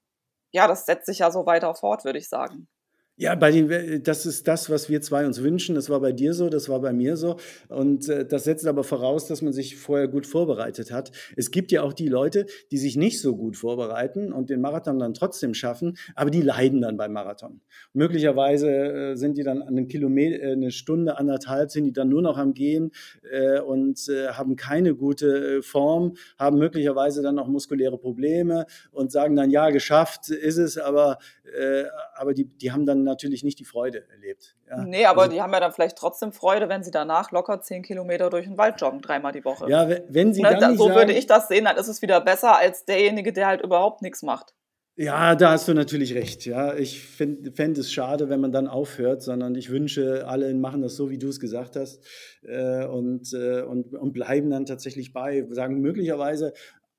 ja, 0.53 0.67
das 0.67 0.85
setzt 0.85 1.05
sich 1.07 1.19
ja 1.19 1.31
so 1.31 1.45
weiter 1.45 1.75
fort, 1.75 2.05
würde 2.05 2.19
ich 2.19 2.29
sagen. 2.29 2.69
Ja, 3.17 3.33
bei 3.35 3.49
den, 3.49 4.03
das 4.03 4.25
ist 4.25 4.45
das, 4.45 4.69
was 4.69 4.89
wir 4.89 4.99
zwei 4.99 5.25
uns 5.25 5.41
wünschen. 5.41 5.75
Das 5.75 5.89
war 5.89 6.01
bei 6.01 6.11
dir 6.11 6.33
so, 6.33 6.49
das 6.49 6.67
war 6.67 6.81
bei 6.81 6.91
mir 6.91 7.15
so. 7.15 7.37
Und 7.69 8.09
äh, 8.09 8.25
das 8.25 8.43
setzt 8.43 8.67
aber 8.67 8.83
voraus, 8.83 9.25
dass 9.25 9.41
man 9.41 9.53
sich 9.53 9.77
vorher 9.77 10.09
gut 10.09 10.27
vorbereitet 10.27 10.91
hat. 10.91 11.13
Es 11.37 11.49
gibt 11.49 11.71
ja 11.71 11.81
auch 11.83 11.93
die 11.93 12.09
Leute, 12.09 12.45
die 12.71 12.77
sich 12.77 12.97
nicht 12.97 13.21
so 13.21 13.37
gut 13.37 13.55
vorbereiten 13.55 14.33
und 14.33 14.49
den 14.49 14.59
Marathon 14.59 14.99
dann 14.99 15.13
trotzdem 15.13 15.53
schaffen, 15.53 15.95
aber 16.13 16.29
die 16.29 16.41
leiden 16.41 16.81
dann 16.81 16.97
beim 16.97 17.13
Marathon. 17.13 17.61
Möglicherweise 17.93 18.69
äh, 18.69 19.15
sind 19.15 19.37
die 19.37 19.43
dann 19.43 19.61
eine 19.61 19.87
Kilometer, 19.87 20.43
äh, 20.43 20.51
eine 20.51 20.71
Stunde, 20.71 21.17
anderthalb, 21.17 21.71
sind 21.71 21.85
die 21.85 21.93
dann 21.93 22.09
nur 22.09 22.21
noch 22.21 22.37
am 22.37 22.53
Gehen 22.53 22.91
äh, 23.31 23.61
und 23.61 24.09
äh, 24.09 24.27
haben 24.33 24.57
keine 24.57 24.93
gute 24.93 25.59
äh, 25.59 25.61
Form, 25.61 26.17
haben 26.37 26.57
möglicherweise 26.59 27.21
dann 27.21 27.39
auch 27.39 27.47
muskuläre 27.47 27.97
Probleme 27.97 28.65
und 28.91 29.13
sagen 29.13 29.37
dann, 29.37 29.51
ja, 29.51 29.69
geschafft 29.69 30.27
ist 30.31 30.57
es, 30.57 30.77
aber, 30.77 31.17
äh, 31.57 31.85
aber 32.17 32.33
die, 32.33 32.43
die 32.43 32.73
haben 32.73 32.85
dann 32.85 33.04
natürlich 33.05 33.43
nicht 33.43 33.59
die 33.59 33.65
Freude 33.65 34.07
erlebt. 34.09 34.55
Ja. 34.69 34.83
Nee, 34.83 35.05
aber 35.05 35.23
also, 35.23 35.33
die 35.33 35.41
haben 35.41 35.53
ja 35.53 35.59
dann 35.59 35.71
vielleicht 35.71 35.97
trotzdem 35.97 36.33
Freude, 36.33 36.67
wenn 36.67 36.83
sie 36.83 36.91
danach 36.91 37.31
locker 37.31 37.61
zehn 37.61 37.83
Kilometer 37.83 38.29
durch 38.29 38.45
den 38.45 38.57
Wald 38.57 38.81
joggen, 38.81 39.01
dreimal 39.01 39.31
die 39.31 39.45
Woche. 39.45 39.69
Ja, 39.69 39.87
wenn 40.09 40.33
sie 40.33 40.41
ne, 40.41 40.57
dann 40.59 40.77
So 40.77 40.87
sagen, 40.87 40.95
würde 40.95 41.13
ich 41.13 41.27
das 41.27 41.47
sehen, 41.47 41.65
dann 41.65 41.77
ist 41.77 41.87
es 41.87 42.01
wieder 42.01 42.19
besser 42.19 42.57
als 42.57 42.85
derjenige, 42.85 43.31
der 43.31 43.47
halt 43.47 43.61
überhaupt 43.61 44.01
nichts 44.01 44.21
macht. 44.21 44.53
Ja, 44.97 45.35
da 45.35 45.51
hast 45.51 45.67
du 45.67 45.73
natürlich 45.73 46.15
recht. 46.15 46.45
Ja, 46.45 46.73
ich 46.73 47.01
fände 47.01 47.81
es 47.81 47.91
schade, 47.91 48.29
wenn 48.29 48.39
man 48.39 48.53
dann 48.53 48.69
aufhört, 48.69 49.21
sondern 49.21 49.53
ich 49.55 49.69
wünsche, 49.69 50.25
alle 50.25 50.53
machen 50.53 50.81
das 50.81 50.95
so, 50.95 51.09
wie 51.09 51.17
du 51.17 51.27
es 51.27 51.41
gesagt 51.41 51.75
hast 51.75 52.01
äh, 52.43 52.85
und, 52.85 53.33
äh, 53.33 53.61
und, 53.63 53.93
und 53.93 54.13
bleiben 54.13 54.49
dann 54.49 54.65
tatsächlich 54.65 55.11
bei. 55.11 55.45
Sagen 55.49 55.81
möglicherweise, 55.81 56.53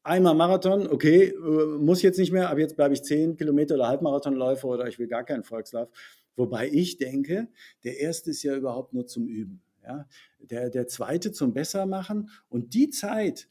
einmal 0.06 0.34
Marathon, 0.34 0.86
okay, 0.86 1.28
äh, 1.28 1.78
muss 1.78 2.02
jetzt 2.02 2.18
nicht 2.18 2.32
mehr, 2.32 2.50
aber 2.50 2.60
jetzt 2.60 2.76
bleibe 2.76 2.94
ich 2.94 3.02
10 3.02 3.36
Kilometer 3.36 3.74
oder 3.74 3.88
Halbmarathonläufer 3.88 4.68
oder 4.68 4.86
ich 4.86 4.98
will 4.98 5.08
gar 5.08 5.24
keinen 5.24 5.42
Volkslauf. 5.42 5.88
Wobei 6.36 6.68
ich 6.68 6.98
denke, 6.98 7.48
der 7.84 7.98
erste 7.98 8.30
ist 8.30 8.42
ja 8.42 8.54
überhaupt 8.54 8.92
nur 8.92 9.06
zum 9.06 9.26
Üben. 9.26 9.62
Ja? 9.82 10.06
Der, 10.38 10.70
der 10.70 10.86
zweite 10.86 11.32
zum 11.32 11.54
Bessermachen 11.54 12.30
und 12.48 12.74
die 12.74 12.90
Zeit, 12.90 13.48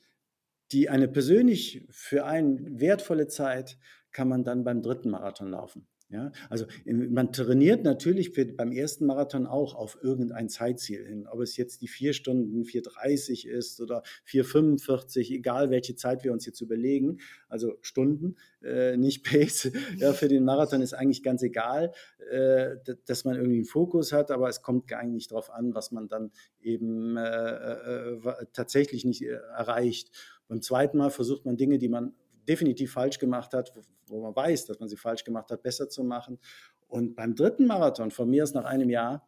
die 0.71 0.89
eine 0.89 1.07
persönlich 1.07 1.85
für 1.89 2.25
einen 2.25 2.79
wertvolle 2.79 3.27
Zeit, 3.27 3.77
kann 4.11 4.27
man 4.27 4.43
dann 4.43 4.63
beim 4.63 4.81
dritten 4.81 5.09
Marathon 5.09 5.49
laufen. 5.51 5.87
Ja, 6.15 6.31
also 6.49 6.65
man 6.87 7.33
trainiert 7.33 7.83
natürlich 7.83 8.31
beim 8.55 8.71
ersten 8.71 9.05
Marathon 9.05 9.45
auch 9.47 9.75
auf 9.75 9.97
irgendein 10.01 10.47
Zeitziel 10.47 11.05
hin. 11.05 11.27
Ob 11.27 11.41
es 11.41 11.57
jetzt 11.57 11.81
die 11.81 11.89
vier 11.89 12.13
Stunden 12.13 12.63
4,30 12.63 13.45
ist 13.45 13.81
oder 13.81 14.01
4,45, 14.25 15.33
egal 15.33 15.71
welche 15.71 15.97
Zeit 15.97 16.23
wir 16.23 16.31
uns 16.31 16.45
jetzt 16.45 16.61
überlegen. 16.61 17.17
Also 17.49 17.73
Stunden, 17.81 18.37
äh, 18.63 18.95
nicht 18.95 19.25
Pace. 19.29 19.73
Ja, 19.97 20.13
für 20.13 20.29
den 20.29 20.45
Marathon 20.45 20.81
ist 20.81 20.93
eigentlich 20.93 21.21
ganz 21.21 21.43
egal, 21.43 21.91
äh, 22.31 22.77
dass 23.05 23.25
man 23.25 23.35
irgendwie 23.35 23.57
einen 23.57 23.65
Fokus 23.65 24.13
hat, 24.13 24.31
aber 24.31 24.47
es 24.47 24.61
kommt 24.61 24.93
eigentlich 24.93 25.27
darauf 25.27 25.49
an, 25.49 25.75
was 25.75 25.91
man 25.91 26.07
dann 26.07 26.31
eben 26.61 27.17
äh, 27.17 27.23
äh, 27.23 28.13
äh 28.13 28.45
tatsächlich 28.53 29.03
nicht 29.03 29.21
äh, 29.21 29.33
erreicht. 29.57 30.11
Beim 30.47 30.61
zweiten 30.61 30.97
Mal 30.97 31.09
versucht 31.09 31.43
man 31.43 31.57
Dinge, 31.57 31.77
die 31.77 31.89
man 31.89 32.13
definitiv 32.47 32.93
falsch 32.93 33.19
gemacht 33.19 33.53
hat, 33.53 33.71
wo 34.07 34.21
man 34.21 34.35
weiß, 34.35 34.65
dass 34.65 34.79
man 34.79 34.89
sie 34.89 34.97
falsch 34.97 35.23
gemacht 35.23 35.49
hat, 35.51 35.61
besser 35.63 35.89
zu 35.89 36.03
machen. 36.03 36.39
Und 36.87 37.15
beim 37.15 37.35
dritten 37.35 37.65
Marathon, 37.65 38.11
von 38.11 38.29
mir 38.29 38.43
aus 38.43 38.53
nach 38.53 38.65
einem 38.65 38.89
Jahr, 38.89 39.27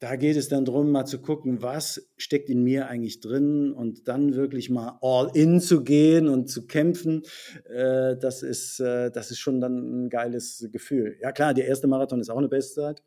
da 0.00 0.16
geht 0.16 0.36
es 0.36 0.48
dann 0.48 0.64
darum, 0.64 0.90
mal 0.90 1.04
zu 1.04 1.20
gucken, 1.20 1.60
was 1.60 2.10
steckt 2.16 2.48
in 2.48 2.64
mir 2.64 2.88
eigentlich 2.88 3.20
drin 3.20 3.70
und 3.70 4.08
dann 4.08 4.34
wirklich 4.34 4.70
mal 4.70 4.98
all 5.02 5.30
in 5.34 5.60
zu 5.60 5.84
gehen 5.84 6.26
und 6.26 6.48
zu 6.48 6.66
kämpfen. 6.66 7.22
Äh, 7.66 8.16
das, 8.16 8.42
ist, 8.42 8.80
äh, 8.80 9.10
das 9.10 9.30
ist 9.30 9.40
schon 9.40 9.60
dann 9.60 10.06
ein 10.06 10.08
geiles 10.08 10.66
Gefühl. 10.72 11.18
Ja 11.20 11.32
klar, 11.32 11.52
der 11.52 11.66
erste 11.66 11.86
Marathon 11.86 12.18
ist 12.18 12.30
auch 12.30 12.38
eine 12.38 12.48
Bestzeit, 12.48 13.02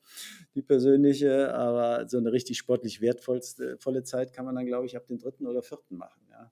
die 0.54 0.62
persönliche, 0.62 1.52
aber 1.56 2.08
so 2.08 2.20
eine 2.20 2.32
richtig 2.32 2.60
sportlich 2.60 3.02
wertvolle 3.02 4.04
Zeit 4.04 4.32
kann 4.32 4.46
man 4.46 4.54
dann, 4.54 4.68
glaube 4.68 4.86
ich, 4.86 4.96
ab 4.96 5.08
dem 5.08 5.18
dritten 5.18 5.48
oder 5.48 5.63
vierten 5.63 5.98
machen. 5.98 6.22
Ja. 6.30 6.52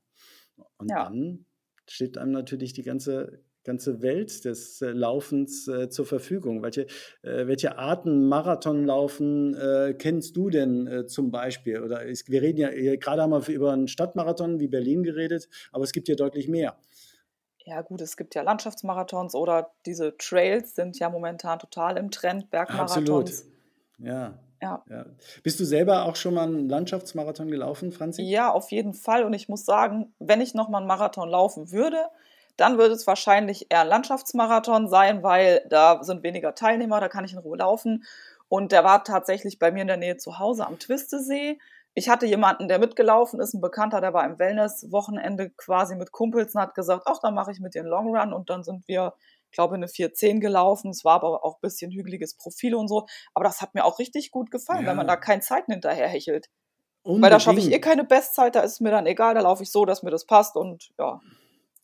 Und 0.77 0.89
ja. 0.89 1.03
dann 1.03 1.45
steht 1.91 2.17
einem 2.17 2.31
natürlich 2.31 2.73
die 2.73 2.83
ganze 2.83 3.43
ganze 3.63 4.01
Welt 4.01 4.45
des 4.45 4.81
äh, 4.81 4.89
Laufens 4.89 5.67
äh, 5.67 5.89
zur 5.89 6.05
Verfügung. 6.05 6.63
Welche, 6.63 6.87
äh, 7.21 7.47
welche 7.47 7.77
Arten 7.77 8.27
Marathonlaufen 8.27 9.53
äh, 9.55 9.93
kennst 9.97 10.35
du 10.35 10.49
denn 10.49 10.87
äh, 10.87 11.05
zum 11.05 11.31
Beispiel? 11.31 11.81
Oder 11.81 12.03
ist, 12.03 12.29
wir 12.29 12.41
reden 12.41 12.59
ja, 12.59 12.95
gerade 12.95 13.21
haben 13.21 13.31
wir 13.31 13.53
über 13.53 13.71
einen 13.71 13.87
Stadtmarathon 13.87 14.59
wie 14.59 14.67
Berlin 14.67 15.03
geredet, 15.03 15.47
aber 15.71 15.83
es 15.83 15.91
gibt 15.91 16.07
ja 16.07 16.15
deutlich 16.15 16.47
mehr. 16.47 16.77
Ja 17.63 17.81
gut, 17.81 18.01
es 18.01 18.17
gibt 18.17 18.33
ja 18.33 18.41
Landschaftsmarathons 18.41 19.35
oder 19.35 19.71
diese 19.85 20.17
Trails 20.17 20.73
sind 20.73 20.97
ja 20.97 21.09
momentan 21.09 21.59
total 21.59 21.97
im 21.97 22.09
Trend, 22.09 22.49
Bergmarathons. 22.49 22.97
Absolut, 22.97 23.31
ja. 23.99 24.39
Ja. 24.61 24.83
ja. 24.89 25.05
Bist 25.43 25.59
du 25.59 25.65
selber 25.65 26.05
auch 26.05 26.15
schon 26.15 26.35
mal 26.35 26.43
einen 26.43 26.69
Landschaftsmarathon 26.69 27.49
gelaufen, 27.49 27.91
Franzi? 27.91 28.21
Ja, 28.21 28.51
auf 28.51 28.71
jeden 28.71 28.93
Fall. 28.93 29.23
Und 29.23 29.33
ich 29.33 29.49
muss 29.49 29.65
sagen, 29.65 30.13
wenn 30.19 30.39
ich 30.39 30.53
noch 30.53 30.69
mal 30.69 30.77
einen 30.77 30.87
Marathon 30.87 31.29
laufen 31.29 31.71
würde, 31.71 31.97
dann 32.57 32.77
würde 32.77 32.93
es 32.93 33.07
wahrscheinlich 33.07 33.67
eher 33.69 33.81
ein 33.81 33.87
Landschaftsmarathon 33.87 34.87
sein, 34.87 35.23
weil 35.23 35.65
da 35.69 36.03
sind 36.03 36.21
weniger 36.21 36.53
Teilnehmer, 36.53 36.99
da 36.99 37.09
kann 37.09 37.25
ich 37.25 37.33
in 37.33 37.39
Ruhe 37.39 37.57
laufen. 37.57 38.03
Und 38.49 38.71
der 38.71 38.83
war 38.83 39.03
tatsächlich 39.03 39.57
bei 39.57 39.71
mir 39.71 39.81
in 39.81 39.87
der 39.87 39.97
Nähe 39.97 40.17
zu 40.17 40.37
Hause 40.37 40.67
am 40.67 40.77
Twistesee. 40.77 41.57
Ich 41.93 42.09
hatte 42.09 42.25
jemanden, 42.25 42.67
der 42.67 42.79
mitgelaufen 42.79 43.39
ist, 43.39 43.53
ein 43.53 43.61
Bekannter, 43.61 43.99
der 43.99 44.13
war 44.13 44.25
im 44.25 44.37
Wellness-Wochenende 44.37 45.49
quasi 45.51 45.95
mit 45.95 46.11
Kumpels 46.11 46.53
und 46.53 46.61
hat 46.61 46.75
gesagt, 46.75 47.03
ach, 47.07 47.19
dann 47.19 47.33
mache 47.33 47.51
ich 47.51 47.59
mit 47.59 47.73
dir 47.73 47.81
einen 47.81 47.89
Long 47.89 48.15
Run. 48.15 48.33
Und 48.33 48.49
dann 48.49 48.63
sind 48.63 48.87
wir 48.87 49.13
glaube, 49.51 49.75
eine 49.75 49.87
410 49.87 50.39
gelaufen. 50.39 50.91
Es 50.91 51.03
war 51.03 51.15
aber 51.15 51.43
auch 51.43 51.55
ein 51.55 51.61
bisschen 51.61 51.91
hügeliges 51.91 52.35
Profil 52.35 52.75
und 52.75 52.87
so. 52.87 53.05
Aber 53.33 53.43
das 53.43 53.61
hat 53.61 53.73
mir 53.75 53.85
auch 53.85 53.99
richtig 53.99 54.31
gut 54.31 54.51
gefallen, 54.51 54.83
ja. 54.83 54.89
wenn 54.89 54.97
man 54.97 55.07
da 55.07 55.15
keine 55.15 55.41
Zeiten 55.41 55.71
hinterher 55.71 56.07
hechelt. 56.07 56.47
Unbedingt. 57.03 57.23
Weil 57.23 57.29
da 57.31 57.39
schaffe 57.39 57.59
ich 57.59 57.71
eh 57.71 57.79
keine 57.79 58.03
Bestzeit, 58.03 58.55
da 58.55 58.61
ist 58.61 58.73
es 58.73 58.79
mir 58.79 58.91
dann 58.91 59.07
egal, 59.07 59.33
da 59.33 59.41
laufe 59.41 59.63
ich 59.63 59.71
so, 59.71 59.85
dass 59.85 60.03
mir 60.03 60.11
das 60.11 60.25
passt 60.25 60.55
und 60.55 60.91
ja. 60.99 61.19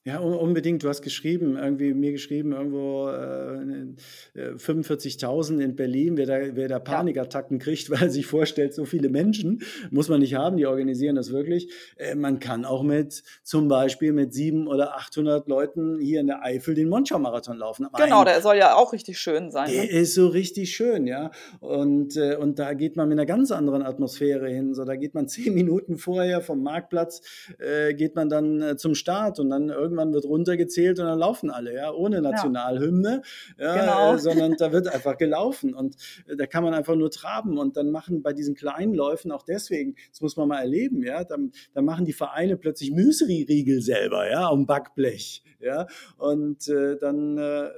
Ja, 0.08 0.20
unbedingt. 0.20 0.86
Du 0.86 0.88
hast 0.88 1.02
geschrieben, 1.02 1.58
irgendwie 1.58 1.94
mir 1.94 2.14
geschrieben, 2.14 2.54
irgendwo 2.54 3.10
äh, 3.10 4.54
45.000 4.56 5.60
äh, 5.60 5.64
in 5.66 5.76
Berlin. 5.76 6.16
Wer 6.16 6.26
da, 6.26 6.56
wer 6.56 6.70
da 6.70 6.80
Panikattacken 6.80 7.60
kriegt, 7.60 7.90
weil 7.92 8.04
er 8.04 8.10
sich 8.10 8.26
vorstellt, 8.26 8.74
so 8.74 8.86
viele 8.86 9.10
Menschen, 9.10 9.64
muss 9.92 10.08
man 10.08 10.22
nicht 10.22 10.34
haben. 10.34 10.56
Die 10.56 10.66
organisieren 10.66 11.18
das 11.18 11.34
wirklich. 11.34 11.70
Äh, 11.98 12.16
man 12.16 12.40
kann 12.40 12.64
auch 12.64 12.84
mit, 12.84 13.22
zum 13.44 13.68
Beispiel 13.68 14.14
mit 14.14 14.34
700 14.34 14.74
oder 14.74 14.96
800 14.96 15.50
Leuten 15.50 16.00
hier 16.00 16.22
in 16.22 16.28
der 16.28 16.42
Eifel 16.42 16.74
den 16.74 16.88
Monschau-Marathon 16.88 17.58
laufen. 17.58 17.86
Aber 17.88 18.02
genau, 18.02 18.20
ein, 18.20 18.28
der 18.28 18.42
soll 18.42 18.56
ja 18.56 18.76
auch 18.76 18.94
richtig 18.94 19.20
schön 19.20 19.52
sein. 19.52 19.70
Der 19.70 19.84
ne? 19.84 19.90
ist 19.90 20.14
so 20.14 20.30
richtig 20.30 20.74
schön, 20.74 21.06
ja. 21.06 21.32
Und, 21.60 22.16
äh, 22.16 22.38
und 22.38 22.60
da 22.60 22.76
geht 22.76 22.96
man 22.96 23.10
mit 23.10 23.18
einer 23.18 23.26
ganz 23.26 23.52
anderen 23.52 23.82
Atmosphäre 23.82 24.48
hin. 24.48 24.74
So, 24.74 24.86
da 24.86 24.96
geht 24.96 25.16
man 25.16 25.28
zehn 25.28 25.54
Minuten 25.54 25.98
vorher 25.98 26.40
vom 26.40 26.64
Marktplatz, 26.64 27.20
äh, 27.60 27.94
geht 27.94 28.16
man 28.16 28.30
dann 28.30 28.62
äh, 28.62 28.78
zum 28.78 28.96
Start 28.96 29.42
und 29.42 29.50
dann 29.50 29.68
irgendwann 29.68 29.97
irgendwann 29.98 30.14
wird 30.14 30.26
runtergezählt 30.26 31.00
und 31.00 31.06
dann 31.06 31.20
laufen 31.20 31.50
alle, 31.50 31.74
ja, 31.74 31.92
ohne 31.92 32.22
Nationalhymne, 32.22 33.22
ja, 33.60 33.76
genau. 33.76 34.14
äh, 34.14 34.20
sondern 34.20 34.56
da 34.58 34.72
wird 34.72 34.88
einfach 34.88 35.18
gelaufen 35.18 35.74
und 35.74 35.96
äh, 36.28 36.36
da 36.36 36.46
kann 36.46 36.64
man 36.64 36.74
einfach 36.74 36.96
nur 36.96 37.12
traben 37.12 37.58
und 37.58 37.78
dann 37.78 37.92
machen 37.92 38.22
bei 38.22 38.34
diesen 38.34 38.56
kleinen 38.56 38.94
Läufen 38.94 39.32
auch 39.32 39.44
deswegen, 39.44 39.96
das 40.12 40.22
muss 40.22 40.38
man 40.38 40.48
mal 40.48 40.60
erleben, 40.60 41.04
ja, 41.04 41.24
dann, 41.24 41.52
dann 41.74 41.86
machen 41.86 42.06
die 42.06 42.14
Vereine 42.14 42.58
plötzlich 42.58 42.92
Müsli-Riegel 42.92 43.82
selber, 43.82 44.30
ja, 44.30 44.50
am 44.50 44.66
Backblech, 44.66 45.44
ja, 45.60 45.88
und 46.18 46.68
äh, 46.68 46.98
dann 46.98 47.38
äh, 47.38 47.70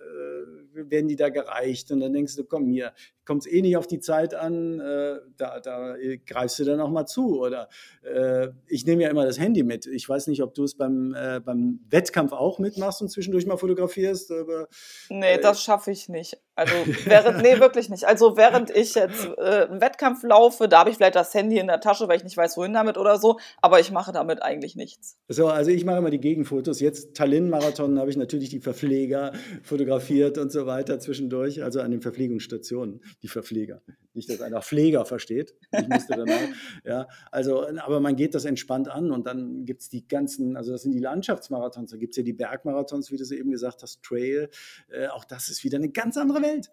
werden 0.73 1.07
die 1.07 1.15
da 1.15 1.29
gereicht 1.29 1.91
und 1.91 1.99
dann 1.99 2.13
denkst 2.13 2.35
du, 2.35 2.43
komm 2.43 2.67
hier, 2.67 2.93
kommt 3.25 3.45
es 3.45 3.51
eh 3.51 3.61
nicht 3.61 3.77
auf 3.77 3.85
die 3.85 3.99
Zeit 3.99 4.33
an, 4.33 4.79
äh, 4.79 5.19
da, 5.37 5.59
da 5.59 5.95
greifst 6.25 6.57
du 6.59 6.63
dann 6.63 6.79
auch 6.79 6.89
mal 6.89 7.05
zu. 7.05 7.39
Oder 7.39 7.69
äh, 8.01 8.47
ich 8.67 8.85
nehme 8.85 9.03
ja 9.03 9.09
immer 9.09 9.25
das 9.25 9.39
Handy 9.39 9.61
mit. 9.61 9.85
Ich 9.85 10.09
weiß 10.09 10.27
nicht, 10.27 10.41
ob 10.41 10.55
du 10.55 10.63
es 10.63 10.75
beim, 10.75 11.13
äh, 11.13 11.39
beim 11.39 11.79
Wettkampf 11.89 12.31
auch 12.31 12.57
mitmachst 12.57 13.01
und 13.01 13.09
zwischendurch 13.09 13.45
mal 13.45 13.57
fotografierst. 13.57 14.31
Aber, 14.31 14.67
nee, 15.09 15.33
äh, 15.33 15.39
das 15.39 15.61
schaffe 15.61 15.91
ich 15.91 16.09
nicht. 16.09 16.39
Also 16.59 16.73
während, 17.05 17.41
nee, 17.41 17.59
wirklich 17.59 17.89
nicht. 17.89 18.03
Also 18.03 18.35
während 18.35 18.69
ich 18.69 18.93
jetzt 18.95 19.29
äh, 19.37 19.67
einen 19.69 19.79
Wettkampf 19.79 20.23
laufe, 20.23 20.67
da 20.67 20.79
habe 20.79 20.89
ich 20.89 20.97
vielleicht 20.97 21.15
das 21.15 21.33
Handy 21.33 21.57
in 21.57 21.67
der 21.67 21.79
Tasche, 21.79 22.09
weil 22.09 22.17
ich 22.17 22.25
nicht 22.25 22.35
weiß, 22.35 22.57
wohin 22.57 22.73
damit 22.73 22.97
oder 22.97 23.17
so, 23.17 23.39
aber 23.61 23.79
ich 23.79 23.91
mache 23.91 24.11
damit 24.11 24.43
eigentlich 24.43 24.75
nichts. 24.75 25.17
So, 25.29 25.47
also 25.47 25.71
ich 25.71 25.85
mache 25.85 25.99
immer 25.99 26.09
die 26.09 26.19
Gegenfotos. 26.19 26.81
Jetzt 26.81 27.15
Tallinn-Marathon 27.15 27.97
habe 27.97 28.09
ich 28.09 28.17
natürlich 28.17 28.49
die 28.49 28.59
Verpfleger 28.59 29.31
fotografiert 29.63 30.37
und 30.37 30.51
so 30.51 30.65
weiter 30.65 30.99
zwischendurch, 30.99 31.63
also 31.63 31.79
an 31.79 31.91
den 31.91 32.01
Verpflegungsstationen 32.01 33.01
die 33.23 33.29
Verpfleger. 33.29 33.81
Nicht, 34.19 34.29
dass 34.29 34.41
einer 34.41 34.61
Pfleger 34.61 35.05
versteht. 35.05 35.55
Ich 35.71 35.87
musste 35.87 36.15
dann 36.15 36.29
auch, 36.29 36.39
ja, 36.83 37.07
also, 37.31 37.65
aber 37.67 37.99
man 37.99 38.15
geht 38.15 38.35
das 38.35 38.45
entspannt 38.45 38.89
an 38.89 39.11
und 39.11 39.25
dann 39.25 39.65
gibt 39.65 39.81
es 39.81 39.89
die 39.89 40.07
ganzen, 40.07 40.57
also 40.57 40.71
das 40.73 40.83
sind 40.83 40.91
die 40.91 40.99
Landschaftsmarathons, 40.99 41.91
da 41.91 41.97
gibt 41.97 42.13
es 42.13 42.17
ja 42.17 42.23
die 42.23 42.33
Bergmarathons, 42.33 43.11
wie 43.11 43.17
du 43.17 43.23
es 43.23 43.31
eben 43.31 43.51
gesagt 43.51 43.81
hast, 43.81 44.03
Trail. 44.03 44.49
Äh, 44.89 45.07
auch 45.07 45.23
das 45.23 45.49
ist 45.49 45.63
wieder 45.63 45.77
eine 45.77 45.89
ganz 45.89 46.17
andere 46.17 46.41
Welt 46.41 46.69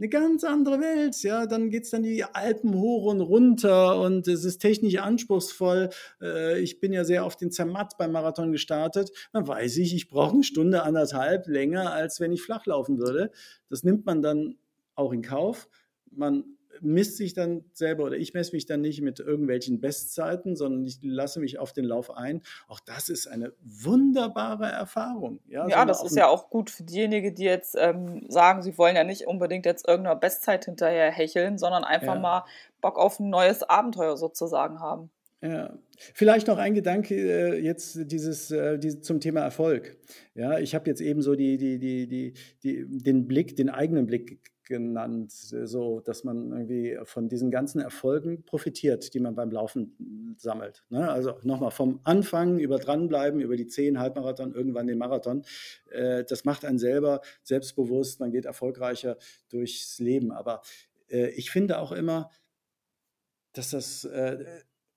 eine 0.00 0.08
ganz 0.08 0.44
andere 0.44 0.80
Welt. 0.80 1.22
Ja, 1.22 1.46
dann 1.46 1.68
geht 1.68 1.84
es 1.84 1.90
dann 1.90 2.02
die 2.02 2.24
Alpen 2.24 2.74
hoch 2.74 3.04
und 3.04 3.20
runter 3.20 4.00
und 4.00 4.26
es 4.28 4.44
ist 4.44 4.58
technisch 4.58 4.96
anspruchsvoll. 4.96 5.90
Äh, 6.22 6.58
ich 6.60 6.80
bin 6.80 6.92
ja 6.92 7.04
sehr 7.04 7.24
auf 7.24 7.36
den 7.36 7.50
Zermatt 7.50 7.98
beim 7.98 8.12
Marathon 8.12 8.50
gestartet. 8.50 9.10
Dann 9.32 9.46
weiß 9.46 9.76
ich, 9.76 9.94
ich 9.94 10.08
brauche 10.08 10.32
eine 10.32 10.42
Stunde, 10.42 10.84
anderthalb 10.84 11.46
länger, 11.48 11.92
als 11.92 12.18
wenn 12.18 12.32
ich 12.32 12.42
flach 12.42 12.64
laufen 12.64 12.98
würde. 12.98 13.30
Das 13.68 13.84
nimmt 13.84 14.06
man 14.06 14.22
dann 14.22 14.56
auch 14.94 15.12
in 15.12 15.22
Kauf. 15.22 15.68
Man 16.10 16.44
misst 16.80 17.16
sich 17.16 17.34
dann 17.34 17.64
selber 17.72 18.04
oder 18.04 18.16
ich 18.16 18.34
messe 18.34 18.52
mich 18.52 18.66
dann 18.66 18.80
nicht 18.80 19.02
mit 19.02 19.20
irgendwelchen 19.20 19.80
Bestzeiten, 19.80 20.56
sondern 20.56 20.84
ich 20.84 20.98
lasse 21.02 21.40
mich 21.40 21.58
auf 21.58 21.72
den 21.72 21.84
Lauf 21.84 22.10
ein. 22.10 22.42
Auch 22.68 22.80
das 22.80 23.08
ist 23.08 23.26
eine 23.26 23.52
wunderbare 23.62 24.66
Erfahrung. 24.66 25.40
Ja, 25.48 25.66
ja 25.68 25.84
das 25.84 26.02
ist 26.02 26.16
ja 26.16 26.28
auch 26.28 26.50
gut 26.50 26.70
für 26.70 26.84
diejenigen, 26.84 27.34
die 27.34 27.44
jetzt 27.44 27.76
ähm, 27.78 28.24
sagen, 28.28 28.62
sie 28.62 28.76
wollen 28.78 28.96
ja 28.96 29.04
nicht 29.04 29.26
unbedingt 29.26 29.66
jetzt 29.66 29.86
irgendeiner 29.86 30.16
Bestzeit 30.16 30.64
hinterher 30.64 31.10
hecheln, 31.10 31.58
sondern 31.58 31.84
einfach 31.84 32.14
ja. 32.14 32.20
mal 32.20 32.44
Bock 32.80 32.98
auf 32.98 33.20
ein 33.20 33.30
neues 33.30 33.62
Abenteuer 33.62 34.16
sozusagen 34.16 34.80
haben. 34.80 35.10
Ja, 35.42 35.72
vielleicht 36.12 36.48
noch 36.48 36.58
ein 36.58 36.74
Gedanke 36.74 37.14
äh, 37.14 37.58
jetzt 37.58 37.98
dieses, 38.12 38.50
äh, 38.50 38.78
die, 38.78 39.00
zum 39.00 39.20
Thema 39.20 39.40
Erfolg. 39.40 39.96
Ja, 40.34 40.58
ich 40.58 40.74
habe 40.74 40.88
jetzt 40.90 41.00
eben 41.00 41.22
so 41.22 41.34
die, 41.34 41.56
die, 41.56 41.78
die, 41.78 42.06
die, 42.06 42.34
die, 42.62 43.02
den 43.02 43.26
Blick, 43.26 43.56
den 43.56 43.70
eigenen 43.70 44.06
Blick 44.06 44.38
genannt, 44.64 45.32
so 45.32 46.00
dass 46.00 46.24
man 46.24 46.52
irgendwie 46.52 46.98
von 47.04 47.28
diesen 47.28 47.50
ganzen 47.50 47.80
Erfolgen 47.80 48.44
profitiert, 48.44 49.12
die 49.14 49.20
man 49.20 49.34
beim 49.34 49.50
Laufen 49.50 50.34
sammelt. 50.38 50.84
Ne? 50.90 51.10
Also 51.10 51.34
nochmal 51.42 51.70
vom 51.70 52.00
Anfang 52.04 52.58
über 52.58 52.78
dranbleiben, 52.78 53.40
über 53.40 53.56
die 53.56 53.66
zehn 53.66 53.98
Halbmarathon, 53.98 54.54
irgendwann 54.54 54.86
den 54.86 54.98
Marathon. 54.98 55.42
Äh, 55.90 56.24
das 56.24 56.44
macht 56.44 56.64
einen 56.64 56.78
selber 56.78 57.20
selbstbewusst, 57.42 58.20
man 58.20 58.30
geht 58.30 58.44
erfolgreicher 58.44 59.16
durchs 59.50 59.98
Leben. 59.98 60.32
Aber 60.32 60.62
äh, 61.08 61.30
ich 61.30 61.50
finde 61.50 61.78
auch 61.78 61.92
immer, 61.92 62.30
dass 63.52 63.70
das, 63.70 64.04
äh, 64.04 64.44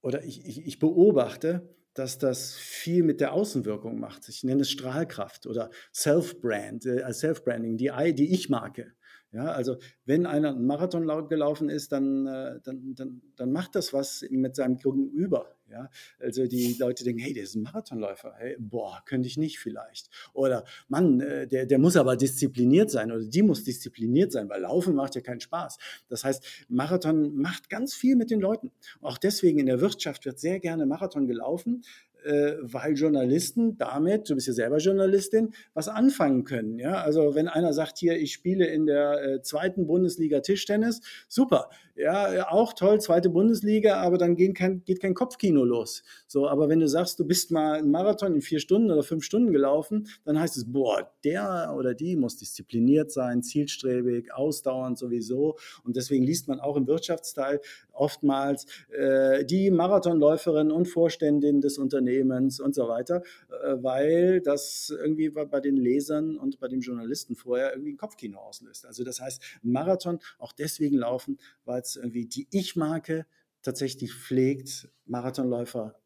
oder 0.01 0.23
ich, 0.23 0.45
ich, 0.45 0.65
ich 0.65 0.79
beobachte, 0.79 1.67
dass 1.93 2.17
das 2.17 2.55
viel 2.55 3.03
mit 3.03 3.21
der 3.21 3.33
Außenwirkung 3.33 3.99
macht. 3.99 4.27
Ich 4.27 4.43
nenne 4.43 4.61
es 4.61 4.71
Strahlkraft 4.71 5.45
oder 5.45 5.69
Self-Brand, 5.93 6.85
äh, 6.85 7.13
Self-Branding, 7.13 7.77
die, 7.77 7.91
die 8.13 8.33
Ich-Marke. 8.33 8.93
Ja, 9.33 9.45
also 9.45 9.77
wenn 10.05 10.27
einer 10.27 10.49
einen 10.49 10.67
Marathon 10.67 11.07
gelaufen 11.27 11.67
ist, 11.67 11.91
dann, 11.91 12.27
äh, 12.27 12.59
dann, 12.63 12.93
dann, 12.93 13.21
dann 13.35 13.51
macht 13.51 13.73
das 13.73 13.91
was 13.91 14.23
mit 14.29 14.55
seinem 14.55 14.77
Gegenüber. 14.77 15.55
Ja, 15.71 15.89
also 16.19 16.45
die 16.45 16.75
Leute 16.77 17.03
denken, 17.03 17.19
hey, 17.19 17.33
der 17.33 17.43
ist 17.43 17.55
ein 17.55 17.63
Marathonläufer. 17.63 18.35
Hey, 18.37 18.55
boah, 18.59 19.01
könnte 19.07 19.27
ich 19.27 19.37
nicht 19.37 19.57
vielleicht. 19.57 20.11
Oder 20.33 20.65
Mann, 20.87 21.19
äh, 21.19 21.47
der, 21.47 21.65
der 21.65 21.79
muss 21.79 21.97
aber 21.97 22.15
diszipliniert 22.15 22.91
sein 22.91 23.11
oder 23.11 23.25
die 23.25 23.41
muss 23.41 23.63
diszipliniert 23.63 24.31
sein, 24.31 24.49
weil 24.49 24.61
Laufen 24.61 24.93
macht 24.93 25.15
ja 25.15 25.21
keinen 25.21 25.39
Spaß. 25.39 25.79
Das 26.09 26.23
heißt, 26.23 26.65
Marathon 26.69 27.35
macht 27.35 27.71
ganz 27.71 27.95
viel 27.95 28.15
mit 28.15 28.29
den 28.29 28.39
Leuten. 28.39 28.71
Auch 29.01 29.17
deswegen 29.17 29.57
in 29.57 29.65
der 29.65 29.81
Wirtschaft 29.81 30.25
wird 30.25 30.39
sehr 30.39 30.59
gerne 30.59 30.85
Marathon 30.85 31.25
gelaufen, 31.25 31.81
äh, 32.25 32.57
weil 32.61 32.93
Journalisten 32.93 33.77
damit, 33.77 34.29
du 34.29 34.35
bist 34.35 34.47
ja 34.47 34.53
selber 34.53 34.77
Journalistin, 34.77 35.53
was 35.73 35.87
anfangen 35.87 36.43
können. 36.43 36.79
Ja? 36.79 37.01
Also 37.01 37.35
wenn 37.35 37.47
einer 37.47 37.73
sagt 37.73 37.97
hier, 37.97 38.17
ich 38.17 38.33
spiele 38.33 38.65
in 38.67 38.85
der 38.85 39.23
äh, 39.23 39.41
zweiten 39.41 39.87
Bundesliga 39.87 40.39
Tischtennis, 40.39 41.01
super, 41.27 41.69
ja, 41.95 42.49
auch 42.49 42.73
toll, 42.73 42.99
zweite 42.99 43.29
Bundesliga, 43.29 43.97
aber 43.97 44.17
dann 44.17 44.35
geht 44.35 44.55
kein, 44.55 44.83
geht 44.83 44.99
kein 44.99 45.13
Kopfkino 45.13 45.63
los. 45.63 46.03
So, 46.27 46.47
aber 46.47 46.67
wenn 46.67 46.79
du 46.79 46.87
sagst, 46.87 47.19
du 47.19 47.25
bist 47.25 47.51
mal 47.51 47.73
einen 47.73 47.91
Marathon 47.91 48.33
in 48.33 48.41
vier 48.41 48.59
Stunden 48.59 48.89
oder 48.89 49.03
fünf 49.03 49.23
Stunden 49.23 49.51
gelaufen, 49.51 50.07
dann 50.25 50.39
heißt 50.39 50.57
es, 50.57 50.71
boah, 50.71 51.11
der 51.23 51.75
oder 51.77 51.93
die 51.93 52.15
muss 52.15 52.37
diszipliniert 52.37 53.11
sein, 53.11 53.43
zielstrebig, 53.43 54.33
ausdauernd 54.33 54.97
sowieso. 54.97 55.57
Und 55.83 55.95
deswegen 55.95 56.23
liest 56.23 56.47
man 56.47 56.59
auch 56.59 56.77
im 56.77 56.87
Wirtschaftsteil 56.87 57.59
oftmals 57.93 58.65
äh, 58.89 59.45
die 59.45 59.71
Marathonläuferin 59.71 60.71
und 60.71 60.87
Vorständin 60.87 61.61
des 61.61 61.77
Unternehmens 61.77 62.59
und 62.59 62.75
so 62.75 62.87
weiter, 62.87 63.23
äh, 63.49 63.75
weil 63.81 64.41
das 64.41 64.89
irgendwie 64.89 65.29
bei 65.29 65.59
den 65.59 65.77
Lesern 65.77 66.37
und 66.37 66.59
bei 66.59 66.67
den 66.67 66.81
Journalisten 66.81 67.35
vorher 67.35 67.71
irgendwie 67.71 67.93
ein 67.93 67.97
Kopfkino 67.97 68.39
auslöst. 68.39 68.85
Also 68.85 69.03
das 69.03 69.21
heißt, 69.21 69.41
Marathon 69.61 70.19
auch 70.39 70.51
deswegen 70.51 70.97
laufen, 70.97 71.37
weil 71.65 71.81
es 71.81 71.95
irgendwie 71.95 72.25
die 72.25 72.47
Ich-Marke 72.51 73.25
tatsächlich 73.61 74.13
pflegt, 74.13 74.89
Marathonläufer, 75.05 75.99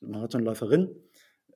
Marathonläuferin, 0.00 0.90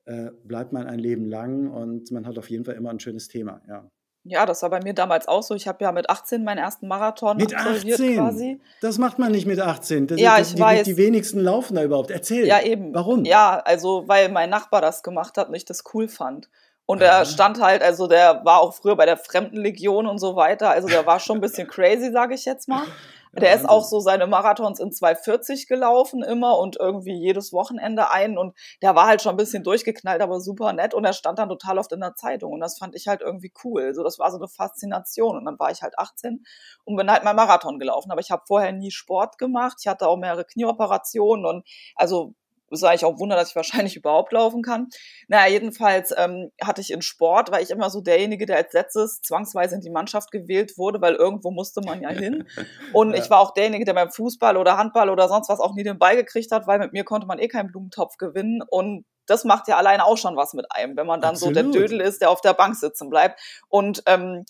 äh, 0.05 0.31
bleibt 0.43 0.73
man 0.73 0.87
ein 0.87 0.99
Leben 0.99 1.25
lang 1.25 1.69
und 1.69 2.11
man 2.11 2.25
hat 2.25 2.37
auf 2.37 2.49
jeden 2.49 2.65
Fall 2.65 2.75
immer 2.75 2.89
ein 2.89 2.99
schönes 2.99 3.27
Thema, 3.27 3.61
ja. 3.67 3.91
Ja, 4.29 4.45
das 4.45 4.61
war 4.61 4.69
bei 4.69 4.79
mir 4.81 4.93
damals 4.93 5.27
auch 5.27 5.43
so. 5.43 5.55
Ich 5.55 5.67
habe 5.67 5.83
ja 5.83 5.91
mit 5.91 6.09
18 6.09 6.43
meinen 6.43 6.59
ersten 6.59 6.87
Marathon 6.87 7.37
mit 7.37 7.55
absolviert 7.55 7.99
18? 7.99 8.15
quasi. 8.15 8.61
Das 8.81 8.97
macht 8.97 9.19
man 9.19 9.31
nicht 9.31 9.45
mit 9.45 9.59
18. 9.59 10.07
Das 10.07 10.19
ja, 10.19 10.39
ich 10.39 10.53
die, 10.53 10.61
weiß. 10.61 10.83
Die 10.83 10.97
wenigsten 10.97 11.39
laufen 11.39 11.75
da 11.75 11.83
überhaupt. 11.83 12.11
Erzähl. 12.11 12.45
Ja, 12.45 12.61
eben. 12.61 12.93
Warum? 12.93 13.25
Ja, 13.25 13.59
also 13.59 14.07
weil 14.07 14.29
mein 14.29 14.49
Nachbar 14.49 14.81
das 14.81 15.03
gemacht 15.03 15.37
hat 15.37 15.49
und 15.49 15.55
ich 15.55 15.65
das 15.65 15.83
cool 15.93 16.07
fand. 16.07 16.49
Und 16.85 17.01
er 17.01 17.25
stand 17.25 17.61
halt, 17.61 17.83
also 17.83 18.07
der 18.07 18.45
war 18.45 18.61
auch 18.61 18.73
früher 18.73 18.95
bei 18.95 19.05
der 19.05 19.17
Fremdenlegion 19.17 20.07
und 20.07 20.19
so 20.19 20.37
weiter. 20.37 20.69
Also 20.69 20.87
der 20.87 21.05
war 21.05 21.19
schon 21.19 21.39
ein 21.39 21.41
bisschen 21.41 21.67
crazy, 21.67 22.11
sage 22.11 22.33
ich 22.33 22.45
jetzt 22.45 22.69
mal. 22.69 22.83
Der 23.39 23.55
ist 23.55 23.67
auch 23.69 23.83
so 23.83 23.99
seine 23.99 24.27
Marathons 24.27 24.79
in 24.79 24.91
240 24.91 25.67
gelaufen 25.67 26.23
immer 26.23 26.57
und 26.57 26.77
irgendwie 26.77 27.13
jedes 27.13 27.53
Wochenende 27.53 28.09
ein 28.11 28.37
und 28.37 28.55
der 28.81 28.95
war 28.95 29.07
halt 29.07 29.21
schon 29.21 29.31
ein 29.31 29.37
bisschen 29.37 29.63
durchgeknallt, 29.63 30.21
aber 30.21 30.39
super 30.39 30.73
nett 30.73 30.93
und 30.93 31.05
er 31.05 31.13
stand 31.13 31.39
dann 31.39 31.49
total 31.49 31.77
oft 31.77 31.91
in 31.91 31.99
der 31.99 32.15
Zeitung 32.15 32.53
und 32.53 32.59
das 32.59 32.77
fand 32.77 32.95
ich 32.95 33.07
halt 33.07 33.21
irgendwie 33.21 33.53
cool. 33.63 33.93
So, 33.93 34.03
das 34.03 34.19
war 34.19 34.31
so 34.31 34.37
eine 34.37 34.47
Faszination 34.47 35.37
und 35.37 35.45
dann 35.45 35.59
war 35.59 35.71
ich 35.71 35.81
halt 35.81 35.97
18 35.99 36.43
und 36.85 36.95
bin 36.95 37.11
halt 37.11 37.23
mal 37.23 37.33
Marathon 37.33 37.79
gelaufen, 37.79 38.11
aber 38.11 38.21
ich 38.21 38.31
habe 38.31 38.43
vorher 38.47 38.71
nie 38.71 38.91
Sport 38.91 39.37
gemacht. 39.37 39.77
Ich 39.81 39.87
hatte 39.87 40.07
auch 40.07 40.17
mehrere 40.17 40.45
Knieoperationen 40.45 41.45
und 41.45 41.67
also 41.95 42.33
ist 42.69 42.83
eigentlich 42.83 43.05
auch 43.05 43.13
ein 43.13 43.19
Wunder, 43.19 43.35
dass 43.35 43.49
ich 43.49 43.55
wahrscheinlich 43.57 43.95
überhaupt 43.95 44.33
laufen 44.33 44.61
kann. 44.61 44.87
Naja, 45.27 45.51
jedenfalls 45.51 46.13
ähm, 46.17 46.51
hatte 46.61 46.81
ich 46.81 46.91
in 46.91 47.01
Sport, 47.01 47.51
war 47.51 47.61
ich 47.61 47.71
immer 47.71 47.89
so 47.89 48.01
derjenige, 48.01 48.45
der 48.45 48.57
als 48.57 48.73
letztes 48.73 49.21
zwangsweise 49.21 49.75
in 49.75 49.81
die 49.81 49.89
Mannschaft 49.89 50.31
gewählt 50.31 50.77
wurde, 50.77 51.01
weil 51.01 51.15
irgendwo 51.15 51.51
musste 51.51 51.81
man 51.81 52.01
ja 52.01 52.09
hin. 52.09 52.47
Und 52.93 53.11
ja. 53.11 53.21
ich 53.21 53.29
war 53.29 53.39
auch 53.39 53.53
derjenige, 53.53 53.85
der 53.85 53.93
beim 53.93 54.11
Fußball 54.11 54.57
oder 54.57 54.77
Handball 54.77 55.09
oder 55.09 55.27
sonst 55.27 55.49
was 55.49 55.59
auch 55.59 55.75
nie 55.75 55.83
den 55.83 55.99
Ball 55.99 56.15
gekriegt 56.15 56.51
hat, 56.51 56.67
weil 56.67 56.79
mit 56.79 56.93
mir 56.93 57.03
konnte 57.03 57.27
man 57.27 57.39
eh 57.39 57.47
keinen 57.47 57.71
Blumentopf 57.71 58.17
gewinnen. 58.17 58.61
Und 58.67 59.05
das 59.25 59.43
macht 59.43 59.67
ja 59.67 59.77
alleine 59.77 60.05
auch 60.05 60.17
schon 60.17 60.35
was 60.35 60.53
mit 60.53 60.71
einem, 60.71 60.95
wenn 60.97 61.07
man 61.07 61.21
dann 61.21 61.31
Absolut. 61.31 61.55
so 61.55 61.61
der 61.61 61.71
Dödel 61.71 62.01
ist, 62.01 62.21
der 62.21 62.29
auf 62.29 62.41
der 62.41 62.53
Bank 62.53 62.75
sitzen 62.75 63.09
bleibt. 63.09 63.39
Und 63.67 64.03
ähm, 64.05 64.45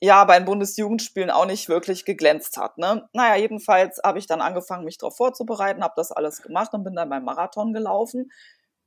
ja 0.00 0.24
bei 0.24 0.38
den 0.38 0.44
Bundesjugendspielen 0.44 1.30
auch 1.30 1.46
nicht 1.46 1.68
wirklich 1.68 2.04
geglänzt 2.04 2.56
hat. 2.56 2.78
Ne? 2.78 3.08
Naja, 3.12 3.36
jedenfalls 3.36 4.00
habe 4.04 4.18
ich 4.18 4.26
dann 4.26 4.40
angefangen, 4.40 4.84
mich 4.84 4.98
darauf 4.98 5.16
vorzubereiten, 5.16 5.82
habe 5.82 5.94
das 5.96 6.12
alles 6.12 6.42
gemacht 6.42 6.72
und 6.72 6.84
bin 6.84 6.94
dann 6.94 7.10
beim 7.10 7.24
Marathon 7.24 7.72
gelaufen. 7.72 8.30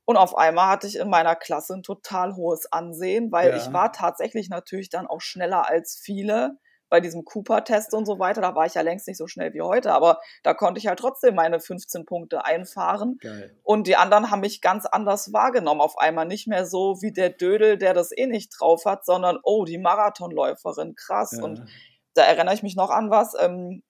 Und 0.04 0.16
auf 0.16 0.36
einmal 0.36 0.68
hatte 0.68 0.86
ich 0.86 0.96
in 0.96 1.10
meiner 1.10 1.36
Klasse 1.36 1.74
ein 1.74 1.82
total 1.82 2.34
hohes 2.34 2.70
Ansehen, 2.72 3.30
weil 3.30 3.50
ja. 3.50 3.56
ich 3.56 3.72
war 3.72 3.92
tatsächlich 3.92 4.48
natürlich 4.48 4.88
dann 4.88 5.06
auch 5.06 5.20
schneller 5.20 5.68
als 5.68 6.00
viele 6.02 6.58
bei 6.92 7.00
diesem 7.00 7.24
Cooper-Test 7.24 7.94
und 7.94 8.04
so 8.04 8.18
weiter, 8.18 8.42
da 8.42 8.54
war 8.54 8.66
ich 8.66 8.74
ja 8.74 8.82
längst 8.82 9.08
nicht 9.08 9.16
so 9.16 9.26
schnell 9.26 9.54
wie 9.54 9.62
heute, 9.62 9.94
aber 9.94 10.20
da 10.42 10.52
konnte 10.52 10.78
ich 10.78 10.88
halt 10.88 10.98
trotzdem 10.98 11.34
meine 11.34 11.58
15 11.58 12.04
Punkte 12.04 12.44
einfahren. 12.44 13.16
Geil. 13.22 13.56
Und 13.62 13.86
die 13.86 13.96
anderen 13.96 14.30
haben 14.30 14.40
mich 14.40 14.60
ganz 14.60 14.84
anders 14.84 15.32
wahrgenommen 15.32 15.80
auf 15.80 15.96
einmal. 15.96 16.26
Nicht 16.26 16.48
mehr 16.48 16.66
so 16.66 17.00
wie 17.00 17.10
der 17.10 17.30
Dödel, 17.30 17.78
der 17.78 17.94
das 17.94 18.14
eh 18.14 18.26
nicht 18.26 18.50
drauf 18.50 18.84
hat, 18.84 19.06
sondern, 19.06 19.38
oh, 19.42 19.64
die 19.64 19.78
Marathonläuferin, 19.78 20.94
krass. 20.94 21.32
Ja. 21.38 21.44
Und 21.44 21.64
da 22.12 22.24
erinnere 22.24 22.54
ich 22.54 22.62
mich 22.62 22.76
noch 22.76 22.90
an 22.90 23.08
was. 23.08 23.32
Ähm, 23.40 23.82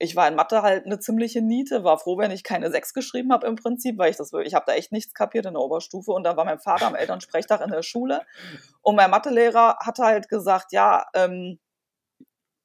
ich 0.00 0.16
war 0.16 0.26
in 0.26 0.34
Mathe 0.34 0.62
halt 0.62 0.84
eine 0.84 0.98
ziemliche 0.98 1.42
Niete, 1.42 1.84
war 1.84 2.00
froh, 2.00 2.18
wenn 2.18 2.32
ich 2.32 2.42
keine 2.42 2.72
sechs 2.72 2.92
geschrieben 2.92 3.32
habe 3.32 3.46
im 3.46 3.54
Prinzip, 3.54 3.98
weil 3.98 4.10
ich 4.10 4.16
das 4.16 4.32
ich 4.32 4.54
habe 4.54 4.64
da 4.66 4.72
echt 4.72 4.90
nichts 4.90 5.14
kapiert 5.14 5.46
in 5.46 5.54
der 5.54 5.62
Oberstufe 5.62 6.10
und 6.10 6.24
da 6.24 6.36
war 6.36 6.44
mein 6.44 6.58
Vater 6.58 6.88
am 6.88 6.94
Elternsprechtag 6.96 7.60
in 7.60 7.70
der 7.70 7.82
Schule 7.82 8.22
und 8.82 8.96
mein 8.96 9.12
Mathelehrer 9.12 9.76
hat 9.78 10.00
halt 10.00 10.28
gesagt, 10.28 10.72
ja, 10.72 11.06
ähm, 11.14 11.60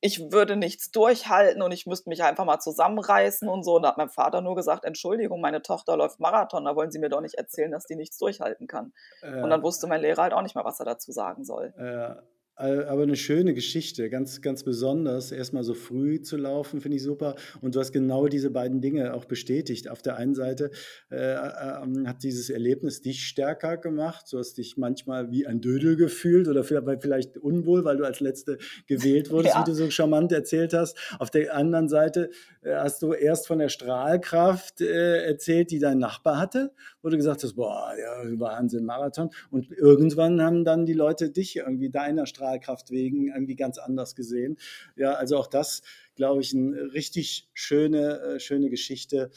ich 0.05 0.33
würde 0.33 0.57
nichts 0.57 0.91
durchhalten 0.91 1.61
und 1.61 1.71
ich 1.71 1.85
müsste 1.85 2.09
mich 2.09 2.23
einfach 2.23 2.43
mal 2.43 2.59
zusammenreißen 2.59 3.47
und 3.47 3.63
so. 3.63 3.77
Und 3.77 3.83
da 3.83 3.87
hat 3.87 3.97
mein 3.97 4.09
Vater 4.09 4.41
nur 4.41 4.53
gesagt, 4.53 4.83
Entschuldigung, 4.83 5.39
meine 5.39 5.61
Tochter 5.61 5.95
läuft 5.95 6.19
Marathon, 6.19 6.65
da 6.65 6.75
wollen 6.75 6.91
Sie 6.91 6.99
mir 6.99 7.07
doch 7.07 7.21
nicht 7.21 7.35
erzählen, 7.35 7.71
dass 7.71 7.85
die 7.85 7.95
nichts 7.95 8.17
durchhalten 8.17 8.67
kann. 8.67 8.91
Äh, 9.21 9.41
und 9.41 9.49
dann 9.49 9.63
wusste 9.63 9.87
mein 9.87 10.01
Lehrer 10.01 10.23
halt 10.23 10.33
auch 10.33 10.41
nicht 10.41 10.55
mehr, 10.55 10.65
was 10.65 10.81
er 10.81 10.85
dazu 10.85 11.13
sagen 11.13 11.45
soll. 11.45 11.73
Äh, 11.77 12.21
aber 12.55 13.03
eine 13.03 13.15
schöne 13.15 13.55
Geschichte, 13.55 14.09
ganz, 14.09 14.41
ganz 14.41 14.63
besonders. 14.63 15.31
Erstmal 15.31 15.63
so 15.63 15.73
früh 15.73 16.21
zu 16.21 16.37
laufen, 16.37 16.81
finde 16.81 16.97
ich 16.97 17.03
super. 17.03 17.35
Und 17.61 17.73
du 17.73 17.79
hast 17.79 17.91
genau 17.91 18.27
diese 18.27 18.51
beiden 18.51 18.79
Dinge 18.79 19.15
auch 19.15 19.25
bestätigt. 19.25 19.89
Auf 19.89 20.03
der 20.03 20.17
einen 20.17 20.35
Seite 20.35 20.69
äh, 21.11 21.33
äh, 21.33 22.05
hat 22.05 22.21
dieses 22.21 22.51
Erlebnis 22.51 23.01
dich 23.01 23.25
stärker 23.25 23.77
gemacht. 23.77 24.27
Du 24.31 24.37
hast 24.37 24.59
dich 24.59 24.77
manchmal 24.77 25.31
wie 25.31 25.47
ein 25.47 25.61
Dödel 25.61 25.95
gefühlt 25.95 26.47
oder 26.47 26.63
vielleicht 26.63 27.37
unwohl, 27.39 27.85
weil 27.85 27.97
du 27.97 28.03
als 28.03 28.19
Letzte 28.19 28.59
gewählt 28.85 29.31
wurdest, 29.31 29.55
ja. 29.55 29.61
wie 29.61 29.71
du 29.71 29.75
so 29.75 29.89
charmant 29.89 30.31
erzählt 30.31 30.73
hast. 30.73 30.95
Auf 31.17 31.31
der 31.31 31.55
anderen 31.55 31.89
Seite 31.89 32.29
äh, 32.61 32.75
hast 32.75 33.01
du 33.01 33.13
erst 33.13 33.47
von 33.47 33.57
der 33.57 33.69
Strahlkraft 33.69 34.79
äh, 34.79 35.25
erzählt, 35.25 35.71
die 35.71 35.79
dein 35.79 35.97
Nachbar 35.97 36.37
hatte, 36.37 36.71
wo 37.01 37.09
du 37.09 37.17
gesagt 37.17 37.43
hast, 37.43 37.55
boah, 37.55 37.93
ja, 37.99 38.39
Wahnsinn, 38.39 38.85
Marathon. 38.85 39.31
Und 39.49 39.71
irgendwann 39.71 40.39
haben 40.39 40.63
dann 40.63 40.85
die 40.85 40.93
Leute 40.93 41.31
dich 41.31 41.55
irgendwie 41.55 41.89
deiner 41.89 42.27
Strahlkraft 42.27 42.42
Strahlkraft 42.43 42.91
wegen 42.91 43.29
irgendwie 43.29 43.55
ganz 43.55 43.77
anders 43.77 44.15
gesehen. 44.15 44.57
Ja, 44.95 45.13
also 45.13 45.37
auch 45.37 45.47
das, 45.47 45.81
glaube 46.15 46.41
ich, 46.41 46.53
eine 46.53 46.93
richtig 46.93 47.49
schöne, 47.53 48.19
äh, 48.19 48.39
schöne 48.39 48.69
Geschichte. 48.69 49.31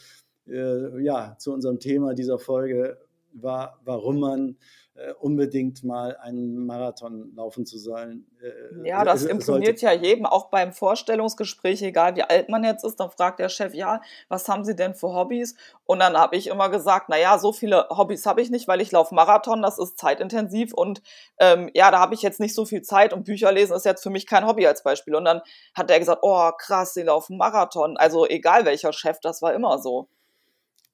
Äh, 0.47 1.01
ja, 1.03 1.35
zu 1.39 1.53
unserem 1.53 1.79
Thema 1.79 2.13
dieser 2.13 2.39
Folge 2.39 2.97
war, 3.41 3.79
warum 3.83 4.19
man 4.19 4.57
äh, 4.97 5.13
unbedingt 5.19 5.83
mal 5.83 6.17
einen 6.17 6.65
Marathon 6.65 7.31
laufen 7.35 7.67
zu 7.67 7.77
sollen. 7.77 8.25
Äh, 8.41 8.87
ja, 8.87 9.03
das 9.03 9.25
imponiert 9.25 9.79
ja 9.81 9.91
jedem, 9.91 10.25
auch 10.25 10.49
beim 10.49 10.73
Vorstellungsgespräch, 10.73 11.83
egal 11.83 12.15
wie 12.15 12.23
alt 12.23 12.49
man 12.49 12.63
jetzt 12.63 12.83
ist, 12.83 12.99
dann 12.99 13.11
fragt 13.11 13.39
der 13.39 13.49
Chef, 13.49 13.75
ja, 13.75 14.01
was 14.27 14.49
haben 14.49 14.65
Sie 14.65 14.75
denn 14.75 14.95
für 14.95 15.13
Hobbys? 15.13 15.55
Und 15.85 15.99
dann 15.99 16.17
habe 16.17 16.35
ich 16.35 16.47
immer 16.47 16.69
gesagt, 16.69 17.09
naja, 17.09 17.37
so 17.37 17.53
viele 17.53 17.87
Hobbys 17.89 18.25
habe 18.25 18.41
ich 18.41 18.49
nicht, 18.49 18.67
weil 18.67 18.81
ich 18.81 18.91
laufe 18.91 19.13
Marathon, 19.13 19.61
das 19.61 19.77
ist 19.77 19.99
zeitintensiv 19.99 20.73
und 20.73 21.03
ähm, 21.39 21.69
ja, 21.75 21.91
da 21.91 21.99
habe 21.99 22.15
ich 22.15 22.23
jetzt 22.23 22.39
nicht 22.39 22.55
so 22.55 22.65
viel 22.65 22.81
Zeit 22.81 23.13
und 23.13 23.23
Bücher 23.23 23.51
lesen 23.51 23.75
ist 23.75 23.85
jetzt 23.85 24.01
für 24.01 24.09
mich 24.09 24.25
kein 24.25 24.47
Hobby 24.47 24.65
als 24.65 24.81
Beispiel. 24.81 25.13
Und 25.15 25.25
dann 25.25 25.41
hat 25.75 25.91
er 25.91 25.99
gesagt, 25.99 26.21
oh 26.23 26.49
krass, 26.57 26.95
Sie 26.95 27.03
laufen 27.03 27.37
Marathon. 27.37 27.97
Also 27.97 28.25
egal 28.25 28.65
welcher 28.65 28.93
Chef, 28.93 29.19
das 29.21 29.43
war 29.43 29.53
immer 29.53 29.77
so. 29.77 30.09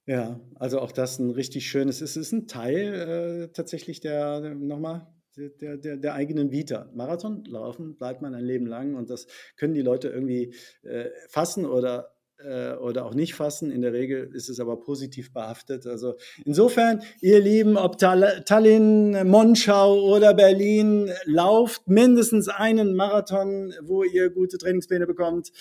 Ja, 0.06 0.40
also 0.56 0.80
auch 0.80 0.92
das 0.92 1.20
ein 1.20 1.30
richtig 1.30 1.68
schönes, 1.68 2.02
es 2.02 2.18
ist 2.18 2.34
ein 2.34 2.48
Teil 2.48 2.94
äh, 2.94 3.54
tatsächlich 3.54 4.02
der, 4.02 4.54
nochmal, 4.56 5.08
der, 5.38 5.78
der, 5.78 5.96
der 5.98 6.14
eigenen 6.14 6.52
Vita. 6.52 6.90
Marathon 6.94 7.46
laufen 7.46 7.96
bleibt 7.98 8.22
man 8.22 8.36
ein 8.36 8.44
Leben 8.44 8.66
lang 8.66 8.96
und 8.96 9.10
das 9.10 9.28
können 9.56 9.74
die 9.74 9.82
Leute 9.82 10.10
irgendwie 10.10 10.54
äh, 10.84 11.10
fassen 11.30 11.66
oder 11.66 12.13
äh, 12.44 12.74
oder 12.76 13.06
auch 13.06 13.14
nicht 13.14 13.36
fassen. 13.36 13.72
In 13.72 13.82
der 13.82 13.94
Regel 13.94 14.30
ist 14.34 14.50
es 14.50 14.60
aber 14.60 14.78
positiv 14.78 15.34
behaftet. 15.34 15.88
Also 15.88 16.16
insofern, 16.46 17.02
ihr 17.22 17.40
Lieben, 17.40 17.78
ob 17.78 17.98
Tallinn, 17.98 19.28
Monschau 19.28 20.02
oder 20.02 20.34
Berlin, 20.34 21.12
lauft 21.26 21.88
mindestens 21.88 22.50
einen 22.50 22.96
Marathon, 22.96 23.74
wo 23.82 24.04
ihr 24.04 24.30
gute 24.30 24.58
Trainingspläne 24.58 25.08
bekommt. 25.08 25.52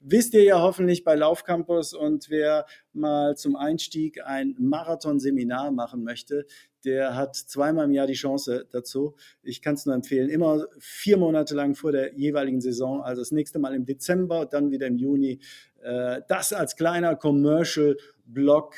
Wisst 0.00 0.34
ihr 0.34 0.42
ja 0.42 0.60
hoffentlich 0.60 1.04
bei 1.04 1.14
Laufcampus 1.14 1.94
und 1.94 2.28
wer 2.28 2.66
mal 2.92 3.36
zum 3.36 3.54
Einstieg 3.54 4.20
ein 4.24 4.56
Marathonseminar 4.58 5.70
machen 5.70 6.02
möchte, 6.02 6.46
der 6.84 7.14
hat 7.14 7.36
zweimal 7.36 7.84
im 7.84 7.92
Jahr 7.92 8.06
die 8.06 8.14
Chance 8.14 8.66
dazu. 8.70 9.14
Ich 9.42 9.62
kann 9.62 9.74
es 9.74 9.86
nur 9.86 9.94
empfehlen. 9.94 10.28
Immer 10.28 10.66
vier 10.78 11.16
Monate 11.16 11.54
lang 11.54 11.74
vor 11.74 11.92
der 11.92 12.14
jeweiligen 12.14 12.60
Saison, 12.60 13.02
also 13.02 13.22
das 13.22 13.30
nächste 13.30 13.58
Mal 13.58 13.74
im 13.74 13.84
Dezember, 13.84 14.46
dann 14.46 14.70
wieder 14.70 14.88
im 14.88 14.96
Juni 14.96 15.40
das 16.28 16.52
als 16.52 16.76
kleiner 16.76 17.16
Commercial-Blog. 17.16 18.74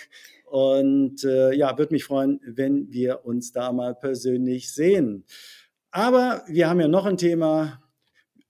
Und 0.47 1.25
äh, 1.25 1.53
ja, 1.55 1.77
würde 1.77 1.95
mich 1.95 2.05
freuen, 2.05 2.41
wenn 2.45 2.93
wir 2.93 3.25
uns 3.25 3.53
da 3.53 3.73
mal 3.73 3.95
persönlich 3.95 4.73
sehen. 4.73 5.25
Aber 5.91 6.43
wir 6.47 6.69
haben 6.69 6.81
ja 6.81 6.89
noch 6.89 7.07
ein 7.07 7.17
Thema. 7.17 7.83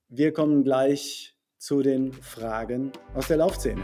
Wir 0.08 0.32
kommen 0.32 0.64
gleich 0.64 1.34
zu 1.58 1.82
den 1.82 2.12
Fragen 2.12 2.92
aus 3.14 3.28
der 3.28 3.38
Laufszene. 3.38 3.82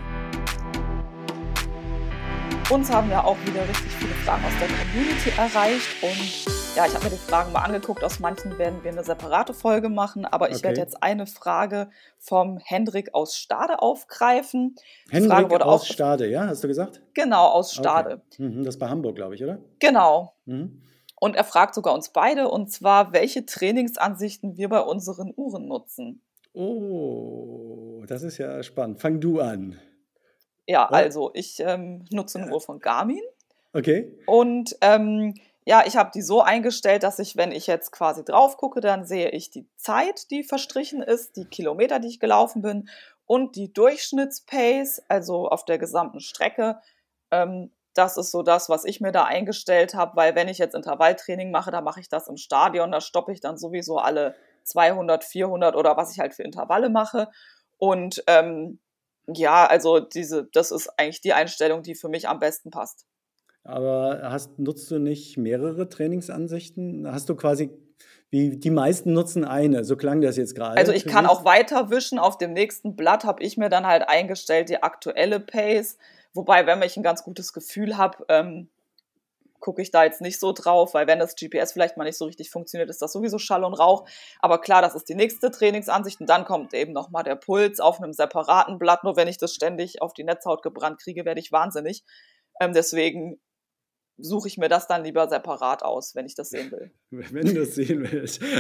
Uns 2.70 2.90
haben 2.90 3.10
ja 3.10 3.24
auch 3.24 3.38
wieder 3.46 3.66
richtig 3.68 3.90
viele 3.98 4.14
Fragen 4.24 4.44
aus 4.44 4.52
der 4.60 4.68
Community 4.68 5.30
erreicht 5.36 5.88
und 6.02 6.59
ja, 6.76 6.86
ich 6.86 6.94
habe 6.94 7.04
mir 7.04 7.10
die 7.10 7.16
Fragen 7.16 7.52
mal 7.52 7.62
angeguckt. 7.62 8.04
Aus 8.04 8.20
manchen 8.20 8.56
werden 8.58 8.82
wir 8.82 8.92
eine 8.92 9.02
separate 9.02 9.54
Folge 9.54 9.88
machen, 9.88 10.24
aber 10.24 10.50
ich 10.50 10.56
okay. 10.56 10.64
werde 10.64 10.80
jetzt 10.80 11.02
eine 11.02 11.26
Frage 11.26 11.90
vom 12.18 12.58
Hendrik 12.58 13.14
aus 13.14 13.36
Stade 13.36 13.82
aufgreifen. 13.82 14.76
Hendrik 15.10 15.60
aus 15.62 15.88
Stade, 15.88 16.28
ja, 16.28 16.46
hast 16.46 16.62
du 16.62 16.68
gesagt? 16.68 17.02
Genau, 17.14 17.46
aus 17.48 17.74
Stade. 17.74 18.22
Okay. 18.32 18.42
Mhm, 18.42 18.64
das 18.64 18.76
ist 18.76 18.78
bei 18.78 18.88
Hamburg, 18.88 19.16
glaube 19.16 19.34
ich, 19.34 19.42
oder? 19.42 19.58
Genau. 19.80 20.34
Mhm. 20.44 20.82
Und 21.20 21.36
er 21.36 21.44
fragt 21.44 21.74
sogar 21.74 21.92
uns 21.92 22.10
beide, 22.10 22.48
und 22.48 22.70
zwar, 22.70 23.12
welche 23.12 23.44
Trainingsansichten 23.44 24.56
wir 24.56 24.68
bei 24.68 24.80
unseren 24.80 25.32
Uhren 25.36 25.66
nutzen. 25.66 26.22
Oh, 26.54 28.02
das 28.06 28.22
ist 28.22 28.38
ja 28.38 28.62
spannend. 28.62 29.00
Fang 29.00 29.20
du 29.20 29.40
an. 29.40 29.78
Ja, 30.66 30.86
also 30.86 31.30
ich 31.34 31.60
ähm, 31.60 32.04
nutze 32.10 32.40
eine 32.40 32.52
Uhr 32.52 32.60
von 32.60 32.78
Garmin. 32.78 33.22
Okay. 33.72 34.18
Und 34.26 34.76
ähm, 34.80 35.34
ja, 35.66 35.84
ich 35.86 35.96
habe 35.96 36.10
die 36.14 36.22
so 36.22 36.40
eingestellt, 36.40 37.02
dass 37.02 37.18
ich, 37.18 37.36
wenn 37.36 37.52
ich 37.52 37.66
jetzt 37.66 37.92
quasi 37.92 38.24
drauf 38.24 38.56
gucke, 38.56 38.80
dann 38.80 39.04
sehe 39.04 39.30
ich 39.30 39.50
die 39.50 39.68
Zeit, 39.76 40.30
die 40.30 40.42
verstrichen 40.42 41.02
ist, 41.02 41.36
die 41.36 41.44
Kilometer, 41.44 41.98
die 41.98 42.08
ich 42.08 42.20
gelaufen 42.20 42.62
bin 42.62 42.88
und 43.26 43.56
die 43.56 43.72
Durchschnittspace, 43.72 45.02
also 45.08 45.48
auf 45.48 45.64
der 45.64 45.78
gesamten 45.78 46.20
Strecke. 46.20 46.80
Ähm, 47.30 47.70
das 47.94 48.16
ist 48.16 48.30
so 48.30 48.42
das, 48.42 48.68
was 48.68 48.84
ich 48.84 49.00
mir 49.00 49.12
da 49.12 49.24
eingestellt 49.24 49.94
habe, 49.94 50.16
weil 50.16 50.34
wenn 50.34 50.48
ich 50.48 50.58
jetzt 50.58 50.74
Intervalltraining 50.74 51.50
mache, 51.50 51.70
dann 51.70 51.84
mache 51.84 52.00
ich 52.00 52.08
das 52.08 52.28
im 52.28 52.36
Stadion, 52.36 52.92
da 52.92 53.00
stoppe 53.00 53.32
ich 53.32 53.40
dann 53.40 53.58
sowieso 53.58 53.98
alle 53.98 54.34
200, 54.64 55.24
400 55.24 55.76
oder 55.76 55.96
was 55.96 56.12
ich 56.12 56.20
halt 56.20 56.34
für 56.34 56.42
Intervalle 56.42 56.88
mache. 56.88 57.28
Und 57.78 58.22
ähm, 58.26 58.78
ja, 59.26 59.66
also 59.66 60.00
diese, 60.00 60.48
das 60.52 60.70
ist 60.70 60.88
eigentlich 60.98 61.20
die 61.20 61.32
Einstellung, 61.32 61.82
die 61.82 61.94
für 61.94 62.08
mich 62.08 62.28
am 62.28 62.38
besten 62.38 62.70
passt. 62.70 63.06
Aber 63.62 64.20
hast, 64.22 64.58
nutzt 64.58 64.90
du 64.90 64.98
nicht 64.98 65.36
mehrere 65.36 65.88
Trainingsansichten? 65.88 67.10
Hast 67.10 67.28
du 67.28 67.36
quasi, 67.36 67.70
wie 68.30 68.56
die 68.56 68.70
meisten 68.70 69.12
nutzen 69.12 69.44
eine, 69.44 69.84
so 69.84 69.96
klang 69.96 70.20
das 70.20 70.36
jetzt 70.36 70.54
gerade. 70.54 70.76
Also 70.76 70.92
ich 70.92 71.06
kann 71.06 71.26
auch 71.26 71.44
weiter 71.44 71.90
wischen. 71.90 72.18
Auf 72.18 72.38
dem 72.38 72.52
nächsten 72.52 72.96
Blatt 72.96 73.24
habe 73.24 73.42
ich 73.42 73.56
mir 73.56 73.68
dann 73.68 73.86
halt 73.86 74.08
eingestellt 74.08 74.68
die 74.68 74.82
aktuelle 74.82 75.40
Pace. 75.40 75.98
Wobei, 76.32 76.66
wenn 76.66 76.80
ich 76.82 76.96
ein 76.96 77.02
ganz 77.02 77.22
gutes 77.22 77.52
Gefühl 77.52 77.98
habe, 77.98 78.24
ähm, 78.28 78.68
gucke 79.60 79.82
ich 79.82 79.90
da 79.90 80.04
jetzt 80.04 80.20
nicht 80.20 80.40
so 80.40 80.52
drauf, 80.52 80.94
weil 80.94 81.06
wenn 81.06 81.18
das 81.18 81.36
GPS 81.36 81.72
vielleicht 81.72 81.96
mal 81.96 82.04
nicht 82.04 82.16
so 82.16 82.24
richtig 82.24 82.50
funktioniert, 82.50 82.88
ist 82.88 83.02
das 83.02 83.12
sowieso 83.12 83.38
Schall 83.38 83.64
und 83.64 83.74
Rauch. 83.74 84.08
Aber 84.40 84.60
klar, 84.60 84.80
das 84.80 84.94
ist 84.94 85.08
die 85.08 85.14
nächste 85.14 85.50
Trainingsansicht 85.50 86.20
und 86.20 86.28
dann 86.28 86.44
kommt 86.44 86.72
eben 86.72 86.92
nochmal 86.92 87.24
der 87.24 87.36
Puls 87.36 87.78
auf 87.78 88.00
einem 88.00 88.12
separaten 88.12 88.78
Blatt. 88.78 89.04
Nur 89.04 89.16
wenn 89.16 89.28
ich 89.28 89.36
das 89.36 89.54
ständig 89.54 90.00
auf 90.00 90.14
die 90.14 90.24
Netzhaut 90.24 90.62
gebrannt 90.62 91.00
kriege, 91.00 91.24
werde 91.24 91.40
ich 91.40 91.52
wahnsinnig. 91.52 92.04
Ähm, 92.58 92.72
deswegen 92.72 93.38
suche 94.22 94.48
ich 94.48 94.58
mir 94.58 94.68
das 94.68 94.86
dann 94.86 95.04
lieber 95.04 95.28
separat 95.28 95.82
aus, 95.82 96.14
wenn 96.14 96.26
ich 96.26 96.34
das 96.34 96.50
sehen 96.50 96.70
will. 96.70 96.90
Wenn 97.10 97.46
du 97.46 97.54
das 97.54 97.74
sehen 97.74 98.06
willst. 98.10 98.40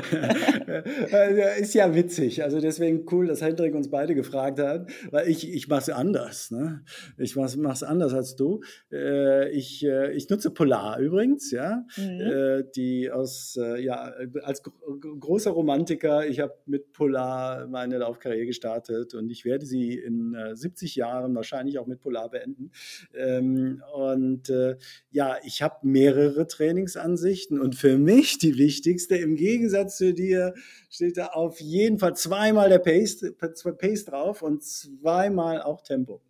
Äh, 1.12 1.60
ist 1.60 1.74
ja 1.74 1.94
witzig. 1.94 2.42
Also 2.42 2.60
deswegen 2.60 3.06
cool, 3.10 3.26
dass 3.26 3.42
Hendrik 3.42 3.74
uns 3.74 3.90
beide 3.90 4.14
gefragt 4.14 4.58
hat, 4.58 4.90
weil 5.10 5.28
ich, 5.28 5.52
ich 5.52 5.68
mache 5.68 5.80
es 5.80 5.90
anders. 5.90 6.50
Ne? 6.50 6.84
Ich 7.16 7.36
mache 7.36 7.72
es 7.72 7.82
anders 7.82 8.12
als 8.14 8.36
du. 8.36 8.60
Äh, 8.92 9.50
ich, 9.50 9.84
äh, 9.84 10.12
ich 10.12 10.28
nutze 10.28 10.50
Polar 10.50 10.98
übrigens, 10.98 11.50
ja. 11.50 11.84
Mhm. 11.96 12.64
Die 12.74 13.10
aus, 13.10 13.58
ja, 13.78 14.12
als 14.42 14.62
großer 14.62 15.50
Romantiker, 15.50 16.26
ich 16.26 16.40
habe 16.40 16.54
mit 16.66 16.92
Polar 16.92 17.66
meine 17.66 17.98
Laufkarriere 17.98 18.46
gestartet 18.46 19.14
und 19.14 19.30
ich 19.30 19.44
werde 19.44 19.66
sie 19.66 19.94
in 19.94 20.36
70 20.52 20.96
Jahren 20.96 21.34
wahrscheinlich 21.34 21.78
auch 21.78 21.86
mit 21.86 22.00
Polar 22.00 22.30
beenden. 22.30 22.70
Ähm, 23.14 23.82
und 23.94 24.52
ja, 25.10 25.36
ich 25.44 25.49
ich 25.50 25.62
habe 25.62 25.78
mehrere 25.82 26.46
Trainingsansichten 26.46 27.60
und 27.60 27.74
für 27.74 27.98
mich 27.98 28.38
die 28.38 28.56
wichtigste, 28.56 29.16
im 29.16 29.34
Gegensatz 29.34 29.96
zu 29.96 30.14
dir, 30.14 30.54
steht 30.88 31.16
da 31.16 31.26
auf 31.26 31.60
jeden 31.60 31.98
Fall 31.98 32.14
zweimal 32.14 32.68
der 32.68 32.78
Pace, 32.78 33.34
Pace 33.36 34.04
drauf 34.04 34.42
und 34.42 34.62
zweimal 34.62 35.60
auch 35.60 35.82
Tempo. 35.82 36.20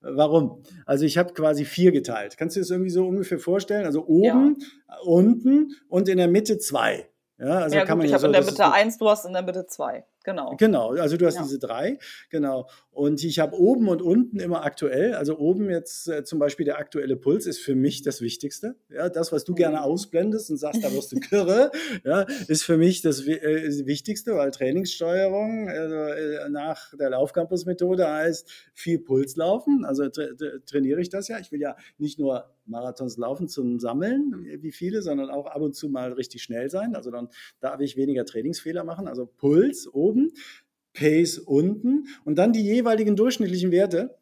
Warum? 0.00 0.62
Also 0.84 1.04
ich 1.04 1.16
habe 1.16 1.32
quasi 1.32 1.64
vier 1.64 1.92
geteilt. 1.92 2.36
Kannst 2.36 2.56
du 2.56 2.60
das 2.60 2.70
irgendwie 2.70 2.90
so 2.90 3.06
ungefähr 3.06 3.38
vorstellen? 3.38 3.86
Also 3.86 4.04
oben, 4.06 4.56
ja. 4.58 4.96
unten 5.04 5.76
und 5.88 6.08
in 6.08 6.18
der 6.18 6.28
Mitte 6.28 6.58
zwei. 6.58 7.08
Ja, 7.38 7.58
also 7.60 7.76
ja, 7.76 7.84
kann 7.84 7.98
gut, 7.98 7.98
man 7.98 8.06
ich 8.06 8.10
ja 8.10 8.14
habe 8.14 8.20
so, 8.22 8.26
in 8.26 8.32
der 8.32 8.44
Mitte 8.44 8.72
eins, 8.72 8.98
du 8.98 9.08
hast 9.08 9.24
in 9.26 9.32
der 9.32 9.42
Mitte 9.42 9.66
zwei. 9.66 10.04
Genau. 10.26 10.56
Genau, 10.56 10.90
also 10.90 11.16
du 11.16 11.24
hast 11.24 11.36
ja. 11.36 11.42
diese 11.44 11.60
drei, 11.60 12.00
genau. 12.30 12.68
Und 12.90 13.22
ich 13.22 13.38
habe 13.38 13.56
oben 13.56 13.86
und 13.86 14.02
unten 14.02 14.40
immer 14.40 14.64
aktuell. 14.64 15.14
Also 15.14 15.38
oben 15.38 15.70
jetzt 15.70 16.08
äh, 16.08 16.24
zum 16.24 16.40
Beispiel 16.40 16.66
der 16.66 16.78
aktuelle 16.78 17.16
Puls 17.16 17.46
ist 17.46 17.60
für 17.60 17.76
mich 17.76 18.02
das 18.02 18.20
Wichtigste. 18.20 18.74
Ja, 18.90 19.08
das, 19.08 19.30
was 19.30 19.44
du 19.44 19.54
gerne 19.54 19.76
mhm. 19.76 19.82
ausblendest 19.84 20.50
und 20.50 20.56
sagst, 20.56 20.82
da 20.82 20.92
wirst 20.92 21.12
du 21.12 21.20
kirre, 21.20 21.70
ja, 22.04 22.22
ist 22.48 22.64
für 22.64 22.76
mich 22.76 23.02
das 23.02 23.24
äh, 23.24 23.86
Wichtigste, 23.86 24.34
weil 24.34 24.50
Trainingssteuerung 24.50 25.68
also, 25.68 25.94
äh, 25.94 26.48
nach 26.48 26.92
der 26.98 27.10
Laufcampus-Methode 27.10 28.10
heißt 28.10 28.50
viel 28.74 28.98
Puls 28.98 29.36
laufen. 29.36 29.84
Also 29.84 30.08
tra 30.08 30.24
trainiere 30.66 31.00
ich 31.00 31.08
das 31.08 31.28
ja. 31.28 31.38
Ich 31.38 31.52
will 31.52 31.60
ja 31.60 31.76
nicht 31.98 32.18
nur 32.18 32.50
Marathons 32.66 33.16
laufen 33.16 33.48
zum 33.48 33.78
Sammeln, 33.78 34.46
wie 34.60 34.72
viele, 34.72 35.02
sondern 35.02 35.30
auch 35.30 35.46
ab 35.46 35.62
und 35.62 35.74
zu 35.74 35.88
mal 35.88 36.12
richtig 36.12 36.42
schnell 36.42 36.68
sein. 36.68 36.96
Also 36.96 37.10
dann 37.10 37.28
darf 37.60 37.80
ich 37.80 37.96
weniger 37.96 38.24
Trainingsfehler 38.24 38.82
machen. 38.82 39.08
Also 39.08 39.26
Puls 39.26 39.86
oben 39.92 40.16
oben, 40.16 40.32
Pace 40.92 41.38
unten 41.38 42.06
und 42.24 42.38
dann 42.38 42.52
die 42.52 42.62
jeweiligen 42.62 43.16
durchschnittlichen 43.16 43.70
Werte 43.70 44.16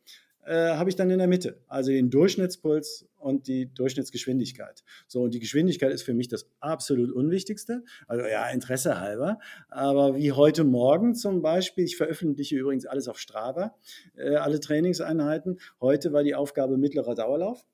äh, 0.44 0.74
habe 0.74 0.90
ich 0.90 0.96
dann 0.96 1.08
in 1.08 1.18
der 1.18 1.28
Mitte. 1.28 1.60
Also 1.68 1.92
den 1.92 2.10
Durchschnittspuls 2.10 3.06
und 3.16 3.46
die 3.46 3.72
Durchschnittsgeschwindigkeit. 3.72 4.82
So, 5.06 5.22
und 5.22 5.32
die 5.32 5.38
Geschwindigkeit 5.38 5.92
ist 5.92 6.02
für 6.02 6.14
mich 6.14 6.28
das 6.28 6.50
absolut 6.60 7.12
Unwichtigste. 7.12 7.84
Also 8.08 8.26
ja, 8.26 8.48
Interesse 8.48 9.00
halber. 9.00 9.38
Aber 9.68 10.16
wie 10.16 10.32
heute 10.32 10.64
Morgen 10.64 11.14
zum 11.14 11.42
Beispiel, 11.42 11.84
ich 11.84 11.96
veröffentliche 11.96 12.56
übrigens 12.56 12.86
alles 12.86 13.06
auf 13.06 13.18
Strava, 13.18 13.76
äh, 14.16 14.34
alle 14.34 14.58
Trainingseinheiten. 14.58 15.60
Heute 15.80 16.12
war 16.12 16.24
die 16.24 16.34
Aufgabe 16.34 16.76
mittlerer 16.76 17.14
Dauerlauf. 17.14 17.64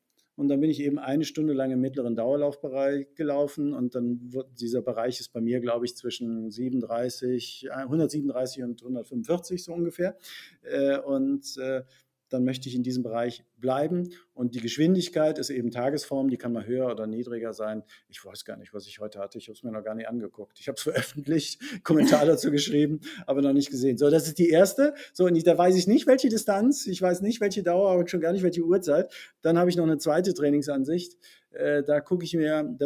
Und 0.40 0.48
dann 0.48 0.58
bin 0.58 0.70
ich 0.70 0.80
eben 0.80 0.98
eine 0.98 1.26
Stunde 1.26 1.52
lang 1.52 1.70
im 1.70 1.82
mittleren 1.82 2.16
Dauerlaufbereich 2.16 3.14
gelaufen 3.14 3.74
und 3.74 3.94
dann 3.94 4.32
wird 4.32 4.58
dieser 4.58 4.80
Bereich 4.80 5.20
ist 5.20 5.34
bei 5.34 5.42
mir, 5.42 5.60
glaube 5.60 5.84
ich, 5.84 5.94
zwischen 5.96 6.50
37, 6.50 7.68
137 7.70 8.62
und 8.62 8.80
145 8.80 9.62
so 9.62 9.74
ungefähr. 9.74 10.16
Äh, 10.62 10.98
und 11.00 11.58
äh, 11.58 11.82
dann 12.30 12.44
möchte 12.44 12.68
ich 12.68 12.74
in 12.74 12.82
diesem 12.82 13.02
Bereich 13.02 13.44
bleiben. 13.58 14.10
Und 14.32 14.54
die 14.54 14.60
Geschwindigkeit 14.60 15.38
ist 15.38 15.50
eben 15.50 15.70
Tagesform, 15.70 16.30
die 16.30 16.36
kann 16.36 16.52
mal 16.52 16.66
höher 16.66 16.90
oder 16.90 17.06
niedriger 17.06 17.52
sein. 17.52 17.82
Ich 18.08 18.24
weiß 18.24 18.44
gar 18.44 18.56
nicht, 18.56 18.72
was 18.72 18.86
ich 18.86 19.00
heute 19.00 19.18
hatte. 19.18 19.38
Ich 19.38 19.48
habe 19.48 19.56
es 19.56 19.62
mir 19.62 19.72
noch 19.72 19.84
gar 19.84 19.94
nicht 19.94 20.08
angeguckt. 20.08 20.58
Ich 20.58 20.68
habe 20.68 20.76
es 20.76 20.82
veröffentlicht, 20.82 21.84
Kommentar 21.84 22.24
dazu 22.24 22.50
geschrieben, 22.50 23.00
aber 23.26 23.42
noch 23.42 23.52
nicht 23.52 23.70
gesehen. 23.70 23.98
So, 23.98 24.08
das 24.08 24.26
ist 24.26 24.38
die 24.38 24.48
erste. 24.48 24.94
So, 25.12 25.26
und 25.26 25.46
da 25.46 25.58
weiß 25.58 25.76
ich 25.76 25.86
nicht, 25.86 26.06
welche 26.06 26.28
Distanz, 26.28 26.86
ich 26.86 27.02
weiß 27.02 27.20
nicht, 27.20 27.40
welche 27.40 27.62
Dauer 27.62 27.96
und 27.96 28.10
schon 28.10 28.20
gar 28.20 28.32
nicht, 28.32 28.42
welche 28.42 28.62
Uhrzeit. 28.62 29.12
Dann 29.42 29.58
habe 29.58 29.68
ich 29.68 29.76
noch 29.76 29.84
eine 29.84 29.98
zweite 29.98 30.32
Trainingsansicht. 30.32 31.18
Äh, 31.50 31.82
da 31.82 32.00
gucke 32.00 32.24
ich 32.24 32.34
mir, 32.34 32.76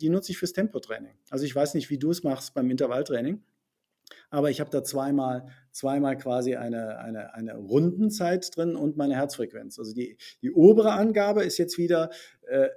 die 0.00 0.08
nutze 0.08 0.32
ich 0.32 0.38
fürs 0.38 0.52
Tempotraining. 0.52 1.14
Also 1.30 1.44
ich 1.44 1.54
weiß 1.54 1.74
nicht, 1.74 1.90
wie 1.90 1.98
du 1.98 2.10
es 2.10 2.22
machst 2.22 2.54
beim 2.54 2.70
Intervalltraining. 2.70 3.42
Aber 4.30 4.50
ich 4.50 4.60
habe 4.60 4.70
da 4.70 4.82
zweimal, 4.82 5.46
zweimal 5.74 6.16
quasi 6.16 6.54
eine, 6.54 6.98
eine, 6.98 7.34
eine 7.34 7.56
Rundenzeit 7.56 8.56
drin 8.56 8.76
und 8.76 8.96
meine 8.96 9.16
Herzfrequenz. 9.16 9.78
Also 9.78 9.92
die, 9.92 10.16
die 10.40 10.52
obere 10.52 10.92
Angabe 10.92 11.42
ist 11.42 11.58
jetzt 11.58 11.78
wieder 11.78 12.10
äh, 12.46 12.68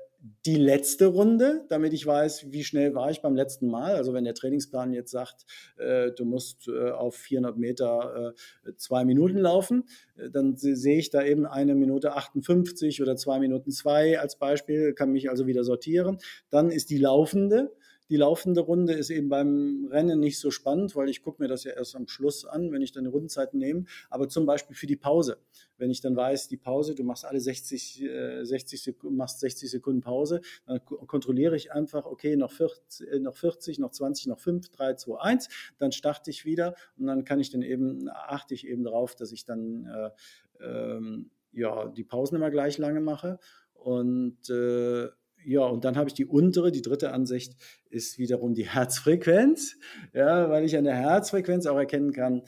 die 0.45 0.55
letzte 0.55 1.05
Runde, 1.05 1.65
damit 1.69 1.93
ich 1.93 2.05
weiß, 2.05 2.51
wie 2.51 2.63
schnell 2.63 2.95
war 2.95 3.11
ich 3.11 3.21
beim 3.21 3.35
letzten 3.35 3.67
Mal. 3.67 3.95
Also 3.95 4.13
wenn 4.13 4.23
der 4.23 4.33
Trainingsplan 4.33 4.91
jetzt 4.93 5.11
sagt, 5.11 5.45
äh, 5.77 6.11
du 6.11 6.25
musst 6.25 6.67
äh, 6.67 6.89
auf 6.89 7.15
400 7.15 7.57
Meter 7.57 8.33
äh, 8.65 8.73
zwei 8.77 9.05
Minuten 9.05 9.37
laufen, 9.37 9.83
äh, 10.15 10.31
dann 10.31 10.57
sehe 10.57 10.97
ich 10.97 11.11
da 11.11 11.23
eben 11.23 11.45
eine 11.45 11.75
Minute 11.75 12.13
58 12.13 13.01
oder 13.01 13.15
zwei 13.15 13.39
Minuten 13.39 13.71
zwei 13.71 14.19
als 14.19 14.37
Beispiel, 14.37 14.93
kann 14.93 15.11
mich 15.11 15.29
also 15.29 15.45
wieder 15.45 15.63
sortieren. 15.63 16.17
Dann 16.49 16.71
ist 16.71 16.89
die 16.89 16.97
laufende 16.97 17.71
die 18.09 18.17
laufende 18.17 18.61
Runde 18.61 18.93
ist 18.93 19.09
eben 19.09 19.29
beim 19.29 19.87
Rennen 19.91 20.19
nicht 20.19 20.39
so 20.39 20.51
spannend, 20.51 20.95
weil 20.95 21.09
ich 21.09 21.21
gucke 21.21 21.41
mir 21.41 21.47
das 21.47 21.63
ja 21.63 21.73
erst 21.73 21.95
am 21.95 22.07
Schluss 22.07 22.45
an, 22.45 22.71
wenn 22.71 22.81
ich 22.81 22.91
dann 22.91 23.03
die 23.03 23.09
Rundenzeiten 23.09 23.59
nehme. 23.59 23.85
Aber 24.09 24.29
zum 24.29 24.45
Beispiel 24.45 24.75
für 24.75 24.87
die 24.87 24.95
Pause, 24.95 25.37
wenn 25.77 25.91
ich 25.91 26.01
dann 26.01 26.15
weiß, 26.15 26.47
die 26.47 26.57
Pause, 26.57 26.95
du 26.95 27.03
machst 27.03 27.25
alle 27.25 27.39
60, 27.39 28.03
äh, 28.03 28.43
60 28.43 28.81
Sekunden, 28.81 29.17
machst 29.17 29.39
60 29.39 29.69
Sekunden 29.69 30.01
Pause, 30.01 30.41
dann 30.65 30.83
kontrolliere 30.85 31.55
ich 31.55 31.71
einfach, 31.71 32.05
okay, 32.05 32.35
noch 32.35 32.51
40, 32.51 33.07
äh, 33.07 33.19
noch 33.19 33.35
40, 33.35 33.79
noch 33.79 33.91
20, 33.91 34.27
noch 34.27 34.39
5, 34.39 34.69
3, 34.69 34.93
2, 34.93 35.19
1, 35.19 35.49
dann 35.77 35.91
starte 35.91 36.29
ich 36.29 36.45
wieder 36.45 36.75
und 36.97 37.07
dann 37.07 37.25
kann 37.25 37.39
ich 37.39 37.51
dann 37.51 37.61
eben, 37.61 38.09
achte 38.09 38.53
ich 38.53 38.67
eben 38.67 38.83
darauf, 38.83 39.15
dass 39.15 39.31
ich 39.31 39.45
dann 39.45 39.85
äh, 39.85 40.09
ähm, 40.63 41.31
ja, 41.51 41.87
die 41.87 42.03
Pausen 42.03 42.35
immer 42.35 42.51
gleich 42.51 42.77
lange 42.77 43.01
mache 43.01 43.39
und 43.73 44.49
äh, 44.49 45.09
ja, 45.45 45.61
und 45.61 45.85
dann 45.85 45.97
habe 45.97 46.09
ich 46.09 46.13
die 46.13 46.25
untere, 46.25 46.71
die 46.71 46.81
dritte 46.81 47.11
Ansicht 47.11 47.55
ist 47.89 48.17
wiederum 48.17 48.53
die 48.53 48.67
Herzfrequenz, 48.67 49.77
ja, 50.13 50.49
weil 50.49 50.65
ich 50.65 50.77
an 50.77 50.83
der 50.83 50.95
Herzfrequenz 50.95 51.65
auch 51.65 51.77
erkennen 51.77 52.11
kann, 52.11 52.43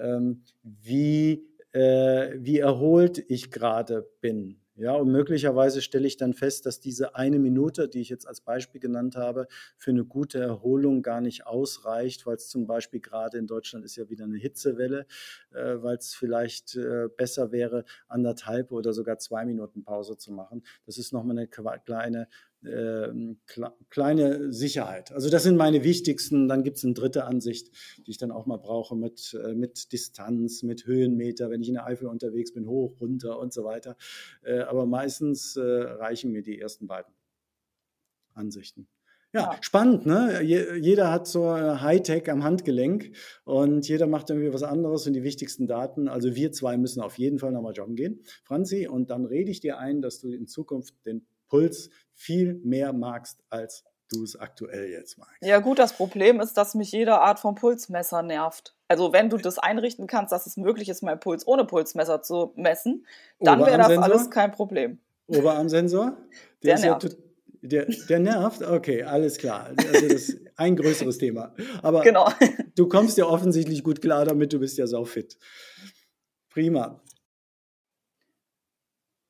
ähm, 0.00 0.42
wie, 0.62 1.46
äh, 1.72 2.34
wie 2.38 2.58
erholt 2.58 3.24
ich 3.28 3.50
gerade 3.50 4.08
bin. 4.20 4.63
Ja, 4.76 4.92
und 4.94 5.12
möglicherweise 5.12 5.80
stelle 5.82 6.08
ich 6.08 6.16
dann 6.16 6.34
fest, 6.34 6.66
dass 6.66 6.80
diese 6.80 7.14
eine 7.14 7.38
Minute, 7.38 7.88
die 7.88 8.00
ich 8.00 8.08
jetzt 8.08 8.26
als 8.26 8.40
Beispiel 8.40 8.80
genannt 8.80 9.14
habe, 9.14 9.46
für 9.76 9.92
eine 9.92 10.04
gute 10.04 10.40
Erholung 10.40 11.02
gar 11.02 11.20
nicht 11.20 11.46
ausreicht, 11.46 12.26
weil 12.26 12.34
es 12.36 12.48
zum 12.48 12.66
Beispiel 12.66 12.98
gerade 13.00 13.38
in 13.38 13.46
Deutschland 13.46 13.84
ist 13.84 13.94
ja 13.94 14.08
wieder 14.10 14.24
eine 14.24 14.36
Hitzewelle, 14.36 15.06
äh, 15.52 15.76
weil 15.80 15.96
es 15.98 16.12
vielleicht 16.14 16.74
äh, 16.74 17.08
besser 17.16 17.52
wäre, 17.52 17.84
anderthalb 18.08 18.72
oder 18.72 18.92
sogar 18.92 19.18
zwei 19.18 19.44
Minuten 19.44 19.84
Pause 19.84 20.16
zu 20.16 20.32
machen. 20.32 20.64
Das 20.86 20.98
ist 20.98 21.12
nochmal 21.12 21.38
eine 21.38 21.46
kleine 21.46 22.26
äh, 22.64 23.12
kleine 23.90 24.52
Sicherheit. 24.52 25.12
Also 25.12 25.30
das 25.30 25.42
sind 25.42 25.56
meine 25.56 25.84
wichtigsten. 25.84 26.48
Dann 26.48 26.62
gibt 26.62 26.78
es 26.78 26.84
eine 26.84 26.94
dritte 26.94 27.24
Ansicht, 27.24 27.70
die 28.06 28.10
ich 28.10 28.18
dann 28.18 28.30
auch 28.30 28.46
mal 28.46 28.58
brauche 28.58 28.96
mit, 28.96 29.38
äh, 29.44 29.54
mit 29.54 29.92
Distanz, 29.92 30.62
mit 30.62 30.86
Höhenmeter, 30.86 31.50
wenn 31.50 31.62
ich 31.62 31.68
in 31.68 31.74
der 31.74 31.86
Eifel 31.86 32.08
unterwegs 32.08 32.52
bin, 32.52 32.66
hoch, 32.66 33.00
runter 33.00 33.38
und 33.38 33.52
so 33.52 33.64
weiter. 33.64 33.96
Äh, 34.42 34.60
aber 34.60 34.86
meistens 34.86 35.56
äh, 35.56 35.62
reichen 35.62 36.32
mir 36.32 36.42
die 36.42 36.58
ersten 36.58 36.86
beiden 36.86 37.12
Ansichten. 38.34 38.88
Ja, 39.34 39.56
spannend, 39.62 40.06
ne? 40.06 40.42
jeder 40.42 41.10
hat 41.10 41.26
so 41.26 41.52
Hightech 41.52 42.30
am 42.30 42.44
Handgelenk 42.44 43.10
und 43.42 43.88
jeder 43.88 44.06
macht 44.06 44.30
irgendwie 44.30 44.52
was 44.52 44.62
anderes 44.62 45.08
und 45.08 45.12
die 45.12 45.24
wichtigsten 45.24 45.66
Daten. 45.66 46.06
Also 46.06 46.36
wir 46.36 46.52
zwei 46.52 46.76
müssen 46.76 47.00
auf 47.00 47.18
jeden 47.18 47.40
Fall 47.40 47.50
nochmal 47.50 47.72
joggen 47.72 47.96
gehen, 47.96 48.20
Franzi, 48.44 48.86
und 48.86 49.10
dann 49.10 49.24
rede 49.24 49.50
ich 49.50 49.58
dir 49.58 49.78
ein, 49.78 50.02
dass 50.02 50.20
du 50.20 50.30
in 50.30 50.46
Zukunft 50.46 50.94
den 51.04 51.26
Puls 51.54 51.88
viel 52.14 52.60
mehr 52.64 52.92
magst, 52.92 53.44
als 53.48 53.84
du 54.10 54.24
es 54.24 54.34
aktuell 54.34 54.88
jetzt 54.88 55.18
magst. 55.18 55.36
Ja 55.40 55.60
gut, 55.60 55.78
das 55.78 55.92
Problem 55.92 56.40
ist, 56.40 56.54
dass 56.54 56.74
mich 56.74 56.90
jede 56.90 57.20
Art 57.20 57.38
von 57.38 57.54
Pulsmesser 57.54 58.22
nervt. 58.22 58.74
Also 58.88 59.12
wenn 59.12 59.30
du 59.30 59.36
das 59.36 59.60
einrichten 59.60 60.08
kannst, 60.08 60.32
dass 60.32 60.46
es 60.46 60.56
möglich 60.56 60.88
ist, 60.88 61.02
meinen 61.02 61.20
Puls 61.20 61.46
ohne 61.46 61.64
Pulsmesser 61.64 62.22
zu 62.22 62.52
messen, 62.56 63.06
dann 63.38 63.60
wäre 63.60 63.78
das 63.78 63.96
alles 63.98 64.30
kein 64.30 64.50
Problem. 64.50 64.98
Oberarmsensor? 65.28 66.16
Der, 66.64 66.74
der 66.74 66.84
nervt. 66.84 67.16
der, 67.62 67.86
der, 67.86 68.18
nervt? 68.18 68.62
Okay, 68.62 69.04
alles 69.04 69.38
klar. 69.38 69.66
Also 69.66 69.92
das 69.92 70.02
ist 70.02 70.40
ein 70.56 70.74
größeres 70.74 71.18
Thema. 71.18 71.54
Aber 71.82 72.02
genau. 72.02 72.28
du 72.74 72.88
kommst 72.88 73.16
ja 73.16 73.26
offensichtlich 73.26 73.84
gut 73.84 74.02
klar 74.02 74.24
damit, 74.24 74.52
du 74.52 74.58
bist 74.58 74.76
ja 74.76 74.88
sau 74.88 75.04
fit. 75.04 75.38
Prima. 76.50 77.00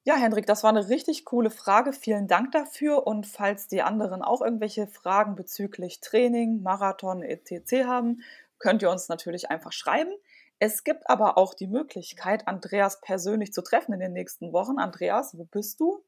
Ja, 0.07 0.17
Hendrik, 0.17 0.45
das 0.45 0.63
war 0.63 0.69
eine 0.69 0.91
richtig 0.91 1.25
coole 1.25 1.51
Frage. 1.51 1.95
Vielen 1.95 2.29
Dank 2.29 2.53
dafür. 2.53 3.07
Und 3.07 3.27
falls 3.27 3.69
die 3.69 3.81
anderen 3.81 4.21
auch 4.21 4.43
irgendwelche 4.43 4.87
Fragen 4.87 5.35
bezüglich 5.35 6.01
Training, 6.01 6.61
Marathon 6.63 7.23
etc. 7.23 7.87
haben, 7.87 8.21
könnt 8.59 8.83
ihr 8.83 8.91
uns 8.91 9.09
natürlich 9.09 9.51
einfach 9.51 9.73
schreiben. 9.73 10.13
Es 10.59 10.85
gibt 10.85 11.09
aber 11.09 11.39
auch 11.39 11.55
die 11.55 11.67
Möglichkeit, 11.67 12.47
Andreas 12.47 13.01
persönlich 13.01 13.55
zu 13.55 13.63
treffen 13.63 13.95
in 13.95 14.01
den 14.01 14.13
nächsten 14.13 14.53
Wochen. 14.53 14.79
Andreas, 14.79 15.39
wo 15.39 15.45
bist 15.45 15.81
du? 15.81 16.05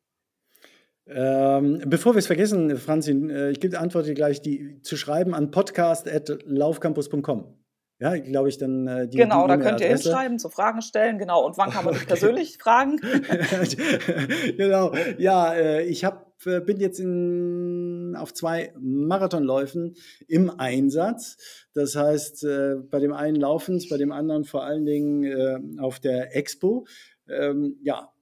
Ähm, 1.06 1.80
bevor 1.86 2.14
wir 2.14 2.18
es 2.18 2.26
vergessen, 2.26 2.76
Franzi, 2.76 3.12
äh, 3.12 3.50
ich 3.50 3.60
gebe 3.60 3.78
Antwort 3.78 4.14
gleich, 4.14 4.42
die 4.42 4.82
zu 4.82 4.98
schreiben 4.98 5.34
an 5.34 5.50
podcast.laufcampus.com. 5.50 7.65
Ja, 7.98 8.14
glaube 8.18 8.50
ich, 8.50 8.58
dann 8.58 8.86
äh, 8.86 9.08
die 9.08 9.16
Genau, 9.16 9.46
die 9.46 9.48
da 9.48 9.56
könnt 9.56 9.80
ihr 9.80 9.88
hinschreiben, 9.88 10.38
zu 10.38 10.50
Fragen 10.50 10.82
stellen, 10.82 11.18
genau. 11.18 11.46
Und 11.46 11.56
wann 11.56 11.70
kann 11.70 11.84
man 11.86 11.94
okay. 11.96 12.04
persönlich 12.06 12.58
fragen? 12.58 13.00
genau, 14.56 14.92
ja, 15.16 15.54
äh, 15.54 15.84
ich 15.84 16.04
hab, 16.04 16.34
äh, 16.44 16.60
bin 16.60 16.78
jetzt 16.78 17.00
in, 17.00 18.14
auf 18.18 18.34
zwei 18.34 18.74
Marathonläufen 18.78 19.94
im 20.28 20.50
Einsatz. 20.60 21.38
Das 21.72 21.96
heißt, 21.96 22.44
äh, 22.44 22.74
bei 22.90 22.98
dem 22.98 23.14
einen 23.14 23.36
laufend, 23.36 23.88
bei 23.88 23.96
dem 23.96 24.12
anderen 24.12 24.44
vor 24.44 24.64
allen 24.64 24.84
Dingen 24.84 25.24
äh, 25.24 25.80
auf 25.80 25.98
der 25.98 26.36
Expo. 26.36 26.86
Ähm, 27.28 27.78
ja, 27.82 28.12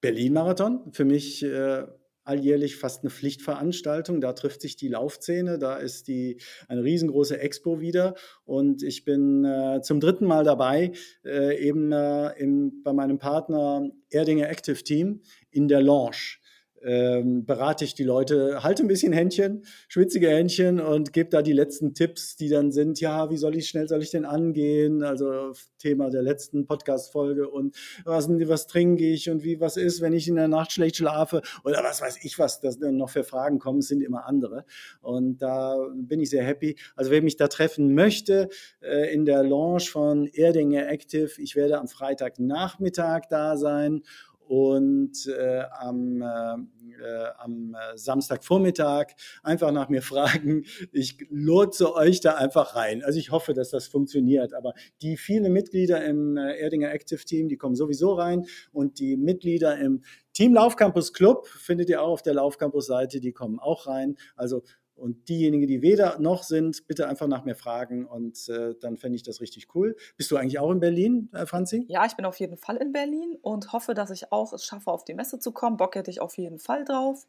Berlin-Marathon, 0.00 0.92
für 0.92 1.04
mich 1.04 1.42
äh, 1.42 1.84
alljährlich 2.26 2.76
fast 2.76 3.02
eine 3.02 3.10
Pflichtveranstaltung. 3.10 4.20
Da 4.20 4.32
trifft 4.32 4.60
sich 4.60 4.76
die 4.76 4.88
Laufszene, 4.88 5.58
da 5.58 5.76
ist 5.76 6.08
die 6.08 6.38
eine 6.68 6.82
riesengroße 6.82 7.38
Expo 7.38 7.80
wieder 7.80 8.14
und 8.44 8.82
ich 8.82 9.04
bin 9.04 9.44
äh, 9.44 9.80
zum 9.82 10.00
dritten 10.00 10.26
Mal 10.26 10.44
dabei, 10.44 10.92
äh, 11.24 11.56
eben 11.58 11.92
äh, 11.92 12.32
im, 12.38 12.82
bei 12.82 12.92
meinem 12.92 13.18
Partner 13.18 13.90
Erdinger 14.10 14.48
Active 14.48 14.82
Team 14.82 15.22
in 15.50 15.68
der 15.68 15.80
Lounge 15.80 16.38
ähm, 16.82 17.44
berate 17.44 17.84
ich 17.84 17.94
die 17.94 18.04
Leute, 18.04 18.62
halte 18.62 18.84
ein 18.84 18.88
bisschen 18.88 19.12
Händchen, 19.12 19.64
schwitzige 19.88 20.28
Händchen 20.28 20.80
und 20.80 21.12
gebe 21.12 21.30
da 21.30 21.42
die 21.42 21.52
letzten 21.52 21.94
Tipps, 21.94 22.36
die 22.36 22.48
dann 22.48 22.72
sind, 22.72 23.00
ja, 23.00 23.30
wie 23.30 23.36
soll 23.36 23.56
ich, 23.56 23.68
schnell 23.68 23.88
soll 23.88 24.02
ich 24.02 24.10
denn 24.10 24.24
angehen? 24.24 25.02
Also 25.02 25.52
Thema 25.78 26.10
der 26.10 26.22
letzten 26.22 26.66
Podcast-Folge 26.66 27.48
und 27.48 27.76
was, 28.04 28.28
was 28.28 28.66
trinke 28.66 29.04
ich 29.04 29.30
und 29.30 29.42
wie, 29.42 29.60
was 29.60 29.76
ist, 29.76 30.00
wenn 30.00 30.12
ich 30.12 30.28
in 30.28 30.36
der 30.36 30.48
Nacht 30.48 30.72
schlecht 30.72 30.96
schlafe 30.96 31.42
oder 31.64 31.82
was 31.82 32.00
weiß 32.00 32.24
ich, 32.24 32.38
was 32.38 32.60
das 32.60 32.78
noch 32.78 33.10
für 33.10 33.24
Fragen 33.24 33.58
kommen, 33.58 33.82
sind 33.82 34.02
immer 34.02 34.26
andere. 34.26 34.64
Und 35.00 35.38
da 35.38 35.76
bin 35.94 36.20
ich 36.20 36.30
sehr 36.30 36.44
happy. 36.44 36.76
Also 36.94 37.10
wer 37.10 37.22
mich 37.22 37.36
da 37.36 37.48
treffen 37.48 37.94
möchte, 37.94 38.48
äh, 38.80 39.12
in 39.12 39.24
der 39.24 39.42
Lounge 39.42 39.80
von 39.80 40.26
Erdinger 40.26 40.88
Active, 40.88 41.30
ich 41.38 41.56
werde 41.56 41.78
am 41.78 41.88
Freitagnachmittag 41.88 43.22
da 43.28 43.56
sein 43.56 44.02
und 44.46 45.26
äh, 45.26 45.64
am, 45.78 46.22
äh, 46.22 47.04
äh 47.04 47.28
am 47.38 47.76
Samstagvormittag 47.94 49.12
einfach 49.42 49.72
nach 49.72 49.88
mir 49.88 50.02
fragen. 50.02 50.64
Ich 50.92 51.18
lotse 51.30 51.94
euch 51.94 52.20
da 52.20 52.34
einfach 52.34 52.76
rein. 52.76 53.02
Also 53.02 53.18
ich 53.18 53.30
hoffe, 53.30 53.54
dass 53.54 53.70
das 53.70 53.86
funktioniert. 53.86 54.54
Aber 54.54 54.72
die 55.02 55.16
vielen 55.16 55.52
Mitglieder 55.52 56.04
im 56.04 56.36
äh, 56.36 56.56
Erdinger 56.58 56.92
Active 56.92 57.24
Team, 57.24 57.48
die 57.48 57.56
kommen 57.56 57.74
sowieso 57.74 58.14
rein 58.14 58.46
und 58.72 58.98
die 58.98 59.16
Mitglieder 59.16 59.76
im 59.78 60.02
Team 60.32 60.54
Laufcampus 60.54 61.12
Club 61.12 61.46
findet 61.46 61.88
ihr 61.88 62.02
auch 62.02 62.12
auf 62.12 62.22
der 62.22 62.34
Laufcampus 62.34 62.86
Seite, 62.86 63.20
die 63.20 63.32
kommen 63.32 63.58
auch 63.58 63.86
rein. 63.86 64.16
Also 64.36 64.62
und 64.96 65.28
diejenigen, 65.28 65.66
die 65.66 65.82
weder 65.82 66.18
noch 66.18 66.42
sind, 66.42 66.86
bitte 66.86 67.08
einfach 67.08 67.26
nach 67.26 67.44
mir 67.44 67.54
fragen 67.54 68.06
und 68.06 68.48
äh, 68.48 68.74
dann 68.80 68.96
fände 68.96 69.16
ich 69.16 69.22
das 69.22 69.40
richtig 69.40 69.74
cool. 69.74 69.96
Bist 70.16 70.30
du 70.30 70.36
eigentlich 70.36 70.58
auch 70.58 70.70
in 70.70 70.80
Berlin, 70.80 71.28
äh, 71.32 71.46
Franzi? 71.46 71.84
Ja, 71.88 72.06
ich 72.06 72.16
bin 72.16 72.24
auf 72.24 72.38
jeden 72.40 72.56
Fall 72.56 72.76
in 72.76 72.92
Berlin 72.92 73.36
und 73.42 73.72
hoffe, 73.72 73.94
dass 73.94 74.10
ich 74.10 74.32
auch 74.32 74.52
es 74.52 74.64
schaffe, 74.64 74.90
auf 74.90 75.04
die 75.04 75.14
Messe 75.14 75.38
zu 75.38 75.52
kommen. 75.52 75.76
Bock 75.76 75.94
hätte 75.94 76.10
ich 76.10 76.20
auf 76.20 76.36
jeden 76.36 76.58
Fall 76.58 76.84
drauf. 76.84 77.26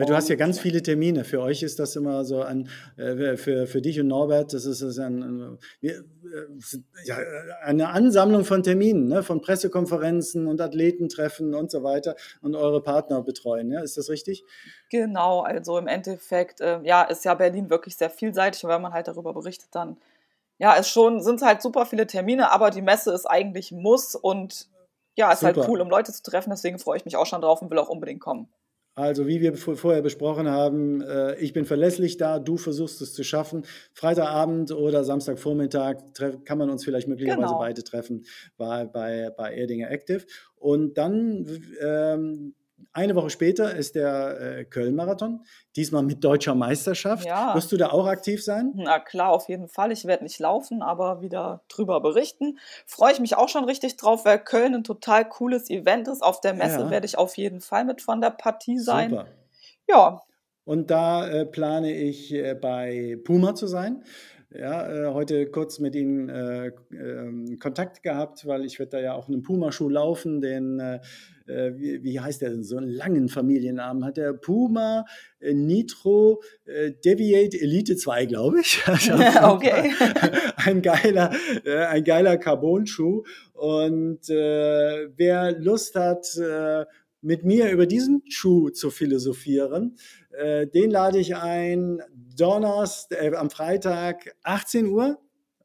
Ja, 0.00 0.06
du 0.06 0.14
hast 0.14 0.28
ja 0.28 0.36
ganz 0.36 0.58
viele 0.58 0.82
Termine. 0.82 1.24
Für 1.24 1.40
euch 1.40 1.62
ist 1.62 1.78
das 1.78 1.96
immer 1.96 2.24
so 2.24 2.42
ein, 2.42 2.68
äh, 2.96 3.36
für, 3.36 3.66
für 3.66 3.80
dich 3.80 4.00
und 4.00 4.08
Norbert, 4.08 4.52
das 4.52 4.64
ist, 4.64 4.82
das 4.82 4.90
ist 4.90 4.98
ein, 4.98 5.58
wir, 5.80 5.92
äh, 5.92 6.02
ja, 7.04 7.16
eine 7.62 7.88
Ansammlung 7.88 8.44
von 8.44 8.62
Terminen, 8.62 9.08
ne? 9.08 9.22
von 9.22 9.40
Pressekonferenzen 9.40 10.46
und 10.46 10.60
Athletentreffen 10.60 11.54
und 11.54 11.70
so 11.70 11.82
weiter 11.82 12.16
und 12.42 12.54
eure 12.56 12.82
Partner 12.82 13.22
betreuen. 13.22 13.70
Ja? 13.70 13.82
Ist 13.82 13.96
das 13.96 14.08
richtig? 14.08 14.44
Genau, 14.90 15.40
also 15.40 15.78
im 15.78 15.86
Endeffekt, 15.86 16.60
äh, 16.60 16.80
ja, 16.82 17.02
ist 17.02 17.24
ja 17.24 17.34
Berlin 17.34 17.70
wirklich 17.70 17.96
sehr 17.96 18.10
vielseitig 18.10 18.64
und 18.64 18.70
wenn 18.70 18.82
man 18.82 18.92
halt 18.92 19.08
darüber 19.08 19.32
berichtet, 19.32 19.68
dann 19.72 19.96
ja, 20.60 20.76
es 20.76 20.90
schon, 20.90 21.22
sind 21.22 21.40
halt 21.40 21.62
super 21.62 21.86
viele 21.86 22.06
Termine, 22.06 22.52
aber 22.52 22.68
die 22.68 22.82
Messe 22.82 23.12
ist 23.12 23.24
eigentlich 23.24 23.72
Muss 23.72 24.14
und 24.14 24.68
ja, 25.16 25.32
ist 25.32 25.42
halt 25.42 25.54
super. 25.54 25.66
halt 25.66 25.70
cool, 25.70 25.80
um 25.80 25.88
Leute 25.88 26.12
zu 26.12 26.22
treffen. 26.22 26.50
Deswegen 26.50 26.78
freue 26.78 26.98
ich 26.98 27.06
mich 27.06 27.16
auch 27.16 27.24
schon 27.24 27.40
drauf 27.40 27.62
und 27.62 27.70
will 27.70 27.78
auch 27.78 27.88
unbedingt 27.88 28.20
kommen. 28.20 28.46
Also 29.00 29.26
wie 29.26 29.40
wir 29.40 29.56
vorher 29.56 30.02
besprochen 30.02 30.46
haben, 30.46 31.00
äh, 31.00 31.34
ich 31.36 31.54
bin 31.54 31.64
verlässlich 31.64 32.18
da, 32.18 32.38
du 32.38 32.58
versuchst 32.58 33.00
es 33.00 33.14
zu 33.14 33.24
schaffen. 33.24 33.64
Freitagabend 33.94 34.72
oder 34.72 35.04
Samstagvormittag 35.04 35.96
kann 36.44 36.58
man 36.58 36.68
uns 36.68 36.84
vielleicht 36.84 37.08
möglicherweise 37.08 37.46
genau. 37.46 37.58
beide 37.58 37.82
treffen 37.82 38.26
bei, 38.58 38.84
bei, 38.84 39.30
bei 39.34 39.54
Erdinger 39.54 39.90
Active. 39.90 40.26
Und 40.56 40.98
dann 40.98 41.46
ähm, 41.80 42.54
eine 42.92 43.14
Woche 43.14 43.30
später 43.30 43.74
ist 43.74 43.94
der 43.94 44.40
äh, 44.40 44.64
Köln-Marathon, 44.64 45.44
diesmal 45.76 46.02
mit 46.02 46.24
deutscher 46.24 46.54
Meisterschaft. 46.54 47.26
Ja. 47.26 47.54
Wirst 47.54 47.70
du 47.72 47.76
da 47.76 47.90
auch 47.90 48.06
aktiv 48.06 48.42
sein? 48.44 48.72
Na 48.74 48.98
klar, 48.98 49.30
auf 49.30 49.48
jeden 49.48 49.68
Fall. 49.68 49.92
Ich 49.92 50.04
werde 50.04 50.24
nicht 50.24 50.38
laufen, 50.38 50.82
aber 50.82 51.22
wieder 51.22 51.62
drüber 51.68 52.00
berichten. 52.00 52.58
Freue 52.86 53.12
ich 53.12 53.20
mich 53.20 53.36
auch 53.36 53.48
schon 53.48 53.64
richtig 53.64 53.96
drauf, 53.96 54.24
weil 54.24 54.38
Köln 54.38 54.74
ein 54.74 54.84
total 54.84 55.28
cooles 55.28 55.70
Event 55.70 56.08
ist. 56.08 56.22
Auf 56.22 56.40
der 56.40 56.54
Messe 56.54 56.80
ja. 56.80 56.90
werde 56.90 57.06
ich 57.06 57.16
auf 57.16 57.36
jeden 57.36 57.60
Fall 57.60 57.84
mit 57.84 58.02
von 58.02 58.20
der 58.20 58.30
Partie 58.30 58.78
sein. 58.78 59.10
Super. 59.10 59.26
Ja. 59.88 60.22
Und 60.64 60.90
da 60.90 61.26
äh, 61.26 61.46
plane 61.46 61.92
ich 61.92 62.32
äh, 62.32 62.54
bei 62.54 63.18
Puma 63.24 63.54
zu 63.54 63.66
sein. 63.66 64.04
Ja, 64.52 64.90
äh, 64.90 65.06
heute 65.12 65.46
kurz 65.46 65.78
mit 65.78 65.94
Ihnen 65.94 66.28
äh, 66.28 66.66
äh, 66.66 67.56
Kontakt 67.58 68.02
gehabt, 68.02 68.46
weil 68.46 68.64
ich 68.64 68.80
werde 68.80 68.90
da 68.90 69.00
ja 69.00 69.14
auch 69.14 69.28
einen 69.28 69.42
Puma-Schuh 69.42 69.88
laufen, 69.88 70.40
den, 70.40 70.80
äh, 70.80 70.98
äh, 71.46 71.72
wie, 71.76 72.02
wie, 72.02 72.18
heißt 72.18 72.42
der 72.42 72.50
denn, 72.50 72.64
so 72.64 72.76
einen 72.76 72.88
langen 72.88 73.28
Familiennamen 73.28 74.04
hat 74.04 74.16
der 74.16 74.32
Puma 74.32 75.04
äh, 75.38 75.54
Nitro 75.54 76.42
Deviate 76.66 77.60
Elite 77.60 77.94
2, 77.94 78.26
glaube 78.26 78.60
ich. 78.60 78.82
okay. 79.42 79.92
ein 80.56 80.82
geiler, 80.82 81.30
ein 81.88 82.02
geiler 82.02 82.36
Carbon-Schuh 82.36 83.22
und 83.54 84.28
wer 84.28 85.52
Lust 85.60 85.94
hat, 85.94 86.26
mit 87.22 87.44
mir 87.44 87.70
über 87.70 87.86
diesen 87.86 88.22
Schuh 88.28 88.70
zu 88.70 88.90
philosophieren, 88.90 89.96
äh, 90.30 90.66
den 90.66 90.90
lade 90.90 91.18
ich 91.18 91.36
ein 91.36 92.02
Donnerstag, 92.36 93.22
äh, 93.22 93.36
am 93.36 93.50
Freitag 93.50 94.34
18 94.42 94.86
Uhr 94.86 95.18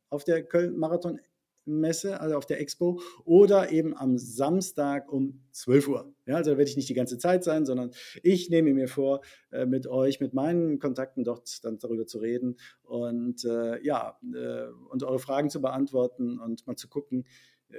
auf 0.09 0.23
der 0.23 0.43
Köln 0.43 0.77
Marathon 0.77 1.19
Messe, 1.65 2.19
also 2.19 2.37
auf 2.37 2.45
der 2.45 2.59
Expo, 2.61 3.01
oder 3.23 3.71
eben 3.71 3.97
am 3.97 4.17
Samstag 4.17 5.11
um 5.11 5.41
12 5.51 5.87
Uhr. 5.87 6.13
Ja, 6.25 6.35
also 6.35 6.51
da 6.51 6.57
werde 6.57 6.69
ich 6.69 6.77
nicht 6.77 6.89
die 6.89 6.93
ganze 6.93 7.17
Zeit 7.17 7.43
sein, 7.43 7.65
sondern 7.65 7.91
ich 8.21 8.49
nehme 8.49 8.73
mir 8.73 8.87
vor, 8.87 9.21
äh, 9.51 9.65
mit 9.65 9.87
euch, 9.87 10.19
mit 10.19 10.33
meinen 10.33 10.79
Kontakten 10.79 11.23
dort 11.23 11.63
dann 11.65 11.79
darüber 11.79 12.05
zu 12.05 12.19
reden 12.19 12.57
und 12.83 13.43
äh, 13.45 13.83
ja, 13.83 14.17
äh, 14.33 14.67
und 14.89 15.03
eure 15.03 15.19
Fragen 15.19 15.49
zu 15.49 15.61
beantworten 15.61 16.39
und 16.39 16.65
mal 16.67 16.75
zu 16.75 16.87
gucken, 16.87 17.25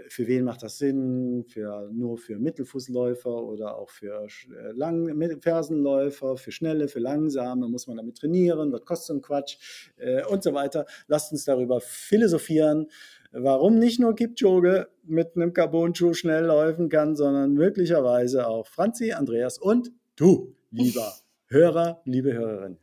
für 0.09 0.27
wen 0.27 0.45
macht 0.45 0.63
das 0.63 0.79
Sinn? 0.79 1.45
Für, 1.49 1.89
nur 1.93 2.19
für 2.19 2.39
Mittelfußläufer 2.39 3.31
oder 3.31 3.77
auch 3.77 3.91
für 3.91 4.27
äh, 4.27 4.73
Lang 4.73 5.41
Fersenläufer, 5.41 6.37
für 6.37 6.53
Schnelle, 6.53 6.89
für 6.89 6.99
Langsame? 6.99 7.69
Muss 7.69 7.87
man 7.87 7.97
damit 7.97 8.19
trainieren? 8.19 8.73
Was 8.73 8.85
kostet 8.85 9.07
so 9.07 9.15
ein 9.15 9.23
Quatsch? 9.23 9.59
Äh, 9.97 10.25
und 10.25 10.43
so 10.43 10.53
weiter. 10.55 10.87
Lasst 11.07 11.33
uns 11.33 11.45
darüber 11.45 11.81
philosophieren, 11.81 12.89
warum 13.33 13.79
nicht 13.79 14.01
nur 14.01 14.15
Kipchoge 14.15 14.89
mit 15.05 15.37
einem 15.37 15.53
Carbon-Schuh 15.53 16.15
schnell 16.15 16.45
laufen 16.45 16.89
kann, 16.89 17.17
sondern 17.17 17.55
möglicherweise 17.55 18.47
auch 18.47 18.67
Franzi, 18.67 19.13
Andreas 19.13 19.59
und 19.59 19.93
du, 20.17 20.55
lieber 20.71 21.15
Hörer, 21.49 22.03
liebe 22.05 22.33
Hörerin. 22.33 22.79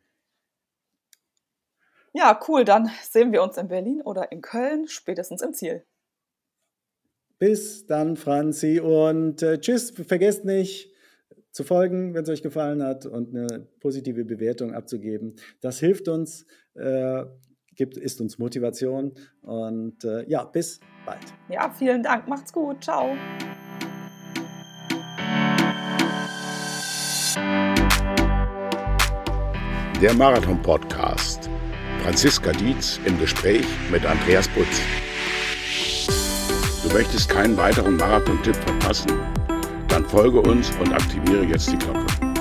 Ja, 2.14 2.39
cool. 2.47 2.64
Dann 2.64 2.89
sehen 3.01 3.32
wir 3.32 3.41
uns 3.41 3.58
in 3.58 3.68
Berlin 3.68 4.01
oder 4.04 4.32
in 4.32 4.41
Köln, 4.41 4.88
spätestens 4.88 5.41
im 5.41 5.54
Ziel. 5.54 5.84
Bis 7.44 7.86
dann, 7.88 8.16
Franzi. 8.16 8.80
Und 8.80 9.41
äh, 9.41 9.60
tschüss. 9.60 9.91
Vergesst 9.91 10.46
nicht 10.46 10.94
zu 11.52 11.66
folgen, 11.66 12.14
wenn 12.14 12.24
es 12.24 12.30
euch 12.30 12.41
gefallen 12.41 12.82
hat 12.82 13.06
und 13.06 13.36
eine 13.36 13.68
positive 13.82 14.24
Bewertung 14.24 14.74
abzugeben. 14.74 15.36
Das 15.60 15.78
hilft 15.78 16.08
uns, 16.08 16.46
äh, 16.76 17.26
gibt, 17.76 17.98
ist 17.98 18.22
uns 18.22 18.38
Motivation. 18.38 19.12
Und 19.41 20.06
äh, 20.06 20.24
ja, 20.30 20.46
bis 20.46 20.80
bald. 21.06 21.20
Ja, 21.50 21.70
vielen 21.70 22.02
Dank. 22.02 22.30
Macht's 22.30 22.54
gut. 22.54 22.82
Ciao. 22.82 23.14
Der 30.02 30.14
Marathon-Podcast. 30.14 31.50
Franziska 32.04 32.54
Dietz 32.54 33.02
im 33.04 33.20
Gespräch 33.20 33.66
mit 33.91 34.06
Andreas 34.06 34.48
Butz. 34.48 35.03
Du 36.84 36.94
möchtest 36.94 37.30
keinen 37.30 37.56
weiteren 37.56 37.96
Marathon-Tipp 37.96 38.56
verpassen? 38.58 39.12
Dann 39.88 40.06
folge 40.06 40.42
uns 40.42 40.70
und 40.82 40.94
aktiviere 40.94 41.46
jetzt 41.46 41.72
die 41.72 41.78
Glocke. 41.78 42.33